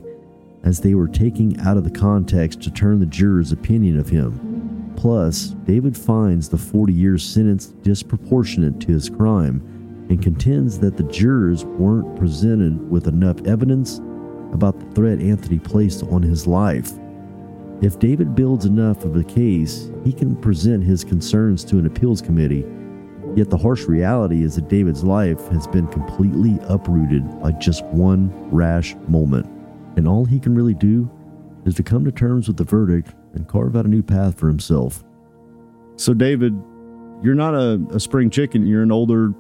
as 0.63 0.79
they 0.79 0.93
were 0.93 1.07
taken 1.07 1.59
out 1.61 1.77
of 1.77 1.83
the 1.83 1.89
context 1.89 2.61
to 2.61 2.69
turn 2.69 2.99
the 2.99 3.07
jurors' 3.07 3.51
opinion 3.51 3.97
of 3.97 4.07
him. 4.07 4.93
Plus, 4.95 5.55
David 5.65 5.97
finds 5.97 6.47
the 6.47 6.59
40 6.59 6.93
year 6.93 7.17
sentence 7.17 7.65
disproportionate 7.65 8.79
to 8.81 8.91
his 8.91 9.09
crime 9.09 10.05
and 10.11 10.21
contends 10.21 10.77
that 10.77 10.95
the 10.95 11.03
jurors 11.05 11.65
weren't 11.65 12.19
presented 12.19 12.87
with 12.91 13.07
enough 13.07 13.41
evidence 13.47 13.97
about 14.53 14.79
the 14.79 14.85
threat 14.93 15.19
Anthony 15.19 15.57
placed 15.57 16.03
on 16.03 16.21
his 16.21 16.45
life. 16.45 16.91
If 17.81 17.97
David 17.97 18.35
builds 18.35 18.65
enough 18.65 19.03
of 19.03 19.15
a 19.15 19.23
case, 19.23 19.89
he 20.03 20.13
can 20.13 20.35
present 20.35 20.83
his 20.83 21.03
concerns 21.03 21.63
to 21.63 21.79
an 21.79 21.87
appeals 21.87 22.21
committee. 22.21 22.63
Yet 23.35 23.49
the 23.49 23.57
harsh 23.57 23.83
reality 23.83 24.43
is 24.43 24.55
that 24.55 24.69
David's 24.69 25.03
life 25.03 25.47
has 25.49 25.67
been 25.67 25.87
completely 25.87 26.57
uprooted 26.63 27.41
by 27.41 27.51
just 27.51 27.83
one 27.85 28.31
rash 28.49 28.95
moment. 29.07 29.45
And 29.97 30.07
all 30.07 30.23
he 30.23 30.39
can 30.39 30.55
really 30.55 30.73
do 30.73 31.09
is 31.65 31.75
to 31.75 31.83
come 31.83 32.05
to 32.05 32.11
terms 32.11 32.47
with 32.47 32.55
the 32.57 32.63
verdict 32.63 33.13
and 33.33 33.47
carve 33.47 33.75
out 33.75 33.85
a 33.85 33.89
new 33.89 34.01
path 34.01 34.39
for 34.39 34.47
himself. 34.47 35.03
So, 35.97 36.13
David, 36.13 36.53
you're 37.21 37.35
not 37.35 37.55
a, 37.55 37.81
a 37.91 37.99
spring 37.99 38.29
chicken. 38.29 38.65
You're 38.65 38.83
an 38.83 38.91
older 38.91 39.33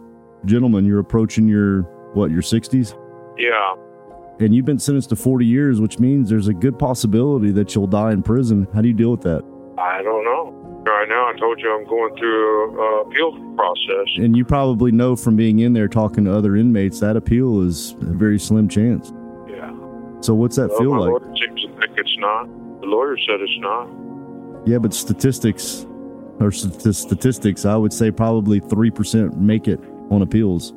gentleman. 0.45 0.85
You're 0.85 0.99
approaching 0.99 1.47
your, 1.47 1.83
what, 2.13 2.31
your 2.31 2.41
60s? 2.41 2.97
Yeah, 3.37 3.75
And 4.39 4.55
you've 4.55 4.65
been 4.65 4.79
sentenced 4.79 5.09
to 5.09 5.15
40 5.15 5.45
years, 5.45 5.81
which 5.81 5.99
means 5.99 6.29
there's 6.29 6.47
a 6.47 6.53
good 6.53 6.79
possibility 6.79 7.51
that 7.51 7.75
you'll 7.75 7.87
die 7.87 8.11
in 8.11 8.23
prison. 8.23 8.67
How 8.73 8.81
do 8.81 8.87
you 8.87 8.93
deal 8.93 9.11
with 9.11 9.21
that? 9.21 9.43
I 9.77 10.01
don't 10.03 10.23
know. 10.23 10.64
Right 10.85 11.07
now, 11.09 11.27
I 11.27 11.33
told 11.39 11.59
you 11.59 11.75
I'm 11.75 11.85
going 11.87 12.15
through 12.15 12.79
a, 12.79 13.01
appeal 13.01 13.31
process. 13.55 14.07
And 14.17 14.37
you 14.37 14.45
probably 14.45 14.91
know 14.91 15.15
from 15.15 15.35
being 15.35 15.59
in 15.59 15.73
there 15.73 15.87
talking 15.87 16.25
to 16.25 16.33
other 16.35 16.55
inmates 16.55 16.99
that 16.99 17.15
appeal 17.17 17.61
is 17.61 17.93
a 18.01 18.13
very 18.13 18.37
slim 18.37 18.69
chance. 18.69 19.11
Yeah. 19.49 19.71
So, 20.21 20.35
what's 20.35 20.55
that 20.57 20.69
Well, 20.69 20.77
feel 20.79 20.91
like? 20.91 21.09
lawyer 21.23 21.35
seems 21.37 21.61
to 21.63 21.67
think 21.79 21.97
it's 21.97 22.15
not. 22.19 22.45
The 22.81 22.87
lawyer 22.87 23.17
said 23.17 23.41
it's 23.41 23.57
not. 23.57 23.87
Yeah, 24.67 24.77
but 24.77 24.93
statistics 24.93 25.87
or 26.39 26.51
st- 26.51 26.93
statistics, 26.95 27.65
I 27.65 27.75
would 27.75 27.93
say 27.93 28.11
probably 28.11 28.59
3% 28.61 29.37
make 29.37 29.67
it 29.67 29.79
on 30.11 30.21
appeals, 30.21 30.73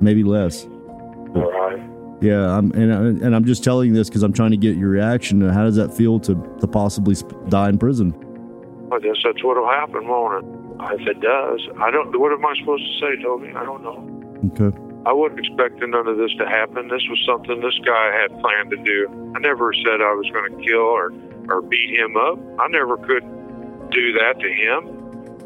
maybe 0.00 0.24
less. 0.24 0.64
All 0.64 1.50
right. 1.52 1.80
Yeah, 2.20 2.56
I'm, 2.56 2.72
and, 2.72 2.92
I- 2.92 3.24
and 3.26 3.36
I'm 3.36 3.44
just 3.44 3.62
telling 3.62 3.92
this 3.92 4.08
because 4.08 4.22
I'm 4.24 4.32
trying 4.32 4.50
to 4.52 4.56
get 4.56 4.76
your 4.76 4.88
reaction. 4.88 5.40
How 5.48 5.62
does 5.62 5.76
that 5.76 5.92
feel 5.94 6.18
to, 6.20 6.34
to 6.60 6.66
possibly 6.66 7.14
die 7.50 7.68
in 7.68 7.78
prison? 7.78 8.14
I 8.92 8.98
guess 9.00 9.16
that's 9.24 9.42
what'll 9.42 9.68
happen, 9.68 10.06
won't 10.08 10.44
it? 10.44 11.00
If 11.00 11.06
it 11.08 11.20
does, 11.20 11.60
I 11.80 11.90
don't. 11.90 12.18
What 12.18 12.32
am 12.32 12.44
I 12.44 12.54
supposed 12.58 12.82
to 12.84 12.92
say, 13.00 13.22
Toby? 13.22 13.52
I 13.54 13.64
don't 13.64 13.82
know. 13.82 14.02
Okay. 14.52 14.76
I 15.06 15.12
wasn't 15.12 15.40
expecting 15.40 15.90
none 15.90 16.06
of 16.08 16.16
this 16.16 16.32
to 16.38 16.46
happen. 16.46 16.88
This 16.88 17.02
was 17.08 17.22
something 17.26 17.60
this 17.60 17.78
guy 17.84 18.10
had 18.20 18.38
planned 18.40 18.70
to 18.70 18.76
do. 18.78 19.06
I 19.36 19.38
never 19.40 19.72
said 19.72 20.00
I 20.00 20.12
was 20.16 20.28
going 20.32 20.50
to 20.50 20.64
kill 20.64 20.80
or, 20.80 21.12
or 21.48 21.62
beat 21.62 21.90
him 21.94 22.16
up. 22.16 22.38
I 22.58 22.68
never 22.68 22.96
could 22.96 23.22
do 23.90 24.12
that 24.14 24.40
to 24.40 24.48
him. 24.48 24.88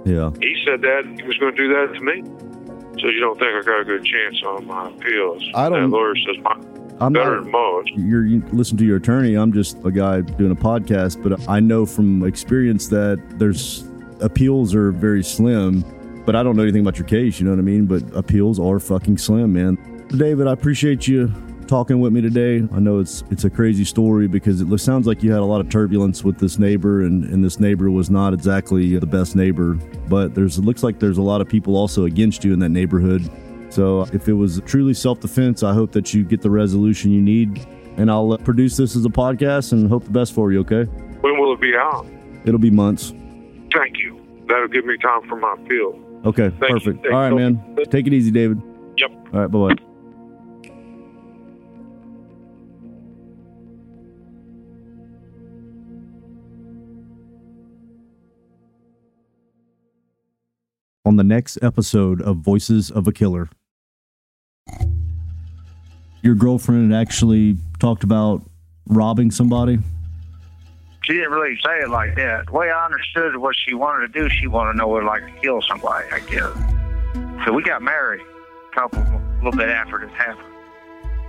Yeah. 0.04 0.30
He 0.40 0.56
said 0.64 0.80
that 0.82 1.02
he 1.20 1.26
was 1.26 1.36
going 1.38 1.54
to 1.54 1.60
do 1.60 1.68
that 1.74 1.92
to 1.94 2.00
me. 2.00 2.22
So 3.00 3.08
you 3.08 3.20
don't 3.20 3.38
think 3.38 3.50
I 3.52 3.62
got 3.62 3.80
a 3.80 3.84
good 3.84 4.04
chance 4.04 4.42
on 4.44 4.66
my 4.66 4.88
appeals? 4.88 5.42
I 5.54 5.68
don't- 5.68 5.90
That 5.90 5.96
lawyer 5.96 6.14
says 6.16 6.36
mine 6.42 6.62
I'm 7.00 7.12
better 7.12 7.36
not. 7.36 7.42
than 7.44 7.52
most. 7.52 7.90
You're, 7.94 8.24
you 8.24 8.42
listen 8.52 8.76
to 8.78 8.84
your 8.84 8.96
attorney. 8.96 9.34
I'm 9.34 9.52
just 9.52 9.76
a 9.84 9.90
guy 9.90 10.20
doing 10.20 10.52
a 10.52 10.56
podcast, 10.56 11.22
but 11.22 11.48
I 11.48 11.60
know 11.60 11.86
from 11.86 12.24
experience 12.24 12.88
that 12.88 13.22
there's 13.38 13.84
appeals 14.20 14.74
are 14.74 14.92
very 14.92 15.22
slim. 15.22 15.84
But 16.24 16.36
I 16.36 16.42
don't 16.42 16.56
know 16.56 16.62
anything 16.62 16.82
about 16.82 16.98
your 16.98 17.06
case. 17.06 17.40
You 17.40 17.46
know 17.46 17.52
what 17.52 17.58
I 17.58 17.62
mean? 17.62 17.86
But 17.86 18.02
appeals 18.14 18.60
are 18.60 18.78
fucking 18.78 19.16
slim, 19.16 19.54
man. 19.54 20.06
David, 20.08 20.46
I 20.46 20.52
appreciate 20.52 21.08
you 21.08 21.32
talking 21.66 22.00
with 22.00 22.12
me 22.12 22.20
today. 22.20 22.66
I 22.72 22.80
know 22.80 22.98
it's 22.98 23.22
it's 23.30 23.44
a 23.44 23.50
crazy 23.50 23.84
story 23.84 24.26
because 24.26 24.60
it 24.60 24.78
sounds 24.78 25.06
like 25.06 25.22
you 25.22 25.30
had 25.30 25.40
a 25.40 25.44
lot 25.44 25.60
of 25.60 25.70
turbulence 25.70 26.24
with 26.24 26.38
this 26.38 26.58
neighbor, 26.58 27.02
and, 27.02 27.24
and 27.24 27.44
this 27.44 27.60
neighbor 27.60 27.90
was 27.90 28.10
not 28.10 28.34
exactly 28.34 28.98
the 28.98 29.06
best 29.06 29.36
neighbor. 29.36 29.74
But 30.08 30.34
there's 30.34 30.58
it 30.58 30.62
looks 30.62 30.82
like 30.82 30.98
there's 30.98 31.18
a 31.18 31.22
lot 31.22 31.40
of 31.40 31.48
people 31.48 31.76
also 31.76 32.04
against 32.04 32.44
you 32.44 32.52
in 32.52 32.58
that 32.58 32.70
neighborhood. 32.70 33.30
So 33.78 34.02
if 34.12 34.28
it 34.28 34.32
was 34.32 34.60
truly 34.66 34.92
self 34.92 35.20
defense, 35.20 35.62
I 35.62 35.72
hope 35.72 35.92
that 35.92 36.12
you 36.12 36.24
get 36.24 36.42
the 36.42 36.50
resolution 36.50 37.12
you 37.12 37.22
need. 37.22 37.64
And 37.96 38.10
I'll 38.10 38.32
uh, 38.32 38.38
produce 38.38 38.76
this 38.76 38.96
as 38.96 39.04
a 39.04 39.08
podcast 39.08 39.70
and 39.70 39.88
hope 39.88 40.02
the 40.02 40.10
best 40.10 40.32
for 40.32 40.50
you. 40.50 40.58
Okay? 40.62 40.82
When 41.20 41.38
will 41.38 41.54
it 41.54 41.60
be 41.60 41.76
out? 41.76 42.04
It'll 42.44 42.58
be 42.58 42.72
months. 42.72 43.10
Thank 43.72 43.98
you. 43.98 44.20
That'll 44.48 44.66
give 44.66 44.84
me 44.84 44.96
time 44.96 45.28
for 45.28 45.36
my 45.36 45.54
appeal. 45.56 45.96
Okay, 46.24 46.50
Thank 46.58 46.72
perfect. 46.72 47.06
All 47.06 47.12
right, 47.12 47.32
man. 47.32 47.76
Take 47.88 48.08
it 48.08 48.12
easy, 48.12 48.32
David. 48.32 48.60
Yep. 48.96 49.10
All 49.32 49.40
right, 49.42 49.46
bye 49.48 49.68
bye. 49.68 49.82
On 61.04 61.14
the 61.14 61.22
next 61.22 61.62
episode 61.62 62.20
of 62.20 62.38
Voices 62.38 62.90
of 62.90 63.06
a 63.06 63.12
Killer, 63.12 63.48
your 66.22 66.34
girlfriend 66.34 66.92
had 66.92 67.00
actually 67.00 67.56
talked 67.78 68.04
about 68.04 68.42
robbing 68.86 69.30
somebody. 69.30 69.78
She 71.04 71.14
didn't 71.14 71.30
really 71.30 71.56
say 71.64 71.80
it 71.80 71.88
like 71.88 72.16
that. 72.16 72.46
The 72.46 72.52
way 72.52 72.70
I 72.70 72.84
understood 72.84 73.36
what 73.36 73.56
she 73.56 73.74
wanted 73.74 74.12
to 74.12 74.20
do, 74.20 74.28
she 74.28 74.46
wanted 74.46 74.72
to 74.72 74.78
know 74.78 74.88
what 74.88 75.02
it 75.02 75.06
like 75.06 75.24
to 75.24 75.40
kill 75.40 75.62
somebody, 75.62 76.06
I 76.10 76.18
guess. 76.20 77.44
So 77.46 77.52
we 77.52 77.62
got 77.62 77.80
married 77.80 78.20
a 78.20 78.74
couple, 78.74 79.00
a 79.00 79.40
little 79.42 79.52
bit 79.52 79.68
after 79.70 79.98
this 79.98 80.10
happened. 80.14 80.44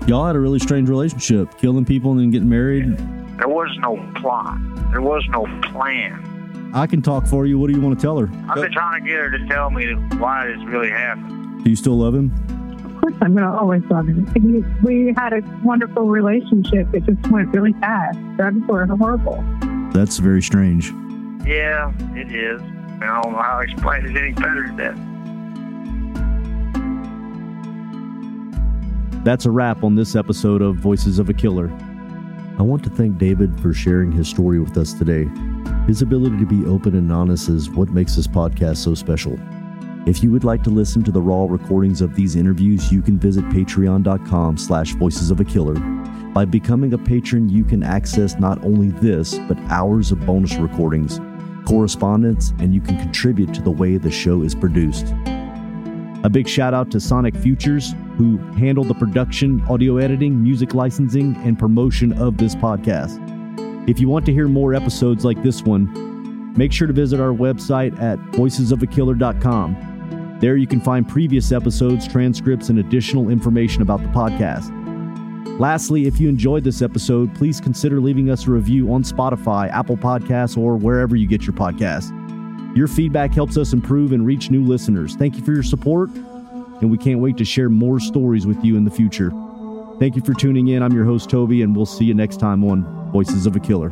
Y'all 0.07 0.25
had 0.25 0.35
a 0.35 0.39
really 0.39 0.59
strange 0.59 0.89
relationship, 0.89 1.57
killing 1.57 1.85
people 1.85 2.11
and 2.11 2.19
then 2.19 2.31
getting 2.31 2.49
married. 2.49 2.97
There 3.37 3.47
was 3.47 3.69
no 3.79 3.95
plot. 4.15 4.57
There 4.91 5.01
was 5.01 5.23
no 5.29 5.45
plan. 5.69 6.71
I 6.73 6.85
can 6.87 7.01
talk 7.01 7.25
for 7.25 7.45
you. 7.45 7.57
What 7.57 7.67
do 7.67 7.73
you 7.73 7.81
want 7.81 7.97
to 7.97 8.01
tell 8.01 8.17
her? 8.17 8.29
I've 8.49 8.55
been 8.55 8.71
trying 8.71 9.01
to 9.01 9.07
get 9.07 9.17
her 9.17 9.29
to 9.37 9.47
tell 9.47 9.69
me 9.69 9.93
why 10.17 10.47
this 10.47 10.59
really 10.65 10.89
happened. 10.89 11.63
Do 11.63 11.69
you 11.69 11.75
still 11.75 11.97
love 11.97 12.13
him? 12.15 12.33
Of 13.10 13.16
course, 13.16 13.26
I'm 13.26 13.34
going 13.34 13.51
to 13.51 13.57
always 13.57 13.82
love 13.89 14.07
him. 14.07 14.32
We, 14.36 15.07
we 15.07 15.14
had 15.18 15.34
a 15.34 15.41
wonderful 15.64 16.10
relationship. 16.10 16.93
It 16.93 17.05
just 17.05 17.32
went 17.32 17.51
really 17.55 17.74
fast. 17.74 18.20
Drugs 18.38 18.62
were 18.68 18.86
horrible. 18.86 19.43
That's 19.91 20.20
very 20.20 20.43
strange. 20.43 20.91
Yeah, 21.43 21.91
it 22.14 22.32
is. 22.32 22.62
I 22.62 23.22
don't 23.22 23.32
know 23.32 23.41
how 23.41 23.57
to 23.57 23.64
explain 23.64 24.05
it 24.05 24.16
any 24.16 24.34
better 24.34 24.68
than 24.68 24.78
that. 29.16 29.24
That's 29.24 29.45
a 29.45 29.51
wrap 29.51 29.84
on 29.84 29.95
this 29.95 30.16
episode 30.16 30.62
of 30.62 30.76
Voices 30.76 31.18
of 31.18 31.30
a 31.30 31.34
Killer. 31.34 31.72
I 32.60 32.62
want 32.62 32.84
to 32.84 32.91
thank 32.91 33.18
David 33.18 33.60
for 33.60 33.74
sharing 33.74 34.12
his 34.12 34.28
story 34.28 34.60
with 34.60 34.78
us 34.78 34.93
today. 34.93 35.28
His 35.88 36.03
ability 36.03 36.38
to 36.38 36.45
be 36.45 36.64
open 36.68 36.95
and 36.95 37.12
honest 37.12 37.49
is 37.49 37.72
what 37.72 37.89
makes 37.89 38.16
this 38.16 38.28
podcast 38.28 38.78
so 38.78 38.93
special. 38.93 39.39
If 40.06 40.24
you 40.24 40.32
would 40.32 40.43
like 40.43 40.64
to 40.64 40.70
listen 40.70 41.04
to 41.04 41.12
the 41.12 41.22
raw 41.22 41.45
recordings 41.47 42.02
of 42.02 42.16
these 42.16 42.36
interviews, 42.36 42.91
you 42.91 43.02
can 43.02 43.20
visit 43.20 43.43
patreon.com 43.50 44.58
slash 44.58 44.93
voices 44.93 45.30
of 45.30 45.39
a 45.39 45.45
killer. 45.45 45.76
By 46.34 46.45
becoming 46.45 46.93
a 46.93 46.97
patron, 46.97 47.50
you 47.50 47.64
can 47.64 47.84
access 47.84 48.39
not 48.39 48.64
only 48.64 48.89
this, 48.89 49.38
but 49.47 49.58
hours 49.70 50.12
of 50.12 50.26
bonus 50.26 50.56
recordings, 50.56 51.20
correspondence, 51.68 52.54
and 52.60 52.74
you 52.74 52.82
can 52.82 52.97
contribute 52.97 53.54
to 53.56 53.62
the 53.62 53.72
way 53.72 53.97
the 53.97 54.10
show 54.10 54.41
is 54.41 54.56
produced. 54.56 55.14
A 56.24 56.30
big 56.30 56.47
shout 56.47 56.74
out 56.74 56.91
to 56.91 57.00
Sonic 57.00 57.36
Futures, 57.36 57.93
who 58.18 58.38
handle 58.54 58.84
the 58.84 58.93
production, 58.93 59.62
audio 59.70 59.97
editing, 59.97 60.41
music 60.41 60.74
licensing, 60.74 61.36
and 61.38 61.60
promotion 61.60 62.14
of 62.14 62.38
this 62.38 62.56
podcast. 62.56 63.20
If 63.89 64.00
you 64.00 64.08
want 64.10 64.26
to 64.28 64.34
hear 64.34 64.47
more 64.47 64.74
episodes 64.74 65.26
like 65.26 65.41
this 65.43 65.64
one, 65.64 66.09
make 66.58 66.72
sure 66.72 66.88
to 66.88 66.93
visit 66.93 67.20
our 67.20 67.34
website 67.34 68.00
at 68.02 68.18
voicesofakiller.com. 68.32 70.38
There 70.39 70.56
you 70.56 70.68
can 70.68 70.80
find 70.80 71.08
previous 71.08 71.52
episodes, 71.52 72.08
transcripts, 72.08 72.70
and 72.70 72.80
additional 72.80 73.30
information 73.30 73.82
about 73.82 74.02
the 74.02 74.08
podcast. 74.10 74.76
Lastly, 75.60 76.08
if 76.08 76.22
you 76.22 76.30
enjoyed 76.30 76.64
this 76.64 76.82
episode, 76.82 77.36
please 77.36 77.60
consider 77.60 78.00
leaving 78.00 78.30
us 78.30 78.47
a 78.47 78.52
review 78.52 78.93
on 78.93 79.04
Spotify, 79.04 79.70
Apple 79.72 79.97
Podcasts, 79.97 80.58
or 80.58 80.78
wherever 80.78 81.18
you 81.18 81.28
get 81.28 81.43
your 81.43 81.54
podcasts. 81.54 82.16
Your 82.78 82.88
feedback 82.88 83.34
helps 83.34 83.58
us 83.58 83.74
improve 83.74 84.14
and 84.14 84.26
reach 84.26 84.50
new 84.50 84.64
listeners. 84.64 85.18
Thank 85.18 85.36
you 85.36 85.43
for 85.43 85.52
your 85.52 85.64
support, 85.64 86.10
and 86.12 86.89
we 86.89 86.97
can't 86.97 87.20
wait 87.20 87.36
to 87.38 87.45
share 87.45 87.68
more 87.68 88.00
stories 88.00 88.47
with 88.47 88.64
you 88.64 88.78
in 88.78 88.86
the 88.86 88.91
future. 88.91 89.32
Thank 90.00 90.16
you 90.16 90.22
for 90.22 90.34
tuning 90.34 90.70
in. 90.70 90.82
I'm 90.82 90.93
your 90.93 91.04
host, 91.04 91.30
Toby, 91.30 91.62
and 91.62 91.76
we'll 91.76 91.86
see 91.86 92.06
you 92.06 92.14
next 92.14 92.39
time 92.39 92.64
on 92.64 93.12
Voices 93.12 93.45
of 93.45 93.58
a 93.58 93.60
Killer. 93.60 93.91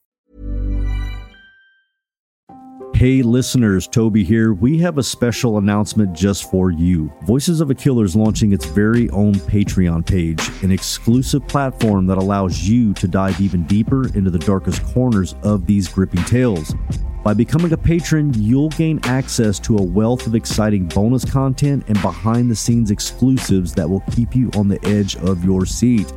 Hey, 3.01 3.23
listeners, 3.23 3.87
Toby 3.87 4.23
here. 4.23 4.53
We 4.53 4.77
have 4.77 4.99
a 4.99 5.03
special 5.03 5.57
announcement 5.57 6.13
just 6.13 6.51
for 6.51 6.69
you. 6.69 7.11
Voices 7.23 7.59
of 7.59 7.71
a 7.71 7.73
Killer 7.73 8.05
is 8.05 8.15
launching 8.15 8.53
its 8.53 8.65
very 8.65 9.09
own 9.09 9.33
Patreon 9.33 10.05
page, 10.05 10.47
an 10.63 10.69
exclusive 10.69 11.47
platform 11.47 12.05
that 12.05 12.19
allows 12.19 12.61
you 12.61 12.93
to 12.93 13.07
dive 13.07 13.41
even 13.41 13.63
deeper 13.63 14.05
into 14.15 14.29
the 14.29 14.37
darkest 14.37 14.83
corners 14.83 15.33
of 15.41 15.65
these 15.65 15.87
gripping 15.87 16.23
tales. 16.25 16.75
By 17.23 17.33
becoming 17.33 17.73
a 17.73 17.77
patron, 17.77 18.35
you'll 18.35 18.69
gain 18.69 18.99
access 19.01 19.57
to 19.61 19.79
a 19.79 19.83
wealth 19.83 20.27
of 20.27 20.35
exciting 20.35 20.85
bonus 20.85 21.25
content 21.25 21.85
and 21.87 21.99
behind 22.03 22.51
the 22.51 22.55
scenes 22.55 22.91
exclusives 22.91 23.73
that 23.73 23.89
will 23.89 24.03
keep 24.11 24.35
you 24.35 24.51
on 24.55 24.67
the 24.67 24.79
edge 24.85 25.15
of 25.15 25.43
your 25.43 25.65
seat. 25.65 26.13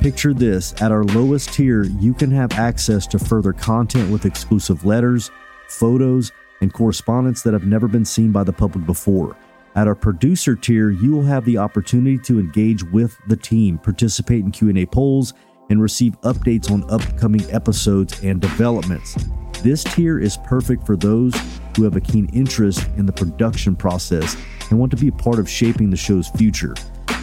Picture 0.00 0.34
this 0.34 0.74
at 0.82 0.92
our 0.92 1.04
lowest 1.04 1.54
tier, 1.54 1.84
you 1.84 2.12
can 2.12 2.30
have 2.30 2.52
access 2.52 3.06
to 3.06 3.18
further 3.18 3.54
content 3.54 4.10
with 4.12 4.26
exclusive 4.26 4.84
letters 4.84 5.30
photos, 5.68 6.32
and 6.60 6.72
correspondence 6.72 7.42
that 7.42 7.52
have 7.52 7.66
never 7.66 7.88
been 7.88 8.04
seen 8.04 8.32
by 8.32 8.44
the 8.44 8.52
public 8.52 8.86
before. 8.86 9.36
At 9.74 9.86
our 9.86 9.94
producer 9.94 10.56
tier, 10.56 10.90
you 10.90 11.12
will 11.12 11.24
have 11.24 11.44
the 11.44 11.58
opportunity 11.58 12.18
to 12.24 12.40
engage 12.40 12.82
with 12.82 13.16
the 13.26 13.36
team, 13.36 13.76
participate 13.76 14.42
in 14.42 14.50
Q&A 14.50 14.86
polls, 14.86 15.34
and 15.68 15.82
receive 15.82 16.18
updates 16.22 16.70
on 16.70 16.88
upcoming 16.90 17.44
episodes 17.52 18.22
and 18.22 18.40
developments. 18.40 19.16
This 19.62 19.84
tier 19.84 20.18
is 20.18 20.38
perfect 20.38 20.86
for 20.86 20.96
those 20.96 21.34
who 21.76 21.84
have 21.84 21.96
a 21.96 22.00
keen 22.00 22.28
interest 22.32 22.86
in 22.96 23.04
the 23.04 23.12
production 23.12 23.76
process 23.76 24.36
and 24.70 24.78
want 24.78 24.90
to 24.92 24.96
be 24.96 25.08
a 25.08 25.12
part 25.12 25.38
of 25.38 25.48
shaping 25.48 25.90
the 25.90 25.96
show's 25.96 26.28
future. 26.28 26.74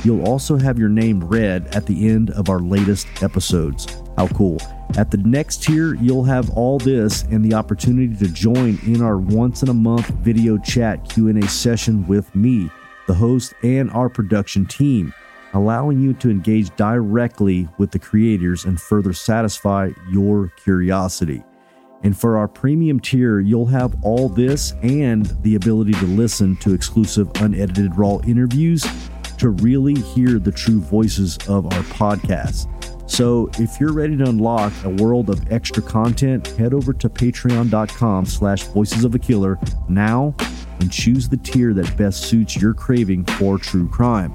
You'll 0.04 0.28
also 0.28 0.58
have 0.58 0.78
your 0.78 0.90
name 0.90 1.24
read 1.24 1.68
at 1.76 1.86
the 1.86 2.10
end 2.10 2.32
of 2.32 2.50
our 2.50 2.60
latest 2.60 3.08
episodes. 3.24 4.02
How 4.18 4.28
cool. 4.28 4.58
At 4.98 5.10
the 5.10 5.18
next 5.18 5.64
tier, 5.64 5.96
you'll 5.96 6.26
have 6.26 6.52
all 6.52 6.78
this 6.78 7.24
and 7.24 7.44
the 7.44 7.56
opportunity 7.56 8.16
to 8.16 8.28
join 8.32 8.78
in 8.86 9.02
our 9.02 9.18
once 9.18 9.64
in 9.64 9.70
a 9.70 9.74
month 9.74 10.08
video 10.10 10.58
chat 10.58 11.10
Q&A 11.10 11.48
session 11.48 12.06
with 12.06 12.34
me, 12.36 12.70
the 13.08 13.14
host, 13.14 13.54
and 13.64 13.90
our 13.92 14.10
production 14.10 14.66
team, 14.66 15.14
allowing 15.54 16.00
you 16.00 16.14
to 16.16 16.30
engage 16.30 16.76
directly 16.76 17.68
with 17.78 17.92
the 17.92 18.00
creators 18.00 18.66
and 18.66 18.80
further 18.80 19.14
satisfy 19.14 19.90
your 20.12 20.50
curiosity. 20.50 21.44
And 22.04 22.16
for 22.16 22.38
our 22.38 22.50
premium 22.50 23.00
tier, 23.00 23.40
you'll 23.40 23.66
have 23.68 23.96
all 24.04 24.28
this 24.28 24.74
and 24.84 25.26
the 25.42 25.56
ability 25.56 25.94
to 25.94 26.06
listen 26.06 26.58
to 26.58 26.74
exclusive 26.74 27.32
unedited 27.36 27.98
raw 27.98 28.20
interviews 28.28 28.86
to 29.44 29.50
really 29.50 29.96
hear 29.96 30.40
the 30.40 30.54
true 30.54 30.80
voices 30.80 31.38
of 31.50 31.66
our 31.66 31.84
podcast. 31.92 32.70
So 33.12 33.50
if 33.60 33.78
you're 33.78 33.92
ready 33.92 34.16
to 34.16 34.24
unlock 34.24 34.72
a 34.86 34.90
world 34.90 35.30
of 35.30 35.52
extra 35.52 35.84
content, 35.84 36.48
head 36.48 36.74
over 36.74 36.94
to 36.94 37.10
patreon.com 37.10 38.26
slash 38.26 38.64
voices 38.64 39.04
of 39.04 39.16
a 39.16 39.20
killer 39.20 39.60
now 39.90 40.34
and 40.80 40.90
choose 40.90 41.28
the 41.28 41.36
tier 41.36 41.74
that 41.74 41.98
best 41.98 42.24
suits 42.24 42.56
your 42.56 42.74
craving 42.74 43.26
for 43.26 43.58
true 43.58 43.90
crime. 43.90 44.34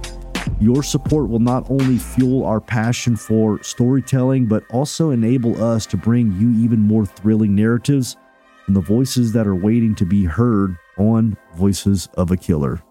Your 0.61 0.83
support 0.83 1.31
will 1.31 1.39
not 1.39 1.71
only 1.71 1.97
fuel 1.97 2.45
our 2.45 2.61
passion 2.61 3.17
for 3.17 3.63
storytelling, 3.63 4.45
but 4.45 4.63
also 4.71 5.09
enable 5.09 5.65
us 5.65 5.87
to 5.87 5.97
bring 5.97 6.33
you 6.39 6.51
even 6.63 6.81
more 6.81 7.07
thrilling 7.07 7.55
narratives 7.55 8.19
and 8.67 8.77
the 8.77 8.83
voices 8.83 9.33
that 9.33 9.47
are 9.47 9.57
waiting 9.57 9.95
to 9.95 10.05
be 10.05 10.27
heard 10.27 10.77
on 10.99 11.35
Voices 11.55 12.11
of 12.19 12.31
a 12.31 12.37
Killer. 12.37 12.83